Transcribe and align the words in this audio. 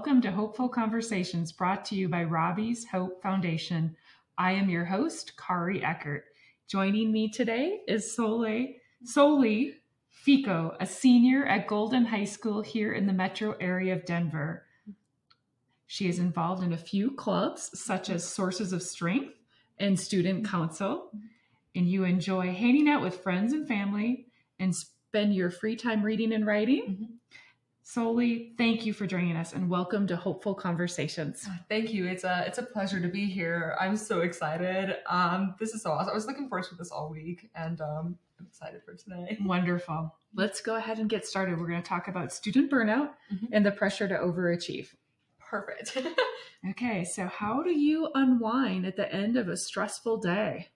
welcome 0.00 0.22
to 0.22 0.32
Hopeful 0.32 0.66
Conversations 0.66 1.52
brought 1.52 1.84
to 1.84 1.94
you 1.94 2.08
by 2.08 2.24
Robbie's 2.24 2.86
Hope 2.86 3.20
Foundation. 3.22 3.94
I 4.38 4.52
am 4.52 4.70
your 4.70 4.86
host, 4.86 5.34
Kari 5.36 5.84
Eckert. 5.84 6.22
Joining 6.68 7.12
me 7.12 7.28
today 7.28 7.82
is 7.86 8.16
Sole, 8.16 8.68
Soli 9.04 9.74
Fico, 10.08 10.74
a 10.80 10.86
senior 10.86 11.44
at 11.44 11.66
Golden 11.66 12.06
High 12.06 12.24
School 12.24 12.62
here 12.62 12.94
in 12.94 13.06
the 13.06 13.12
metro 13.12 13.54
area 13.60 13.92
of 13.92 14.06
Denver. 14.06 14.64
She 15.86 16.08
is 16.08 16.18
involved 16.18 16.62
in 16.62 16.72
a 16.72 16.78
few 16.78 17.10
clubs, 17.10 17.70
such 17.78 18.08
as 18.08 18.26
Sources 18.26 18.72
of 18.72 18.82
Strength 18.82 19.34
and 19.78 20.00
Student 20.00 20.48
Council, 20.48 21.10
and 21.74 21.86
you 21.86 22.04
enjoy 22.04 22.54
hanging 22.54 22.88
out 22.88 23.02
with 23.02 23.22
friends 23.22 23.52
and 23.52 23.68
family 23.68 24.28
and 24.58 24.74
spend 24.74 25.34
your 25.34 25.50
free 25.50 25.76
time 25.76 26.02
reading 26.02 26.32
and 26.32 26.46
writing. 26.46 26.84
Mm-hmm. 26.84 27.04
Soli, 27.92 28.52
thank 28.56 28.86
you 28.86 28.92
for 28.92 29.04
joining 29.04 29.34
us 29.36 29.52
and 29.52 29.68
welcome 29.68 30.06
to 30.06 30.14
Hopeful 30.14 30.54
Conversations. 30.54 31.48
Thank 31.68 31.92
you. 31.92 32.06
It's 32.06 32.22
a 32.22 32.44
it's 32.46 32.58
a 32.58 32.62
pleasure 32.62 33.00
to 33.00 33.08
be 33.08 33.26
here. 33.26 33.76
I'm 33.80 33.96
so 33.96 34.20
excited. 34.20 34.98
Um, 35.08 35.56
this 35.58 35.74
is 35.74 35.82
so 35.82 35.90
awesome. 35.90 36.10
I 36.12 36.14
was 36.14 36.24
looking 36.24 36.48
forward 36.48 36.66
to 36.68 36.76
this 36.76 36.92
all 36.92 37.10
week, 37.10 37.50
and 37.56 37.80
um, 37.80 38.16
I'm 38.38 38.46
excited 38.46 38.82
for 38.84 38.94
today. 38.94 39.38
Wonderful. 39.44 40.14
Let's 40.36 40.60
go 40.60 40.76
ahead 40.76 41.00
and 41.00 41.10
get 41.10 41.26
started. 41.26 41.58
We're 41.58 41.66
going 41.66 41.82
to 41.82 41.88
talk 41.88 42.06
about 42.06 42.32
student 42.32 42.70
burnout 42.70 43.10
Mhm. 43.32 43.48
and 43.50 43.66
the 43.66 43.72
pressure 43.72 44.06
to 44.06 44.14
overachieve. 44.14 44.94
Perfect. 45.40 45.98
Okay, 46.72 47.04
so 47.04 47.24
how 47.26 47.62
do 47.62 47.70
you 47.70 48.10
unwind 48.14 48.84
at 48.84 48.94
the 48.94 49.10
end 49.10 49.38
of 49.38 49.48
a 49.48 49.56
stressful 49.56 50.18
day? 50.18 50.68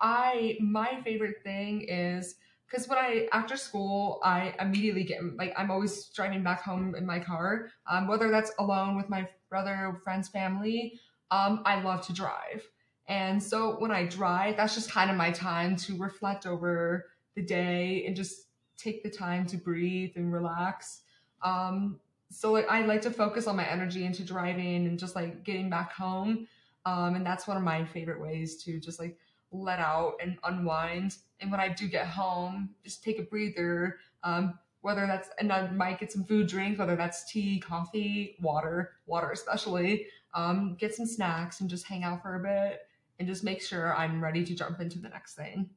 I 0.00 0.58
my 0.60 1.00
favorite 1.04 1.44
thing 1.44 1.82
is 1.82 2.34
because 2.66 2.88
when 2.88 2.98
I 2.98 3.28
after 3.32 3.56
school 3.56 4.20
I 4.24 4.54
immediately 4.60 5.04
get 5.04 5.20
like 5.36 5.52
I'm 5.56 5.70
always 5.70 6.06
driving 6.08 6.42
back 6.42 6.62
home 6.62 6.94
in 6.94 7.06
my 7.06 7.18
car, 7.20 7.70
um, 7.90 8.08
whether 8.08 8.30
that's 8.30 8.52
alone 8.58 8.96
with 8.96 9.08
my 9.08 9.28
brother, 9.48 10.00
friends, 10.02 10.28
family. 10.28 11.00
Um, 11.30 11.62
I 11.64 11.82
love 11.82 12.06
to 12.06 12.12
drive, 12.12 12.62
and 13.08 13.42
so 13.42 13.76
when 13.80 13.90
I 13.90 14.06
drive, 14.06 14.56
that's 14.56 14.74
just 14.74 14.90
kind 14.90 15.10
of 15.10 15.16
my 15.16 15.30
time 15.30 15.76
to 15.76 15.96
reflect 15.96 16.46
over 16.46 17.06
the 17.34 17.42
day 17.42 18.04
and 18.06 18.14
just 18.14 18.48
take 18.76 19.02
the 19.02 19.10
time 19.10 19.46
to 19.46 19.56
breathe 19.56 20.12
and 20.16 20.32
relax. 20.32 21.02
Um, 21.42 22.00
so 22.30 22.52
like 22.52 22.68
I 22.68 22.84
like 22.84 23.02
to 23.02 23.10
focus 23.10 23.46
on 23.46 23.56
my 23.56 23.68
energy 23.68 24.04
into 24.04 24.24
driving 24.24 24.86
and 24.86 24.98
just 24.98 25.14
like 25.14 25.44
getting 25.44 25.70
back 25.70 25.92
home. 25.92 26.46
Um, 26.86 27.14
and 27.14 27.24
that's 27.24 27.46
one 27.46 27.56
of 27.56 27.62
my 27.62 27.84
favorite 27.84 28.20
ways 28.20 28.62
to 28.64 28.80
just 28.80 28.98
like 28.98 29.18
let 29.52 29.78
out 29.78 30.14
and 30.20 30.38
unwind. 30.44 31.16
And 31.44 31.50
when 31.50 31.60
I 31.60 31.68
do 31.68 31.86
get 31.88 32.06
home, 32.06 32.70
just 32.82 33.04
take 33.04 33.18
a 33.18 33.22
breather. 33.22 33.98
Um, 34.22 34.58
whether 34.80 35.06
that's 35.06 35.28
and 35.38 35.52
I 35.52 35.70
might 35.70 35.98
get 36.00 36.10
some 36.10 36.24
food, 36.24 36.46
drink, 36.48 36.78
whether 36.78 36.96
that's 36.96 37.30
tea, 37.30 37.60
coffee, 37.60 38.36
water, 38.40 38.92
water 39.06 39.30
especially. 39.30 40.06
Um, 40.32 40.74
get 40.80 40.94
some 40.94 41.06
snacks 41.06 41.60
and 41.60 41.68
just 41.68 41.86
hang 41.86 42.02
out 42.02 42.22
for 42.22 42.34
a 42.36 42.40
bit 42.40 42.80
and 43.18 43.28
just 43.28 43.44
make 43.44 43.60
sure 43.62 43.94
I'm 43.94 44.22
ready 44.24 44.42
to 44.44 44.54
jump 44.54 44.80
into 44.80 44.98
the 44.98 45.10
next 45.10 45.34
thing. 45.34 45.68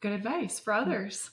Good 0.00 0.12
advice 0.12 0.58
for 0.60 0.72
others. 0.72 1.30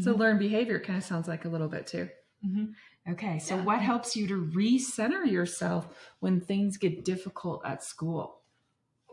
So 0.00 0.14
Mhm. 0.14 0.18
learned 0.18 0.38
behavior 0.38 0.80
kind 0.80 0.96
of 0.98 1.04
sounds 1.04 1.28
like 1.28 1.44
a 1.44 1.48
little 1.48 1.68
bit 1.68 1.86
too. 1.86 2.08
Mhm. 2.44 2.74
Okay, 3.08 3.38
so 3.38 3.56
Yeah. 3.56 3.62
what 3.62 3.80
helps 3.80 4.16
you 4.16 4.26
to 4.28 4.34
recenter 4.46 5.30
yourself 5.30 6.12
when 6.20 6.40
things 6.40 6.76
get 6.76 7.04
difficult 7.04 7.64
at 7.64 7.82
school? 7.82 8.42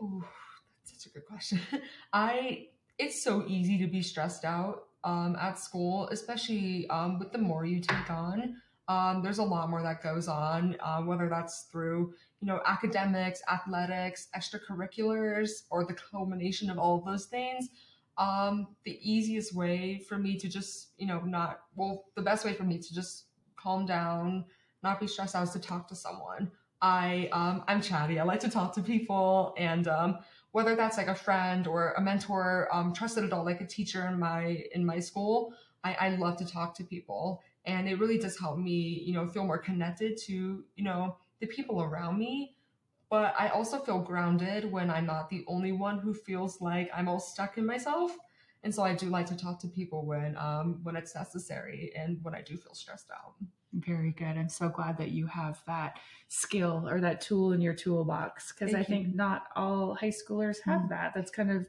Ooh, 0.02 0.24
that's 0.76 0.92
such 0.92 1.06
a 1.06 1.14
good 1.14 1.26
question. 1.26 1.60
I 2.12 2.68
it's 2.98 3.22
so 3.22 3.44
easy 3.46 3.78
to 3.78 3.86
be 3.86 4.02
stressed 4.02 4.44
out 4.44 4.84
um, 5.04 5.36
at 5.40 5.58
school, 5.58 6.08
especially 6.08 6.88
um, 6.88 7.18
with 7.18 7.32
the 7.32 7.38
more 7.38 7.64
you 7.64 7.80
take 7.80 8.10
on. 8.10 8.56
Um, 8.88 9.22
there's 9.22 9.38
a 9.38 9.44
lot 9.44 9.70
more 9.70 9.82
that 9.82 10.02
goes 10.02 10.28
on, 10.28 10.76
uh, 10.80 11.00
whether 11.00 11.28
that's 11.28 11.68
through 11.72 12.14
you 12.40 12.46
know 12.46 12.60
academics, 12.66 13.40
athletics, 13.50 14.28
extracurriculars, 14.36 15.62
or 15.70 15.84
the 15.84 15.94
culmination 15.94 16.70
of 16.70 16.78
all 16.78 16.98
of 16.98 17.04
those 17.04 17.26
things. 17.26 17.68
Um, 18.18 18.68
the 18.84 18.98
easiest 19.02 19.54
way 19.54 19.98
for 20.06 20.18
me 20.18 20.36
to 20.38 20.48
just 20.48 20.90
you 20.98 21.06
know 21.06 21.20
not 21.20 21.60
well, 21.76 22.04
the 22.14 22.22
best 22.22 22.44
way 22.44 22.52
for 22.52 22.64
me 22.64 22.78
to 22.78 22.94
just 22.94 23.26
calm 23.56 23.86
down, 23.86 24.44
not 24.82 25.00
be 25.00 25.06
stressed 25.06 25.34
out 25.34 25.44
is 25.44 25.50
to 25.50 25.58
talk 25.60 25.88
to 25.88 25.96
someone. 25.96 26.50
I 26.82 27.30
um, 27.32 27.64
I'm 27.66 27.80
chatty. 27.80 28.20
I 28.20 28.24
like 28.24 28.40
to 28.40 28.50
talk 28.50 28.74
to 28.74 28.82
people, 28.82 29.54
and 29.56 29.88
um, 29.88 30.18
whether 30.54 30.76
that's 30.76 30.96
like 30.96 31.08
a 31.08 31.14
friend 31.16 31.66
or 31.66 31.94
a 31.96 32.00
mentor, 32.00 32.68
um, 32.72 32.92
trusted 32.92 33.24
adult, 33.24 33.44
like 33.44 33.60
a 33.60 33.66
teacher 33.66 34.06
in 34.06 34.20
my 34.20 34.64
in 34.72 34.86
my 34.86 35.00
school, 35.00 35.52
I, 35.82 35.94
I 35.94 36.08
love 36.10 36.36
to 36.36 36.46
talk 36.46 36.76
to 36.76 36.84
people, 36.84 37.42
and 37.64 37.88
it 37.88 37.98
really 37.98 38.18
does 38.18 38.38
help 38.38 38.56
me, 38.56 39.02
you 39.04 39.12
know, 39.12 39.26
feel 39.26 39.44
more 39.44 39.58
connected 39.58 40.16
to 40.28 40.64
you 40.76 40.84
know 40.84 41.16
the 41.40 41.48
people 41.48 41.82
around 41.82 42.20
me. 42.20 42.54
But 43.10 43.34
I 43.36 43.48
also 43.48 43.80
feel 43.80 43.98
grounded 43.98 44.70
when 44.70 44.90
I'm 44.90 45.06
not 45.06 45.28
the 45.28 45.44
only 45.48 45.72
one 45.72 45.98
who 45.98 46.14
feels 46.14 46.60
like 46.60 46.88
I'm 46.94 47.08
all 47.08 47.18
stuck 47.18 47.58
in 47.58 47.66
myself. 47.66 48.16
And 48.62 48.72
so 48.72 48.84
I 48.84 48.94
do 48.94 49.06
like 49.06 49.26
to 49.26 49.36
talk 49.36 49.58
to 49.62 49.66
people 49.66 50.06
when 50.06 50.36
um, 50.36 50.78
when 50.84 50.94
it's 50.94 51.16
necessary 51.16 51.92
and 51.96 52.22
when 52.22 52.32
I 52.32 52.42
do 52.42 52.56
feel 52.56 52.74
stressed 52.74 53.10
out. 53.10 53.34
Very 53.76 54.12
good. 54.12 54.36
I'm 54.38 54.48
so 54.48 54.68
glad 54.68 54.98
that 54.98 55.10
you 55.10 55.26
have 55.26 55.60
that 55.66 55.98
skill 56.28 56.88
or 56.88 57.00
that 57.00 57.20
tool 57.20 57.52
in 57.52 57.60
your 57.60 57.74
toolbox 57.74 58.52
because 58.52 58.72
I 58.72 58.78
you. 58.80 58.84
think 58.84 59.14
not 59.14 59.46
all 59.56 59.94
high 59.94 60.10
schoolers 60.12 60.60
have 60.62 60.82
Mhm. 60.82 60.88
that. 60.90 61.12
That's 61.14 61.30
kind 61.30 61.50
of, 61.50 61.66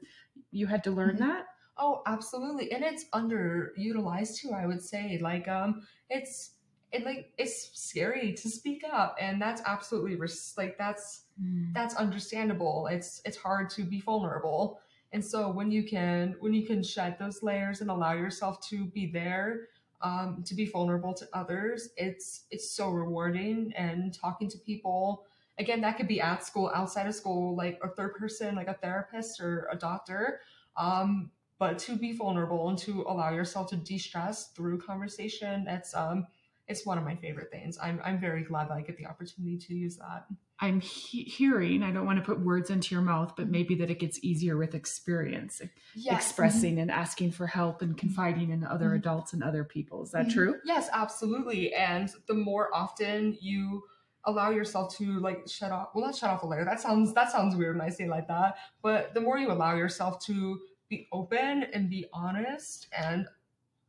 you 0.52 0.68
had 0.68 0.84
to 0.84 0.92
learn 0.92 1.16
Mhm. 1.16 1.20
that. 1.20 1.48
Oh, 1.78 2.04
absolutely. 2.06 2.72
And 2.72 2.84
it's 2.84 3.06
underutilized 3.10 4.38
too, 4.38 4.52
I 4.52 4.66
would 4.66 4.82
say. 4.84 5.18
Like 5.20 5.48
um 5.48 5.86
it's 6.10 6.52
it 6.92 7.04
like 7.04 7.34
it's 7.38 7.72
scary 7.78 8.34
to 8.34 8.50
speak 8.50 8.84
up 8.90 9.16
and 9.20 9.42
that's 9.42 9.62
absolutely 9.66 10.16
res- 10.16 10.54
like 10.58 10.78
that's 10.78 11.26
that's 11.74 11.96
understandable. 11.96 12.88
It's 12.88 13.22
it's 13.26 13.38
hard 13.38 13.70
to 13.72 13.84
be 13.84 14.00
vulnerable. 14.00 14.80
And 15.12 15.24
so 15.24 15.50
when 15.52 15.72
you 15.72 15.84
can 15.84 16.36
when 16.40 16.54
you 16.54 16.66
can 16.66 16.84
shed 16.84 17.18
those 17.20 17.44
layers 17.44 17.82
and 17.82 17.90
allow 17.90 18.14
yourself 18.14 18.62
to 18.70 18.86
be 18.86 19.08
there 19.08 19.68
um, 20.06 20.44
to 20.46 20.54
be 20.54 20.66
vulnerable 20.68 21.14
to 21.16 21.28
others, 21.34 21.90
it's 21.98 22.46
it's 22.52 22.70
so 22.70 22.92
rewarding. 22.92 23.74
And 23.76 24.14
talking 24.14 24.48
to 24.50 24.58
people 24.60 25.26
again, 25.58 25.82
that 25.82 25.98
could 25.98 26.08
be 26.08 26.22
at 26.22 26.46
school, 26.46 26.72
outside 26.76 27.08
of 27.08 27.16
school, 27.16 27.56
like 27.56 27.80
a 27.82 27.90
third 27.90 28.14
person, 28.16 28.56
like 28.56 28.68
a 28.68 28.76
therapist 28.76 29.40
or 29.40 29.68
a 29.72 29.76
doctor. 29.76 30.42
Um, 30.78 31.32
but 31.58 31.80
to 31.80 31.96
be 31.96 32.12
vulnerable 32.12 32.70
and 32.70 32.78
to 32.80 33.06
allow 33.08 33.32
yourself 33.32 33.70
to 33.70 33.78
de-stress 33.78 34.50
through 34.50 34.80
conversation, 34.80 35.64
that's 35.64 35.96
um, 35.96 36.28
it's 36.68 36.86
one 36.86 36.98
of 36.98 37.04
my 37.04 37.16
favorite 37.16 37.50
things. 37.52 37.78
I'm 37.82 38.00
I'm 38.04 38.20
very 38.20 38.44
glad 38.44 38.70
that 38.70 38.76
I 38.76 38.82
get 38.82 38.98
the 38.98 39.08
opportunity 39.08 39.58
to 39.58 39.74
use 39.74 39.98
that. 39.98 40.28
I'm 40.60 40.80
he- 40.80 41.24
hearing, 41.24 41.84
I 41.84 41.92
don't 41.92 42.06
want 42.06 42.18
to 42.20 42.24
put 42.26 42.40
words 42.40 42.70
into 42.70 42.96
your 42.96 43.04
mouth, 43.04 43.34
but 43.36 43.50
maybe 43.50 43.76
that 43.76 43.90
it 43.92 44.00
gets 44.00 44.24
easier 44.24 44.56
with 44.58 44.74
experience, 44.74 45.62
expressing 46.06 46.80
and 46.80 46.90
asking 46.90 47.32
for 47.32 47.46
help 47.48 47.82
and 47.82 47.98
confiding 47.98 48.52
in 48.52 48.64
other 48.64 48.92
Mhm. 48.92 48.96
adults 48.98 49.34
and 49.34 49.44
other 49.44 49.64
people. 49.66 50.04
Is 50.04 50.12
that 50.12 50.28
Mhm. 50.28 50.34
true? 50.34 50.60
Yes, 50.64 50.90
absolutely. 50.94 51.74
And 51.74 52.10
the 52.28 52.34
more 52.36 52.74
often 52.74 53.38
you 53.42 53.84
allow 54.28 54.50
yourself 54.50 54.96
to 54.96 55.20
like 55.20 55.48
shut 55.48 55.72
off 55.72 55.90
well 55.94 56.04
not 56.06 56.16
shut 56.16 56.32
off 56.32 56.42
a 56.42 56.48
layer. 56.48 56.66
That 56.66 56.80
sounds 56.82 57.14
that 57.14 57.32
sounds 57.32 57.56
weird 57.56 57.78
when 57.78 57.86
I 57.86 57.90
say 57.92 58.08
like 58.08 58.28
that. 58.30 58.58
But 58.82 59.14
the 59.14 59.22
more 59.22 59.38
you 59.38 59.52
allow 59.52 59.76
yourself 59.76 60.20
to 60.26 60.60
be 60.90 61.08
open 61.12 61.64
and 61.74 61.90
be 61.92 62.08
honest 62.14 62.88
and 62.98 63.28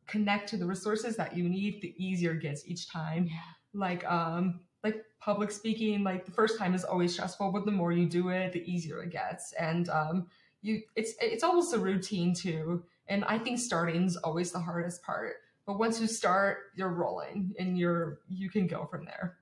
connect 0.05 0.49
to 0.49 0.57
the 0.57 0.65
resources 0.65 1.15
that 1.17 1.35
you 1.35 1.49
need, 1.49 1.81
the 1.81 1.95
easier 1.97 2.33
it 2.33 2.41
gets 2.41 2.67
each 2.67 2.87
time. 2.87 3.25
Yeah. 3.25 3.39
Like 3.73 4.03
um 4.05 4.59
like 4.87 5.05
public 5.19 5.51
speaking, 5.51 6.03
like 6.03 6.25
the 6.25 6.31
first 6.31 6.57
time 6.59 6.73
is 6.73 6.83
always 6.83 7.13
stressful, 7.13 7.51
but 7.51 7.65
the 7.65 7.71
more 7.71 7.91
you 7.91 8.05
do 8.07 8.29
it, 8.29 8.53
the 8.53 8.63
easier 8.71 9.03
it 9.03 9.11
gets. 9.11 9.53
And 9.53 9.89
um 9.89 10.27
you 10.61 10.81
it's 10.95 11.13
it's 11.21 11.43
almost 11.43 11.73
a 11.73 11.79
routine 11.79 12.33
too. 12.33 12.83
And 13.07 13.23
I 13.25 13.37
think 13.39 13.59
starting 13.59 14.03
is 14.03 14.17
always 14.17 14.51
the 14.51 14.59
hardest 14.59 15.03
part. 15.03 15.35
But 15.65 15.79
once 15.79 15.99
you 16.01 16.07
start, 16.07 16.57
you're 16.75 16.89
rolling 17.03 17.53
and 17.59 17.77
you're 17.77 18.19
you 18.29 18.49
can 18.49 18.67
go 18.67 18.85
from 18.85 19.05
there. 19.05 19.37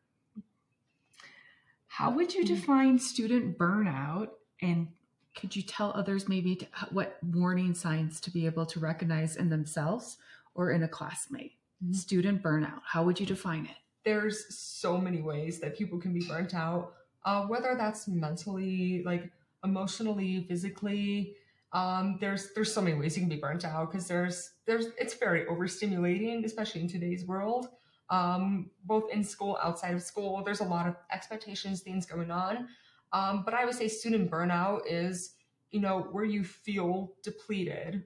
How 1.87 2.11
would 2.11 2.33
you 2.33 2.43
Mhm. 2.43 2.47
define 2.47 2.99
student 2.99 3.57
burnout? 3.57 4.29
And 4.61 4.93
could 5.35 5.55
you 5.55 5.61
tell 5.63 5.91
others 5.93 6.27
maybe 6.27 6.55
to, 6.57 6.67
what 6.91 7.17
warning 7.23 7.73
signs 7.73 8.19
to 8.21 8.31
be 8.31 8.45
able 8.45 8.65
to 8.67 8.79
recognize 8.79 9.35
in 9.35 9.49
themselves 9.49 10.17
or 10.53 10.71
in 10.71 10.83
a 10.83 10.87
classmate? 10.87 11.57
Mhm. 11.83 11.95
Student 11.95 12.41
burnout, 12.43 12.81
how 12.85 13.03
would 13.05 13.19
you 13.19 13.25
define 13.25 13.65
it? 13.65 13.77
There's 14.05 14.55
so 14.55 14.97
many 14.97 15.21
ways 15.21 15.59
that 15.59 15.77
people 15.77 15.99
can 15.99 16.13
be 16.13 16.25
burnt 16.25 16.53
out, 16.53 16.93
uh, 17.25 17.45
whether 17.47 17.75
that's 17.75 18.07
mentally, 18.07 19.03
like 19.03 19.31
emotionally, 19.63 20.45
physically. 20.47 21.35
Um, 21.73 22.17
there's 22.21 22.53
there's 22.53 22.73
so 22.73 22.81
many 22.81 22.97
ways 22.97 23.17
you 23.17 23.23
can 23.23 23.29
be 23.29 23.35
burnt 23.35 23.65
out 23.65 23.91
because 23.91 24.07
there's 24.07 24.51
there's 24.65 24.87
it's 24.97 25.15
very 25.15 25.45
overstimulating, 25.45 26.45
especially 26.45 26.81
in 26.81 26.87
today's 26.87 27.25
world. 27.25 27.67
Um, 28.09 28.69
both 28.83 29.11
in 29.11 29.23
school, 29.23 29.57
outside 29.61 29.95
of 29.95 30.01
school, 30.03 30.43
there's 30.43 30.59
a 30.59 30.65
lot 30.65 30.87
of 30.87 30.95
expectations, 31.11 31.81
things 31.81 32.05
going 32.05 32.29
on. 32.29 32.67
Um, 33.11 33.41
but 33.43 33.53
I 33.53 33.65
would 33.65 33.73
say 33.73 33.87
student 33.87 34.29
burnout 34.29 34.81
is, 34.87 35.33
you 35.71 35.79
know, 35.79 36.07
where 36.11 36.23
you 36.23 36.43
feel 36.43 37.13
depleted, 37.23 38.03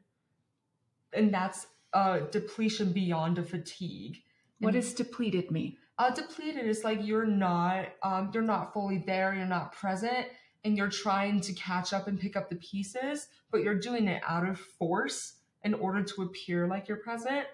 and 1.13 1.33
that's 1.33 1.67
uh, 1.93 2.19
depletion 2.31 2.93
beyond 2.93 3.37
a 3.37 3.43
fatigue. 3.43 4.23
What 4.59 4.73
does 4.73 4.93
depleted 4.93 5.51
mean? 5.51 5.77
Uh, 5.99 6.09
depleted 6.09 6.65
is 6.65 6.85
like 6.85 7.05
you're 7.05 7.25
not 7.25 7.89
um, 8.03 8.31
you're 8.33 8.41
not 8.41 8.73
fully 8.73 9.03
there, 9.05 9.35
you're 9.35 9.45
not 9.45 9.73
present, 9.73 10.27
and 10.63 10.77
you're 10.77 10.89
trying 10.89 11.41
to 11.41 11.51
catch 11.53 11.91
up 11.91 12.07
and 12.07 12.17
pick 12.17 12.37
up 12.37 12.49
the 12.49 12.55
pieces, 12.55 13.27
but 13.51 13.61
you're 13.61 13.77
doing 13.77 14.07
it 14.07 14.23
out 14.25 14.47
of 14.47 14.57
force 14.57 15.33
in 15.65 15.73
order 15.73 16.01
to 16.01 16.21
appear 16.21 16.67
like 16.67 16.87
you're 16.87 16.97
present 16.97 17.45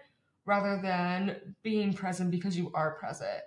rather 0.45 0.79
than 0.79 1.55
being 1.63 1.91
present 1.91 2.29
because 2.29 2.55
you 2.55 2.71
are 2.75 2.91
present. 2.99 3.41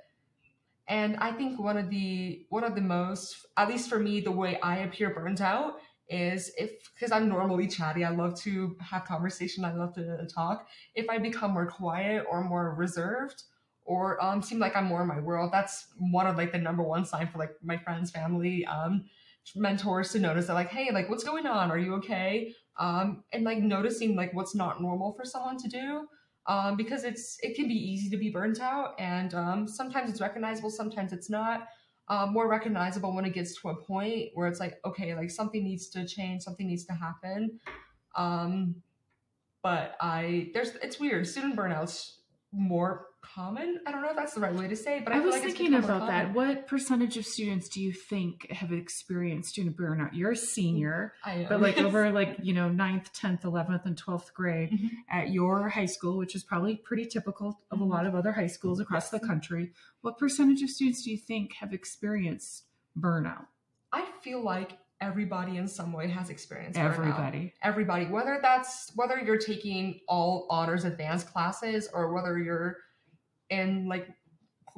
And 0.88 1.16
I 1.18 1.30
think 1.30 1.60
one 1.60 1.76
of 1.76 1.90
the 1.90 2.44
one 2.48 2.64
of 2.64 2.74
the 2.74 2.80
most, 2.80 3.46
at 3.56 3.68
least 3.68 3.88
for 3.88 4.00
me, 4.00 4.18
the 4.18 4.32
way 4.32 4.58
I 4.60 4.78
appear 4.78 5.10
burnt 5.10 5.40
out 5.40 5.76
is 6.08 6.50
if 6.58 6.92
because 6.94 7.12
I'm 7.12 7.28
normally 7.28 7.68
chatty, 7.68 8.04
I 8.04 8.10
love 8.10 8.36
to 8.40 8.76
have 8.80 9.04
conversation, 9.04 9.64
I 9.64 9.74
love 9.74 9.94
to 9.94 10.26
talk. 10.26 10.66
If 10.96 11.08
I 11.08 11.18
become 11.18 11.52
more 11.52 11.66
quiet 11.66 12.26
or 12.28 12.42
more 12.42 12.74
reserved 12.74 13.44
or 13.88 14.23
um 14.23 14.43
seem 14.43 14.58
like 14.58 14.76
I'm 14.76 14.85
more 14.85 15.00
in 15.00 15.08
my 15.08 15.19
world, 15.19 15.50
that's 15.50 15.87
one 15.99 16.26
of 16.26 16.37
like 16.37 16.52
the 16.52 16.58
number 16.58 16.82
one 16.82 17.06
sign 17.06 17.26
for 17.26 17.38
like 17.38 17.52
my 17.62 17.79
friends, 17.79 18.11
family, 18.11 18.67
um, 18.67 19.06
mentors 19.56 20.12
to 20.12 20.19
notice 20.19 20.46
that 20.46 20.55
like, 20.55 20.69
hey, 20.69 20.90
like 20.93 21.08
what's 21.08 21.25
going 21.25 21.46
on? 21.46 21.70
Are 21.70 21.79
you 21.79 21.94
okay? 21.94 22.55
Um, 22.79 23.25
and 23.32 23.44
like 23.44 23.58
noticing 23.58 24.14
like 24.14 24.35
what's 24.35 24.55
not 24.55 24.82
normal 24.82 25.14
for 25.14 25.25
someone 25.25 25.56
to 25.58 25.69
do. 25.69 26.06
Um, 26.46 26.76
because 26.76 27.05
it's 27.05 27.38
it 27.43 27.56
can 27.56 27.67
be 27.69 27.75
easy 27.75 28.08
to 28.11 28.17
be 28.17 28.31
burnt 28.31 28.61
out 28.61 28.94
and 28.99 29.35
um, 29.35 29.69
sometimes 29.69 30.08
it's 30.08 30.20
recognizable 30.20 30.70
sometimes 30.70 31.12
it's 31.12 31.29
not 31.29 31.69
um, 32.08 32.32
more 32.32 32.49
recognizable 32.49 33.14
when 33.14 33.26
it 33.26 33.35
gets 33.35 33.61
to 33.61 33.69
a 33.69 33.76
point 33.76 34.31
where 34.32 34.49
it's 34.49 34.58
like 34.58 34.79
okay 34.87 35.14
like 35.14 35.31
something 35.31 35.62
needs 35.62 35.90
to 35.90 36.06
change 36.06 36.40
something 36.43 36.67
needs 36.67 36.87
to 36.87 36.94
happen 36.94 37.61
um, 38.17 38.76
but 39.62 39.94
i 40.00 40.49
there's 40.55 40.70
it's 40.76 40.99
weird 40.99 41.26
student 41.26 41.55
burnouts 41.55 42.12
more 42.50 43.08
common 43.34 43.78
i 43.86 43.92
don't 43.92 44.02
know 44.02 44.10
if 44.10 44.16
that's 44.16 44.34
the 44.34 44.40
right 44.40 44.54
way 44.54 44.66
to 44.69 44.76
say 44.76 44.98
it, 44.98 45.04
but 45.04 45.12
i, 45.12 45.16
I 45.16 45.20
was 45.20 45.34
like 45.34 45.42
thinking 45.44 45.75
about 45.75 46.06
that. 46.08 46.32
What 46.34 46.66
percentage 46.66 47.16
of 47.16 47.25
students 47.26 47.69
do 47.69 47.80
you 47.82 47.92
think 47.92 48.50
have 48.50 48.72
experienced 48.72 49.50
student 49.50 49.76
burnout? 49.76 50.10
You're 50.12 50.32
a 50.32 50.36
senior, 50.36 51.12
I 51.25 51.46
but 51.48 51.60
like 51.60 51.78
over 51.86 52.10
like 52.10 52.36
you 52.42 52.54
know 52.54 52.69
ninth, 52.69 53.12
tenth, 53.12 53.44
eleventh, 53.44 53.82
and 53.86 53.96
twelfth 53.96 54.32
grade 54.34 54.70
Mhm. 54.72 54.88
at 55.10 55.30
your 55.30 55.69
high 55.69 55.86
school, 55.86 56.16
which 56.16 56.34
is 56.34 56.42
probably 56.42 56.76
pretty 56.76 57.06
typical 57.06 57.60
of 57.70 57.80
a 57.80 57.84
Mhm. 57.84 57.90
lot 57.90 58.06
of 58.06 58.14
other 58.14 58.32
high 58.32 58.46
schools 58.46 58.80
across 58.80 59.10
the 59.10 59.20
country. 59.20 59.72
What 60.00 60.19
percentage 60.19 60.62
of 60.62 60.70
students 60.70 61.02
do 61.02 61.10
you 61.10 61.19
think 61.19 61.54
have 61.54 61.72
experienced 61.72 62.64
burnout? 62.98 63.46
i 63.92 64.04
feel 64.22 64.42
like 64.42 64.72
everybody 65.00 65.56
in 65.56 65.66
some 65.69 65.92
way 65.92 66.08
has 66.08 66.28
experienced 66.28 66.78
burnout. 66.78 66.92
Everybody. 66.92 67.54
everybody 67.62 68.04
whether 68.06 68.38
that's 68.42 68.92
whether 68.96 69.19
you're 69.19 69.38
taking 69.38 70.00
all 70.08 70.46
honors 70.50 70.84
advanced 70.84 71.32
classes 71.32 71.88
or 71.94 72.12
whether 72.12 72.36
you're 72.38 72.76
in 73.50 73.88
like 73.88 74.08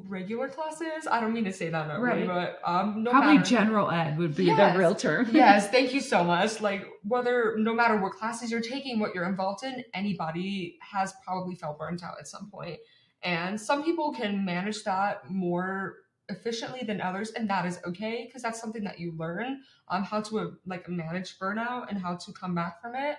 regular 0.08 0.49
classes 0.49 1.06
i 1.11 1.20
don't 1.20 1.34
mean 1.34 1.44
to 1.44 1.52
say 1.52 1.69
that 1.69 1.87
that 1.88 2.00
way 2.00 2.25
Right. 2.25 2.26
but 2.26 2.58
um 2.64 3.02
no 3.02 3.11
Probably 3.11 3.34
matter 3.38 3.50
general 3.50 3.90
ed 3.90 4.17
would 4.17 4.34
be 4.34 4.44
Yes. 4.44 4.72
the 4.72 4.78
real 4.78 4.94
term. 4.94 5.28
yes 5.32 5.69
thank 5.69 5.93
you 5.93 6.00
so 6.00 6.25
much 6.25 6.61
like 6.62 6.87
whether 7.02 7.56
no 7.58 7.75
matter 7.75 7.99
what 7.99 8.12
classes 8.12 8.50
you're 8.50 8.62
taking 8.62 8.99
what 8.99 9.14
you're 9.14 9.28
involved 9.28 9.62
in 9.62 9.84
anybody 9.93 10.78
has 10.81 11.12
probably 11.22 11.55
felt 11.55 11.78
burnt 11.78 12.02
out 12.02 12.14
at 12.19 12.26
some 12.26 12.49
point. 12.50 12.69
point 12.69 12.78
and 13.22 13.61
some 13.61 13.84
people 13.84 14.12
can 14.14 14.43
manage 14.43 14.82
that 14.84 15.31
more 15.31 15.96
efficiently 16.31 16.81
than 16.87 17.00
others 17.02 17.32
and 17.32 17.50
that 17.50 17.66
is 17.66 17.78
okay 17.87 18.25
because 18.26 18.40
that's 18.40 18.61
something 18.61 18.84
that 18.84 18.99
you 18.99 19.12
learn 19.19 19.61
um 19.88 20.02
how 20.02 20.23
to 20.23 20.38
uh, 20.38 20.46
like 20.64 20.88
manage 20.88 21.38
burnout 21.38 21.90
and 21.90 21.99
how 22.00 22.14
to 22.16 22.32
come 22.32 22.55
back 22.55 22.81
from 22.81 22.94
it 22.94 23.16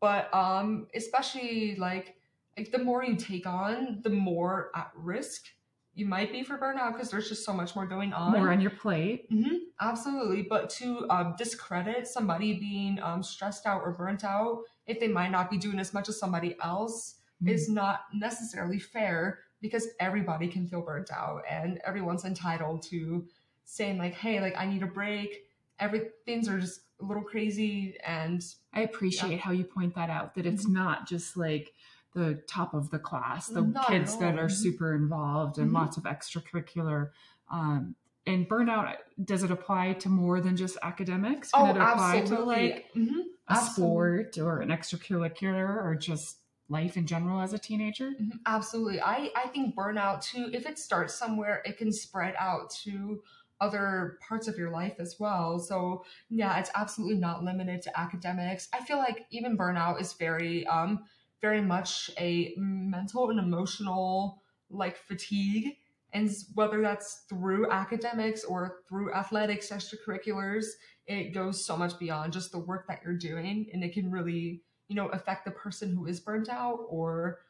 but 0.00 0.32
um 0.34 0.88
especially 0.94 1.76
like 1.76 2.16
like 2.58 2.72
the 2.72 2.78
more 2.78 3.04
you 3.04 3.16
take 3.16 3.46
on 3.46 4.00
the 4.02 4.10
more 4.10 4.70
at 4.74 4.90
risk 4.96 5.46
you 5.94 6.06
might 6.06 6.30
be 6.30 6.42
for 6.44 6.56
burnout 6.58 6.92
because 6.92 7.10
there's 7.10 7.28
just 7.28 7.44
so 7.44 7.52
much 7.52 7.74
more 7.74 7.84
going 7.86 8.12
on 8.12 8.32
More 8.32 8.52
on 8.52 8.60
your 8.60 8.70
plate. 8.70 9.26
hmm 9.30 9.56
absolutely. 9.80 10.42
But 10.42 10.70
to 10.70 11.06
um, 11.10 11.34
discredit 11.38 12.06
somebody 12.06 12.54
being 12.54 13.00
um, 13.02 13.22
stressed 13.22 13.66
out 13.66 13.82
or 13.84 13.92
burnt 13.92 14.22
out 14.24 14.62
if 14.86 15.00
they 15.00 15.08
might 15.08 15.30
not 15.30 15.50
be 15.50 15.58
doing 15.58 15.78
as 15.80 15.92
much 15.94 16.08
as 16.08 16.18
somebody 16.18 16.56
else 16.62 17.14
Mm. 17.40 17.50
is 17.50 17.68
not 17.68 18.00
necessarily 18.12 18.80
fair 18.80 19.38
because 19.60 19.86
everybody 20.00 20.48
can 20.48 20.66
feel 20.66 20.80
burnt 20.82 21.08
out 21.12 21.42
and 21.48 21.78
everyone's 21.84 22.24
entitled 22.24 22.82
to 22.82 23.24
saying 23.64 23.96
like, 23.96 24.14
"Hey, 24.14 24.40
like 24.40 24.56
I 24.58 24.66
need 24.66 24.82
a 24.82 24.86
break." 24.88 25.44
Every 25.78 26.10
things 26.26 26.48
are 26.48 26.58
just 26.58 26.80
a 27.00 27.04
little 27.04 27.22
crazy 27.22 27.96
and 28.04 28.44
I 28.72 28.80
appreciate 28.80 29.38
how 29.38 29.52
you 29.52 29.62
point 29.62 29.94
that 29.94 30.10
out 30.10 30.34
that 30.34 30.46
it's 30.46 30.66
not 30.66 31.06
just 31.08 31.36
like 31.36 31.72
the 32.14 32.42
top 32.48 32.74
of 32.74 32.90
the 32.90 32.98
class, 32.98 33.50
the 33.50 33.62
Not 33.62 33.88
kids 33.88 34.16
that 34.18 34.38
are 34.38 34.48
Mhm. 34.48 34.50
super 34.50 34.94
involved 34.94 35.58
and 35.58 35.70
Mhm. 35.70 35.74
lots 35.74 35.96
of 35.96 36.04
extracurricular. 36.04 37.10
Um, 37.50 37.96
and 38.26 38.48
burnout, 38.48 38.96
does 39.24 39.42
it 39.42 39.50
apply 39.50 39.94
to 39.94 40.08
more 40.08 40.40
than 40.40 40.56
just 40.56 40.76
academics? 40.82 41.52
Can 41.52 41.66
oh, 41.66 41.70
it 41.70 41.76
apply 41.76 42.20
absolutely. 42.20 42.70
to 42.70 42.74
like 42.74 42.84
Mhm, 42.96 43.24
a 43.48 43.54
absolutely. 43.54 43.96
sport 43.96 44.38
or 44.38 44.60
an 44.60 44.68
extracurricular 44.68 45.84
or 45.84 45.94
just 45.94 46.38
life 46.68 46.96
in 46.96 47.06
general 47.06 47.40
as 47.40 47.52
a 47.52 47.58
teenager? 47.58 48.10
Mhm, 48.20 48.40
Absolutely. 48.46 49.00
I, 49.00 49.30
I 49.36 49.48
think 49.48 49.74
burnout 49.76 50.22
too, 50.22 50.50
if 50.52 50.66
it 50.66 50.78
starts 50.78 51.14
somewhere, 51.14 51.62
it 51.64 51.78
can 51.78 51.92
spread 51.92 52.34
out 52.38 52.70
to 52.84 53.22
other 53.60 54.18
parts 54.26 54.46
of 54.48 54.56
your 54.56 54.70
life 54.70 54.94
as 54.98 55.16
well. 55.18 55.58
So 55.58 56.04
yeah, 56.28 56.58
it's 56.58 56.70
absolutely 56.74 57.16
not 57.18 57.42
limited 57.44 57.82
to 57.82 57.98
academics. 58.00 58.68
I 58.72 58.84
feel 58.84 58.98
like 58.98 59.26
even 59.30 59.58
burnout 59.58 60.00
is 60.00 60.12
very 60.14 60.66
um 60.66 61.04
very 61.40 61.60
much 61.60 62.10
a 62.18 62.54
mental 62.56 63.30
and 63.30 63.38
emotional 63.38 64.42
like 64.70 64.96
fatigue. 64.96 65.76
And 66.12 66.30
whether 66.54 66.80
that's 66.80 67.24
through 67.28 67.70
academics 67.70 68.44
or 68.44 68.80
through 68.88 69.12
athletics, 69.14 69.70
extracurriculars, 69.70 70.66
it 71.06 71.34
goes 71.34 71.64
so 71.64 71.76
much 71.76 71.98
beyond 71.98 72.32
just 72.32 72.50
the 72.50 72.58
work 72.58 72.86
that 72.88 73.00
you're 73.04 73.16
doing. 73.16 73.68
And 73.72 73.84
it 73.84 73.92
can 73.92 74.10
really, 74.10 74.62
you 74.88 74.96
know, 74.96 75.08
affect 75.08 75.44
the 75.44 75.50
person 75.50 75.94
who 75.94 76.06
is 76.06 76.20
burnt 76.20 76.48
out 76.48 76.80
or 76.88 77.40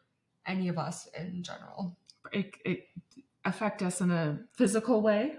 any 0.46 0.68
of 0.68 0.78
us 0.78 1.08
in 1.16 1.42
general. 1.42 1.96
It, 2.32 2.54
it 2.64 2.88
affect 3.44 3.82
us 3.82 4.00
in 4.00 4.10
a 4.10 4.40
physical 4.56 5.02
way, 5.02 5.34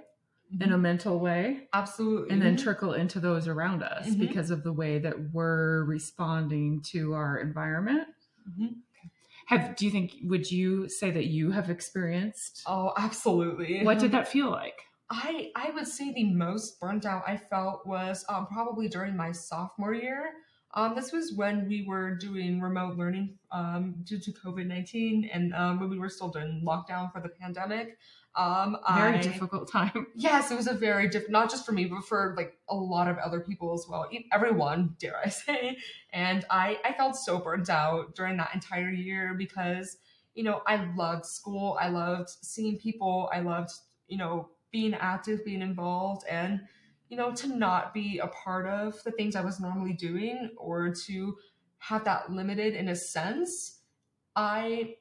in 0.62 0.72
a 0.72 0.78
mental 0.78 1.20
way, 1.20 1.68
Absolutely. 1.74 2.32
and 2.32 2.42
then 2.42 2.56
trickle 2.58 2.94
into 2.94 3.20
those 3.20 3.48
around 3.48 3.84
us 3.84 4.08
Mhm. 4.08 4.20
because 4.20 4.50
of 4.50 4.64
the 4.64 4.74
way 4.74 4.98
that 4.98 5.32
we're 5.34 5.84
responding 5.84 6.82
to 6.84 7.14
our 7.14 7.38
environment. 7.38 8.08
Mhm. 8.50 8.82
Have 9.48 9.76
do 9.76 9.86
you 9.86 9.92
think 9.92 10.16
would 10.24 10.50
you 10.52 10.88
say 10.90 11.12
that 11.12 11.26
you 11.26 11.52
have 11.52 11.70
experienced 11.70 12.64
Oh, 12.68 12.94
absolutely. 12.98 13.84
what 13.84 14.00
did 14.00 14.12
that 14.12 14.28
feel 14.28 14.50
like? 14.52 14.80
I 15.10 15.52
I 15.56 15.72
would 15.72 15.88
say 15.88 16.14
the 16.14 16.32
most 16.34 16.80
burnt 16.80 17.06
out 17.06 17.24
I 17.28 17.38
felt 17.38 17.86
was 17.88 18.24
um, 18.30 18.46
probably 18.48 18.88
during 18.88 19.16
my 19.18 19.32
sophomore 19.32 19.94
year. 19.94 20.34
Um, 20.76 20.94
this 20.96 21.12
was 21.12 21.34
when 21.34 21.68
we 21.68 21.84
were 21.88 22.16
doing 22.16 22.62
remote 22.62 22.96
learning 22.96 23.40
um, 23.52 23.96
due 24.04 24.20
to 24.20 24.32
COVID 24.32 24.68
nineteen, 24.68 25.28
and 25.34 25.52
um, 25.56 25.80
when 25.80 25.90
we 25.90 25.98
were 25.98 26.10
still 26.10 26.30
doing 26.30 26.62
lockdown 26.64 27.12
for 27.12 27.22
the 27.22 27.30
pandemic. 27.30 27.98
Um, 28.36 28.78
Very 28.96 29.18
I, 29.18 29.22
difficult 29.22 29.72
time. 29.72 30.08
Yes, 30.16 30.52
it 30.52 30.56
was 30.56 30.68
a 30.68 30.74
very 30.74 31.10
different, 31.10 31.32
not 31.32 31.50
just 31.50 31.66
for 31.66 31.72
me, 31.72 31.86
but 31.86 32.06
for 32.06 32.34
like 32.38 32.58
a 32.70 32.76
lot 32.76 33.08
of 33.08 33.18
other 33.18 33.40
people 33.40 33.74
as 33.74 33.86
well. 33.90 34.08
Everyone, 34.32 34.96
dare 35.00 35.18
I 35.24 35.30
say. 35.30 35.78
And 36.14 36.46
I, 36.50 36.80
I 36.86 36.94
felt 36.94 37.16
so 37.16 37.40
burnt 37.40 37.70
out 37.70 38.16
during 38.16 38.38
that 38.38 38.52
entire 38.54 38.90
year 38.90 39.34
because, 39.38 39.98
you 40.36 40.44
know, 40.44 40.62
I 40.68 40.86
loved 40.96 41.26
school. 41.26 41.78
I 41.80 41.90
loved 41.90 42.30
seeing 42.42 42.78
people. 42.78 43.30
I 43.34 43.40
loved, 43.40 43.72
you 44.08 44.18
know, 44.18 44.50
being 44.72 44.94
active, 44.94 45.44
being 45.44 45.62
involved, 45.62 46.24
and, 46.30 46.62
you 47.10 47.18
know, 47.18 47.34
to 47.34 47.48
not 47.48 47.94
be 47.94 48.20
a 48.20 48.28
part 48.28 48.68
of 48.68 49.04
the 49.04 49.12
things 49.12 49.36
I 49.36 49.42
was 49.42 49.60
normally 49.60 49.94
doing 49.94 50.52
or 50.56 50.94
to 51.08 51.38
have 51.80 52.04
that 52.06 52.32
limited 52.32 52.76
in 52.76 52.90
a 52.90 52.96
sense. 52.96 53.80
I 54.36 54.98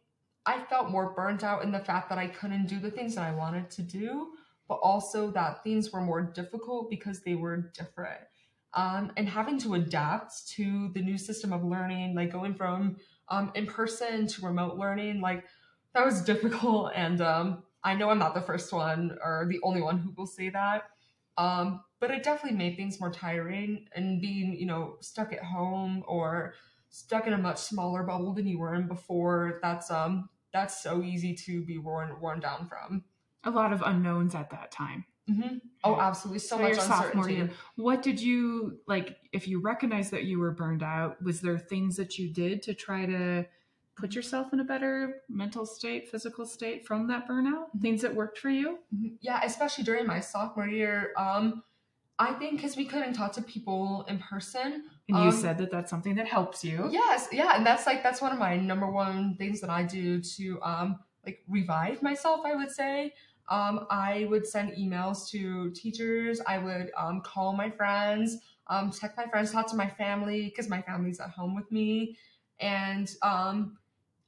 I 0.47 0.61
felt 0.65 0.91
more 0.91 1.13
burnt 1.15 1.45
out 1.45 1.63
in 1.63 1.73
the 1.73 1.81
fact 1.81 2.09
that 2.09 2.19
I 2.19 2.29
couldn't 2.29 2.67
do 2.67 2.79
the 2.79 2.91
things 2.91 3.15
that 3.15 3.25
I 3.25 3.35
wanted 3.35 3.71
to 3.73 3.83
do, 3.83 4.29
but 4.69 4.77
also 4.77 5.31
that 5.33 5.63
things 5.63 5.93
were 5.93 6.01
more 6.01 6.23
difficult 6.23 6.91
because 6.91 7.21
they 7.23 7.35
were 7.35 7.71
different. 7.75 8.21
Um, 8.75 9.13
and 9.17 9.29
having 9.29 9.59
to 9.61 9.75
adapt 9.75 10.49
to 10.51 10.91
the 10.95 11.01
new 11.01 11.19
system 11.19 11.53
of 11.53 11.65
learning, 11.65 12.15
like 12.15 12.33
going 12.33 12.55
from 12.55 12.97
um, 13.29 13.51
in 13.55 13.67
person 13.67 14.27
to 14.27 14.47
remote 14.47 14.77
learning, 14.77 15.21
like 15.21 15.45
that 15.95 16.05
was 16.05 16.23
difficult. 16.33 16.93
And 16.95 17.21
um, 17.21 17.63
I 17.83 17.95
know 17.95 18.11
I'm 18.11 18.19
not 18.19 18.35
the 18.35 18.43
first 18.43 18.73
one 18.73 19.19
or 19.25 19.47
the 19.49 19.61
only 19.63 19.81
one 19.81 19.99
who 19.99 20.13
will 20.17 20.27
say 20.27 20.51
that. 20.51 20.85
Um, 21.37 21.83
but 22.01 22.11
it 22.11 22.23
definitely 22.23 22.59
made 22.59 22.77
things 22.77 23.01
more 23.01 23.11
tiring 23.11 23.87
and 23.95 24.21
being, 24.21 24.59
you 24.59 24.67
know, 24.67 24.97
stuck 25.01 25.33
at 25.33 25.43
home 25.43 26.05
or 26.07 26.55
stuck 26.91 27.27
in 27.27 27.33
a 27.33 27.39
much 27.39 27.59
smaller 27.59 28.03
bubble 28.03 28.33
than 28.33 28.47
you 28.47 28.59
were 28.59 28.75
in 28.75 28.87
before. 28.89 29.59
That's 29.63 29.91
um 29.91 30.29
that's 30.53 30.83
so 30.83 31.03
easy 31.03 31.35
to 31.35 31.63
be 31.65 31.79
worn 31.79 32.21
worn 32.21 32.41
down 32.41 32.67
from. 32.67 33.05
A 33.45 33.51
lot 33.51 33.73
of 33.73 33.83
unknowns 33.83 34.35
at 34.35 34.51
that 34.51 34.71
time. 34.73 35.05
Mm-hmm. 35.31 35.59
Oh, 35.85 36.01
absolutely, 36.01 36.39
so, 36.39 36.57
So 36.57 36.63
much 36.63 36.75
sophomore 36.77 37.25
uncertainty. 37.29 37.35
year. 37.35 37.51
What 37.77 38.03
did 38.03 38.21
you 38.21 38.79
like 38.87 39.19
if 39.33 39.47
you 39.47 39.61
recognized 39.61 40.11
that 40.13 40.25
you 40.25 40.39
were 40.39 40.51
burned 40.53 40.83
out, 40.83 41.23
was 41.23 41.41
there 41.43 41.59
things 41.59 41.97
that 41.97 42.19
you 42.19 42.33
did 42.33 42.63
to 42.63 42.75
try 42.75 43.05
to 43.05 43.47
put 43.95 44.15
yourself 44.15 44.53
in 44.53 44.61
a 44.61 44.65
better 44.65 45.23
mental 45.29 45.67
state, 45.67 46.09
physical 46.09 46.47
state 46.47 46.87
from 46.87 47.07
that 47.09 47.29
burnout? 47.29 47.67
Things 47.83 48.01
that 48.03 48.15
worked 48.15 48.39
for 48.39 48.49
you? 48.49 48.79
Mhm. 48.95 49.17
Yeah, 49.21 49.41
especially 49.45 49.85
during 49.85 50.07
my 50.07 50.21
sophomore 50.21 50.67
year. 50.69 51.13
Um, 51.19 51.63
I 52.19 52.33
think 52.33 52.57
because 52.57 52.77
we 52.77 52.85
couldn't 52.85 53.13
talk 53.15 53.33
to 53.33 53.43
people 53.43 54.05
in 54.09 54.19
person. 54.19 54.85
And 55.09 55.17
you 55.17 55.29
Um, 55.29 55.33
said 55.33 55.59
that 55.59 55.71
that's 55.71 55.91
something 55.91 56.15
that 56.17 56.27
helps 56.27 56.65
you. 56.65 56.89
Yes, 56.91 57.29
yeah, 57.33 57.53
and 57.57 57.65
that's 57.65 57.87
like 57.87 58.03
that's 58.03 58.21
one 58.21 58.33
of 58.33 58.39
my 58.39 58.57
number 58.57 58.91
one 58.91 59.37
things 59.37 59.61
that 59.61 59.71
I 59.71 59.85
do 59.85 60.21
to 60.21 60.63
um 60.63 60.99
like 61.25 61.43
revive 61.49 62.03
myself. 62.03 62.41
I 62.45 62.55
would 62.55 62.71
say. 62.71 63.15
Um, 63.51 63.87
I 63.89 64.27
would 64.29 64.47
send 64.47 64.73
emails 64.73 65.27
to 65.31 65.71
teachers. 65.71 66.39
I 66.47 66.59
would 66.59 66.91
um, 66.99 67.23
call 67.23 67.55
my 67.55 67.71
friends, 67.71 68.37
um, 68.67 68.91
text 68.91 69.17
my 69.17 69.25
friends, 69.25 69.53
talk 69.53 69.67
to 69.71 69.77
my 69.77 69.89
family 69.89 70.45
because 70.45 70.69
my 70.69 70.83
family's 70.83 71.19
at 71.19 71.31
home 71.31 71.55
with 71.55 71.73
me, 71.73 72.19
and 72.61 73.11
um, 73.23 73.79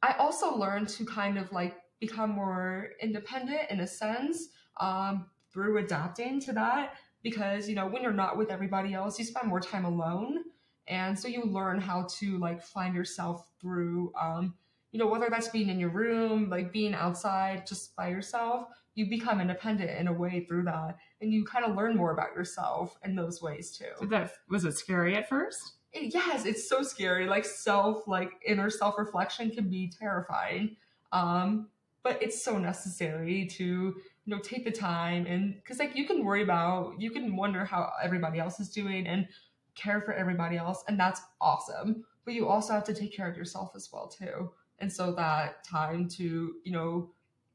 I 0.02 0.14
also 0.14 0.56
learned 0.56 0.88
to 0.90 1.04
kind 1.04 1.36
of 1.36 1.52
like 1.52 1.76
become 2.00 2.30
more 2.30 2.92
independent 3.02 3.70
in 3.70 3.80
a 3.80 3.86
sense 3.86 4.48
um, 4.80 5.26
through 5.52 5.76
adapting 5.78 6.40
to 6.40 6.52
that 6.54 6.94
because 7.22 7.68
you 7.68 7.74
know 7.74 7.86
when 7.86 8.02
you're 8.02 8.12
not 8.12 8.36
with 8.36 8.50
everybody 8.50 8.94
else, 8.94 9.18
you 9.18 9.24
spend 9.24 9.48
more 9.48 9.60
time 9.60 9.84
alone. 9.84 10.44
And 10.88 11.18
so 11.18 11.28
you 11.28 11.44
learn 11.44 11.80
how 11.80 12.08
to 12.18 12.38
like 12.38 12.62
find 12.62 12.94
yourself 12.94 13.46
through 13.60 14.12
um 14.20 14.54
you 14.92 14.98
know 14.98 15.06
whether 15.06 15.28
that's 15.30 15.48
being 15.48 15.68
in 15.68 15.78
your 15.78 15.90
room 15.90 16.50
like 16.50 16.72
being 16.72 16.94
outside 16.94 17.64
just 17.66 17.94
by 17.94 18.08
yourself 18.08 18.66
you 18.94 19.08
become 19.08 19.40
independent 19.40 19.90
in 19.98 20.08
a 20.08 20.12
way 20.12 20.44
through 20.46 20.64
that. 20.64 20.98
And 21.20 21.32
you 21.32 21.44
kind 21.44 21.64
of 21.64 21.76
learn 21.76 21.96
more 21.96 22.12
about 22.12 22.34
yourself 22.34 22.98
in 23.04 23.14
those 23.14 23.40
ways 23.40 23.76
too. 23.76 23.92
Did 24.00 24.10
that 24.10 24.32
was 24.48 24.64
it 24.64 24.76
scary 24.76 25.16
at 25.16 25.28
first? 25.28 25.74
It- 25.92 26.12
yes 26.14 26.44
it's 26.44 26.68
so 26.68 26.82
scary. 26.82 27.26
Like 27.26 27.44
self 27.44 28.06
like 28.06 28.32
inner 28.46 28.70
self 28.70 28.98
reflection 28.98 29.50
can 29.50 29.68
be 29.68 29.92
terrifying. 29.98 30.76
Um 31.12 31.68
but 32.02 32.22
it's 32.22 32.42
so 32.42 32.56
necessary 32.58 33.46
to 33.46 33.94
you 34.24 34.34
know 34.34 34.40
take 34.42 34.64
the 34.64 34.70
time 34.70 35.26
and 35.26 35.54
because 35.54 35.78
like 35.78 35.96
you 35.96 36.06
can 36.06 36.24
worry 36.24 36.42
about 36.42 36.94
you 36.98 37.10
can 37.10 37.36
wonder 37.36 37.64
how 37.64 37.90
everybody 38.02 38.38
else 38.38 38.60
is 38.60 38.68
doing 38.68 39.06
and 39.06 39.26
care 39.74 40.00
for 40.00 40.12
everybody 40.12 40.56
else 40.56 40.84
and 40.88 40.98
that's 40.98 41.22
awesome 41.40 42.04
but 42.24 42.34
you 42.34 42.48
also 42.48 42.72
have 42.72 42.84
to 42.84 42.94
take 42.94 43.14
care 43.14 43.28
of 43.28 43.36
yourself 43.36 43.72
as 43.74 43.88
well 43.92 44.08
too 44.08 44.50
and 44.78 44.92
so 44.92 45.12
that 45.12 45.64
time 45.64 46.08
to 46.08 46.54
you 46.64 46.72
know 46.72 47.10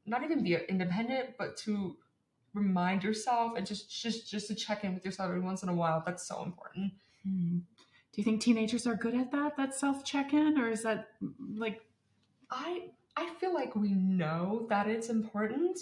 not 0.06 0.22
even 0.22 0.42
be 0.42 0.56
independent 0.68 1.30
but 1.38 1.56
to 1.56 1.96
remind 2.54 3.04
yourself 3.04 3.52
and 3.56 3.66
just 3.66 3.90
just 3.90 4.30
just 4.30 4.48
to 4.48 4.54
check 4.54 4.82
in 4.82 4.94
with 4.94 5.04
yourself 5.04 5.28
every 5.28 5.40
once 5.40 5.62
in 5.62 5.68
a 5.68 5.74
while 5.74 6.02
that's 6.04 6.26
so 6.26 6.42
important 6.42 6.92
Hmm. 7.26 7.58
Do 7.58 8.22
you 8.22 8.24
think 8.24 8.40
teenagers 8.40 8.86
are 8.86 8.94
good 8.94 9.14
at 9.14 9.30
that? 9.32 9.56
That 9.56 9.74
self 9.74 10.04
check 10.04 10.32
in, 10.32 10.58
or 10.58 10.70
is 10.70 10.82
that 10.82 11.08
like 11.56 11.82
I 12.50 12.90
I 13.16 13.28
feel 13.40 13.52
like 13.52 13.74
we 13.76 13.90
know 13.90 14.66
that 14.70 14.86
it's 14.86 15.08
important, 15.08 15.78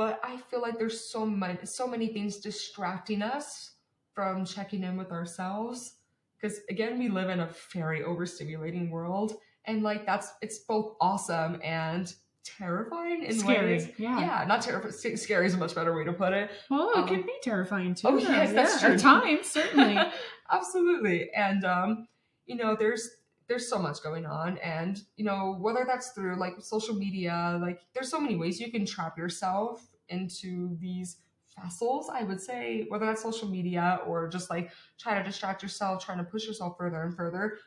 but 0.00 0.18
I 0.24 0.38
feel 0.48 0.62
like 0.62 0.78
there's 0.78 0.98
so 0.98 1.26
many 1.26 1.58
so 1.64 1.86
many 1.86 2.08
things 2.08 2.38
distracting 2.38 3.20
us 3.20 3.72
from 4.14 4.46
checking 4.46 4.82
in 4.82 4.96
with 4.96 5.10
ourselves. 5.12 5.96
Because 6.40 6.60
again, 6.70 6.98
we 6.98 7.08
live 7.10 7.28
in 7.28 7.40
a 7.40 7.50
very 7.74 8.00
overstimulating 8.00 8.90
world, 8.90 9.34
and 9.66 9.82
like 9.82 10.06
that's 10.06 10.28
it's 10.40 10.60
both 10.60 10.94
awesome 11.02 11.60
and 11.62 12.14
terrifying 12.44 13.24
in 13.24 13.38
scary? 13.38 13.72
ways. 13.74 13.88
Yeah. 13.98 14.18
Yeah, 14.20 14.44
not 14.48 14.62
terrifying. 14.62 15.16
Scary 15.18 15.44
is 15.46 15.52
a 15.52 15.58
much 15.58 15.74
better 15.74 15.94
way 15.94 16.04
to 16.04 16.14
put 16.14 16.32
it. 16.32 16.50
Well, 16.70 16.90
it 16.92 17.06
can 17.06 17.16
Um, 17.16 17.22
be 17.26 17.38
terrifying 17.42 17.94
too. 17.94 18.08
oh, 18.08 18.16
yes, 18.16 18.54
that's 18.54 18.74
Yeah, 18.80 18.88
true. 18.88 18.94
At 18.94 19.00
times, 19.00 19.46
certainly. 19.48 19.98
absolutely 20.50 21.30
and 21.36 21.64
um 21.64 22.08
you 22.46 22.56
know 22.56 22.74
there's 22.74 23.08
there's 23.48 23.68
so 23.68 23.78
much 23.78 24.02
going 24.02 24.26
on 24.26 24.58
and 24.58 25.02
you 25.16 25.24
know 25.24 25.56
whether 25.60 25.84
that's 25.86 26.08
through 26.10 26.36
like 26.44 26.54
social 26.60 26.94
media 26.94 27.56
like 27.62 27.78
there's 27.94 28.10
so 28.10 28.18
many 28.20 28.34
ways 28.34 28.58
you 28.58 28.70
can 28.72 28.84
trap 28.84 29.16
yourself 29.16 29.86
into 30.10 30.76
these 30.78 31.18
vessels 31.60 32.08
i 32.12 32.22
would 32.22 32.40
say 32.40 32.86
whether 32.88 33.06
that's 33.06 33.22
social 33.22 33.48
media 33.48 34.00
or 34.06 34.28
just 34.28 34.50
like 34.50 34.70
trying 34.98 35.22
to 35.22 35.28
distract 35.28 35.62
yourself 35.62 36.04
trying 36.04 36.18
to 36.18 36.24
push 36.24 36.46
yourself 36.46 36.76
further 36.78 37.02
and 37.02 37.16
further 37.16 37.58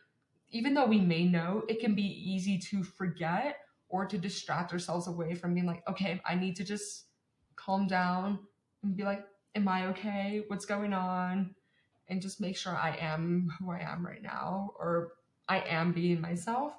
even 0.51 0.73
though 0.73 0.85
we 0.85 0.99
may 0.99 1.25
know 1.25 1.63
it 1.67 1.79
can 1.79 1.95
be 1.95 2.03
easy 2.03 2.57
to 2.57 2.83
forget 2.83 3.57
or 3.89 4.05
to 4.05 4.17
distract 4.17 4.71
ourselves 4.71 5.07
away 5.07 5.35
from 5.35 5.53
being 5.53 5.65
like 5.65 5.83
okay 5.89 6.21
i 6.25 6.35
need 6.35 6.55
to 6.55 6.63
just 6.63 7.05
calm 7.55 7.87
down 7.87 8.39
and 8.83 8.95
be 8.95 9.03
like 9.03 9.25
am 9.55 9.67
i 9.67 9.87
okay 9.87 10.43
what's 10.47 10.65
going 10.65 10.93
on 10.93 11.53
and 12.07 12.21
just 12.21 12.41
make 12.41 12.57
sure 12.57 12.75
I 12.75 12.97
am 12.99 13.51
who 13.57 13.71
I 13.71 13.79
am 13.79 14.05
right 14.05 14.21
now, 14.21 14.71
or 14.79 15.13
I 15.47 15.59
am 15.61 15.91
being 15.91 16.21
myself. 16.21 16.73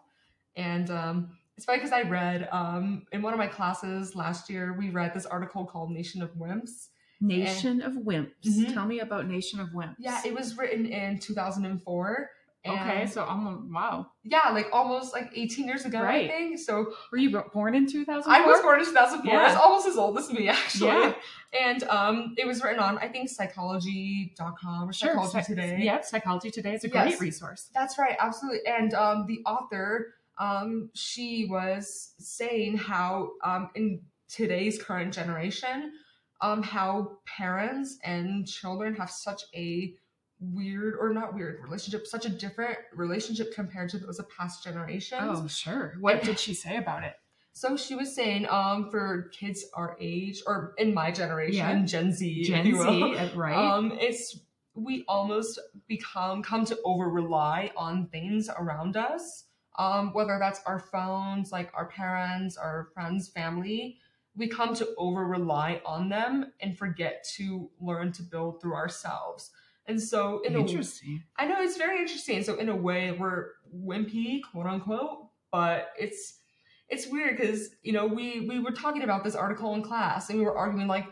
And 0.56 0.90
um, 0.90 1.38
it's 1.56 1.64
funny 1.66 1.78
because 1.78 1.92
I 1.92 2.02
read 2.02 2.48
um, 2.52 3.06
in 3.12 3.22
one 3.22 3.32
of 3.32 3.38
my 3.38 3.46
classes 3.46 4.14
last 4.16 4.50
year, 4.50 4.74
we 4.78 4.90
read 4.90 5.14
this 5.14 5.26
article 5.26 5.64
called 5.64 5.90
Nation 5.90 6.22
of 6.22 6.30
Wimps. 6.34 6.88
Nation 7.20 7.80
of 7.80 7.92
Wimps. 7.94 8.32
Mhm. 8.46 8.72
Tell 8.74 8.86
me 8.86 9.00
about 9.00 9.26
Nation 9.26 9.60
of 9.60 9.68
Wimps. 9.70 9.94
Yeah, 9.98 10.20
it 10.26 10.34
was 10.34 10.56
written 10.58 10.84
in 10.86 11.18
2004. 11.18 12.30
And 12.66 12.80
okay, 12.80 13.06
so 13.06 13.22
almost 13.22 13.70
wow. 13.70 14.06
yeah, 14.22 14.48
like 14.52 14.68
almost 14.72 15.12
like 15.12 15.30
18 15.34 15.66
years 15.66 15.84
ago, 15.84 16.00
Right. 16.00 16.24
I 16.24 16.28
think. 16.28 16.58
So 16.58 16.94
Were 17.12 17.18
you 17.18 17.38
born 17.52 17.74
in 17.74 17.86
2004? 17.86 18.32
I 18.32 18.46
was 18.46 18.62
born 18.62 18.80
in 18.80 18.86
2004. 18.86 19.30
Yeah. 19.32 19.48
It's 19.52 19.60
almost 19.60 19.86
as 19.86 19.98
old 19.98 20.16
as 20.18 20.32
me, 20.32 20.48
actually. 20.48 20.86
Yeah. 20.88 21.12
And 21.52 21.82
um, 21.84 22.34
it 22.38 22.46
was 22.46 22.64
written 22.64 22.80
on, 22.80 22.96
I 22.98 23.08
think, 23.08 23.28
psychology.com 23.28 24.88
or 24.88 24.92
Psychology 24.92 25.30
Psy- 25.32 25.42
Today. 25.42 25.78
Yep, 25.82 26.04
Psychology 26.04 26.50
Today 26.50 26.74
is 26.74 26.84
a 26.84 26.88
Yes. 26.88 27.06
great 27.08 27.20
resource. 27.20 27.68
That's 27.74 27.98
right, 27.98 28.16
absolutely. 28.18 28.60
And 28.66 28.94
um, 28.94 29.26
the 29.26 29.40
author, 29.44 30.14
um, 30.38 30.90
she 30.94 31.46
was 31.50 32.14
saying 32.18 32.76
how 32.76 33.32
um, 33.44 33.70
in 33.74 34.00
today's 34.28 34.82
current 34.82 35.14
generation, 35.14 35.92
um, 36.40 36.62
how 36.62 37.18
parents 37.26 37.98
and 38.04 38.46
children 38.46 38.94
have 38.96 39.10
such 39.10 39.42
a 39.54 39.94
weird 40.40 40.94
or 41.00 41.12
not 41.12 41.34
weird 41.34 41.62
relationship, 41.62 42.06
such 42.06 42.26
a 42.26 42.28
different 42.28 42.78
relationship 42.94 43.54
compared 43.54 43.88
to 43.90 43.98
those 43.98 44.18
of 44.18 44.28
past 44.28 44.64
generations. 44.64 45.22
Oh, 45.22 45.46
sure. 45.46 45.94
What 46.00 46.22
did 46.22 46.38
she 46.38 46.54
say 46.54 46.76
about 46.76 47.04
it? 47.04 47.14
So 47.56 47.76
she 47.76 47.94
was 47.94 48.12
saying, 48.12 48.48
um, 48.48 48.90
for 48.90 49.30
kids 49.32 49.64
our 49.74 49.96
age 50.00 50.42
or 50.44 50.74
in 50.76 50.92
my 50.92 51.12
generation, 51.12 51.54
Yeah. 51.54 51.84
Gen 51.84 52.10
Z, 52.10 52.42
Gen 52.42 52.72
will, 52.72 52.82
Z, 52.82 53.16
uh, 53.16 53.28
right? 53.36 53.54
um, 53.54 53.92
it's 54.00 54.40
we 54.74 55.04
almost 55.06 55.60
become 55.86 56.42
come 56.42 56.64
to 56.64 56.76
over 56.84 57.08
rely 57.08 57.70
on 57.76 58.08
things 58.08 58.50
around 58.58 58.96
us. 58.96 59.43
Um, 59.76 60.12
whether 60.12 60.38
that's 60.38 60.60
our 60.66 60.78
phones, 60.78 61.50
like 61.50 61.70
our 61.74 61.86
parents, 61.86 62.56
our 62.56 62.88
friends, 62.94 63.28
family, 63.28 63.98
we 64.36 64.48
come 64.48 64.74
to 64.74 64.88
over 64.98 65.26
rely 65.26 65.80
on 65.84 66.08
them 66.08 66.52
and 66.60 66.76
forget 66.76 67.24
to 67.36 67.70
learn 67.80 68.12
to 68.12 68.22
build 68.22 68.60
through 68.60 68.74
ourselves. 68.74 69.50
And 69.86 70.00
so, 70.00 70.40
in 70.42 70.54
Interesting. 70.54 71.22
I 71.36 71.46
know 71.46 71.56
it's 71.60 71.76
very 71.76 72.00
interesting. 72.00 72.42
So 72.42 72.56
in 72.56 72.68
a 72.68 72.76
way, 72.76 73.12
we're 73.12 73.48
wimpy, 73.74 74.40
quote 74.50 74.66
unquote, 74.66 75.28
but 75.52 75.90
it's 75.98 76.40
it's 76.88 77.06
weird 77.06 77.36
because 77.36 77.70
you 77.82 77.92
know 77.92 78.06
we 78.06 78.46
we 78.48 78.60
were 78.60 78.70
talking 78.70 79.02
about 79.02 79.24
this 79.24 79.34
article 79.34 79.74
in 79.74 79.82
class 79.82 80.30
and 80.30 80.38
we 80.38 80.44
were 80.44 80.56
arguing 80.56 80.88
like, 80.88 81.06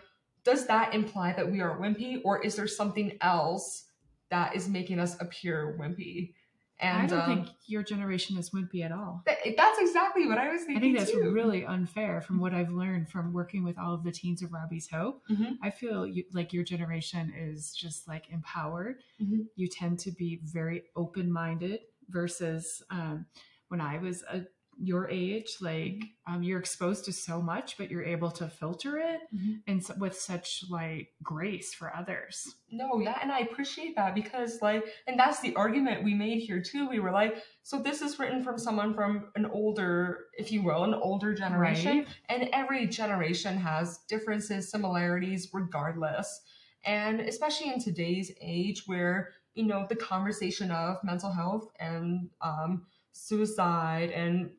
does 0.45 0.67
that 0.67 0.95
imply 0.95 1.33
that 1.35 1.51
we 1.51 1.61
are 1.61 1.79
wimpy, 1.79 2.21
or 2.25 2.43
is 2.43 2.57
there 2.57 2.67
something 2.67 3.17
else 3.21 3.85
that 4.31 4.57
is 4.57 4.69
making 4.69 4.99
us 4.99 5.21
appear 5.21 5.77
wimpy? 5.79 6.33
And 6.83 7.03
I 7.03 7.07
don't 7.07 7.21
um, 7.21 7.45
think 7.45 7.57
your 7.67 7.83
generation 7.83 8.37
is 8.37 8.51
wimpy 8.51 8.85
at 8.85 8.91
all. 8.93 9.23
th- 9.27 9.57
that's 9.57 9.79
exactly 9.79 10.27
what 10.27 10.37
I 10.37 10.51
was 10.53 10.63
thinking. 10.63 10.77
I 10.77 10.81
think 10.81 10.99
that's 10.99 11.13
too. 11.13 11.31
really 11.33 11.65
unfair 11.65 12.21
from 12.21 12.41
what 12.41 12.53
I've 12.53 12.71
learned 12.71 13.09
from 13.09 13.33
working 13.33 13.63
with 13.63 13.79
all 13.79 13.95
of 13.95 14.03
the 14.03 14.11
teens 14.11 14.43
of 14.43 14.53
Robbie's 14.53 14.91
Hope. 14.91 15.23
Mhm. 15.31 15.59
I 15.63 15.71
feel 15.71 16.07
you, 16.07 16.25
like 16.33 16.53
your 16.53 16.65
generation 16.65 17.33
is 17.37 17.73
just 17.73 18.09
like 18.09 18.29
empowered. 18.31 19.03
Mhm. 19.23 19.47
You 19.55 19.69
tend 19.69 20.01
to 20.01 20.11
be 20.11 20.41
very 20.43 20.83
open 20.97 21.31
minded 21.31 21.81
versus 22.09 22.83
um, 22.91 23.27
when 23.69 23.81
I 23.81 23.99
was 23.99 24.23
a, 24.25 24.43
your 24.85 25.09
age, 25.09 25.57
like 25.61 25.93
Mm-hmm. 25.95 26.35
um, 26.35 26.43
you're 26.43 26.59
exposed 26.59 27.05
to 27.05 27.13
so 27.13 27.41
much, 27.41 27.77
but 27.79 27.91
you're 27.91 28.05
able 28.05 28.31
to 28.33 28.49
filter 28.49 28.99
it 28.99 29.21
Mhm. 29.35 29.63
and 29.67 29.85
so, 29.85 29.95
with 29.99 30.15
such 30.19 30.65
like 30.71 31.09
grace 31.23 31.73
for 31.75 31.95
others. 31.95 32.55
No, 32.71 32.99
yeah, 33.01 33.19
and 33.23 33.31
I 33.31 33.41
appreciate 33.41 33.95
that 33.97 34.15
because 34.15 34.61
like 34.63 34.85
and 35.07 35.19
that's 35.19 35.41
the 35.41 35.55
argument 35.55 36.03
we 36.05 36.15
made 36.15 36.41
here 36.41 36.61
too. 36.61 36.89
We 36.89 37.01
were 37.01 37.13
like, 37.13 37.37
so 37.63 37.81
this 37.83 38.03
is 38.03 38.19
written 38.19 38.43
from 38.43 38.59
someone 38.59 38.93
from 38.95 39.31
an 39.37 39.47
older, 39.47 40.27
if 40.37 40.51
you 40.53 40.63
will, 40.63 40.83
an 40.85 40.95
older 40.95 41.33
generation. 41.35 41.99
Right. 41.99 42.09
And 42.29 42.49
every 42.53 42.87
generation 42.89 43.57
has 43.59 43.99
differences, 44.09 44.71
similarities, 44.71 45.49
regardless. 45.53 46.43
And 46.85 47.21
especially 47.21 47.69
in 47.73 47.79
today's 47.81 48.33
age 48.41 48.83
where, 48.87 49.31
you 49.55 49.65
know, 49.67 49.87
the 49.89 49.95
conversation 49.97 50.71
of 50.73 50.97
mental 51.05 51.31
health 51.31 51.69
and 51.79 52.31
um, 52.41 52.87
suicide 53.13 54.11
and 54.11 54.51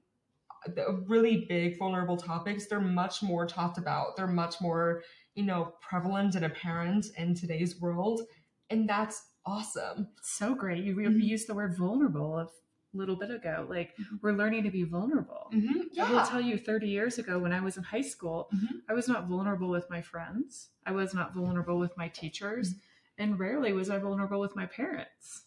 really 1.07 1.45
big 1.49 1.77
vulnerable 1.77 2.17
topics, 2.17 2.67
they're 2.67 2.79
much 2.81 3.21
more 3.21 3.45
talked 3.45 3.77
about. 3.77 4.15
They're 4.15 4.27
much 4.27 4.61
more 4.61 5.03
you 5.35 5.43
know, 5.43 5.73
prevalent 5.81 6.35
and 6.35 6.45
apparent 6.45 7.07
in 7.17 7.33
today's 7.33 7.81
world. 7.81 8.21
And 8.69 8.87
that's 8.87 9.29
awesome. 9.45 10.09
So 10.21 10.53
great. 10.53 10.83
You, 10.83 10.99
you 10.99 11.09
Mhm. 11.09 11.23
use 11.23 11.45
the 11.45 11.55
word 11.55 11.75
vulnerable 11.75 12.37
a 12.37 12.47
little 12.93 13.15
bit 13.15 13.31
ago. 13.31 13.65
Like 13.67 13.97
Mhm. 13.97 14.19
we're 14.21 14.33
learning 14.33 14.63
to 14.63 14.69
be 14.71 14.83
vulnerable. 14.83 15.49
Mhm, 15.51 15.97
I 15.99 16.11
will 16.11 16.23
tell 16.23 16.39
you 16.39 16.57
30 16.57 16.87
years 16.87 17.17
ago 17.17 17.39
when 17.39 17.51
I 17.51 17.61
was 17.61 17.77
in 17.77 17.83
high 17.83 18.01
school, 18.01 18.49
Mhm. 18.53 18.83
I 18.87 18.93
was 18.93 19.07
not 19.07 19.25
vulnerable 19.27 19.69
with 19.69 19.89
my 19.89 20.01
friends. 20.01 20.69
I 20.85 20.91
was 20.91 21.13
not 21.15 21.33
vulnerable 21.33 21.79
with 21.79 21.97
my 21.97 22.09
teachers. 22.09 22.75
Mm-hmm. 22.75 22.79
And 23.23 23.39
rarely 23.39 23.73
was 23.73 23.89
I 23.89 23.97
vulnerable 23.97 24.39
with 24.39 24.55
my 24.55 24.67
parents. 24.67 25.45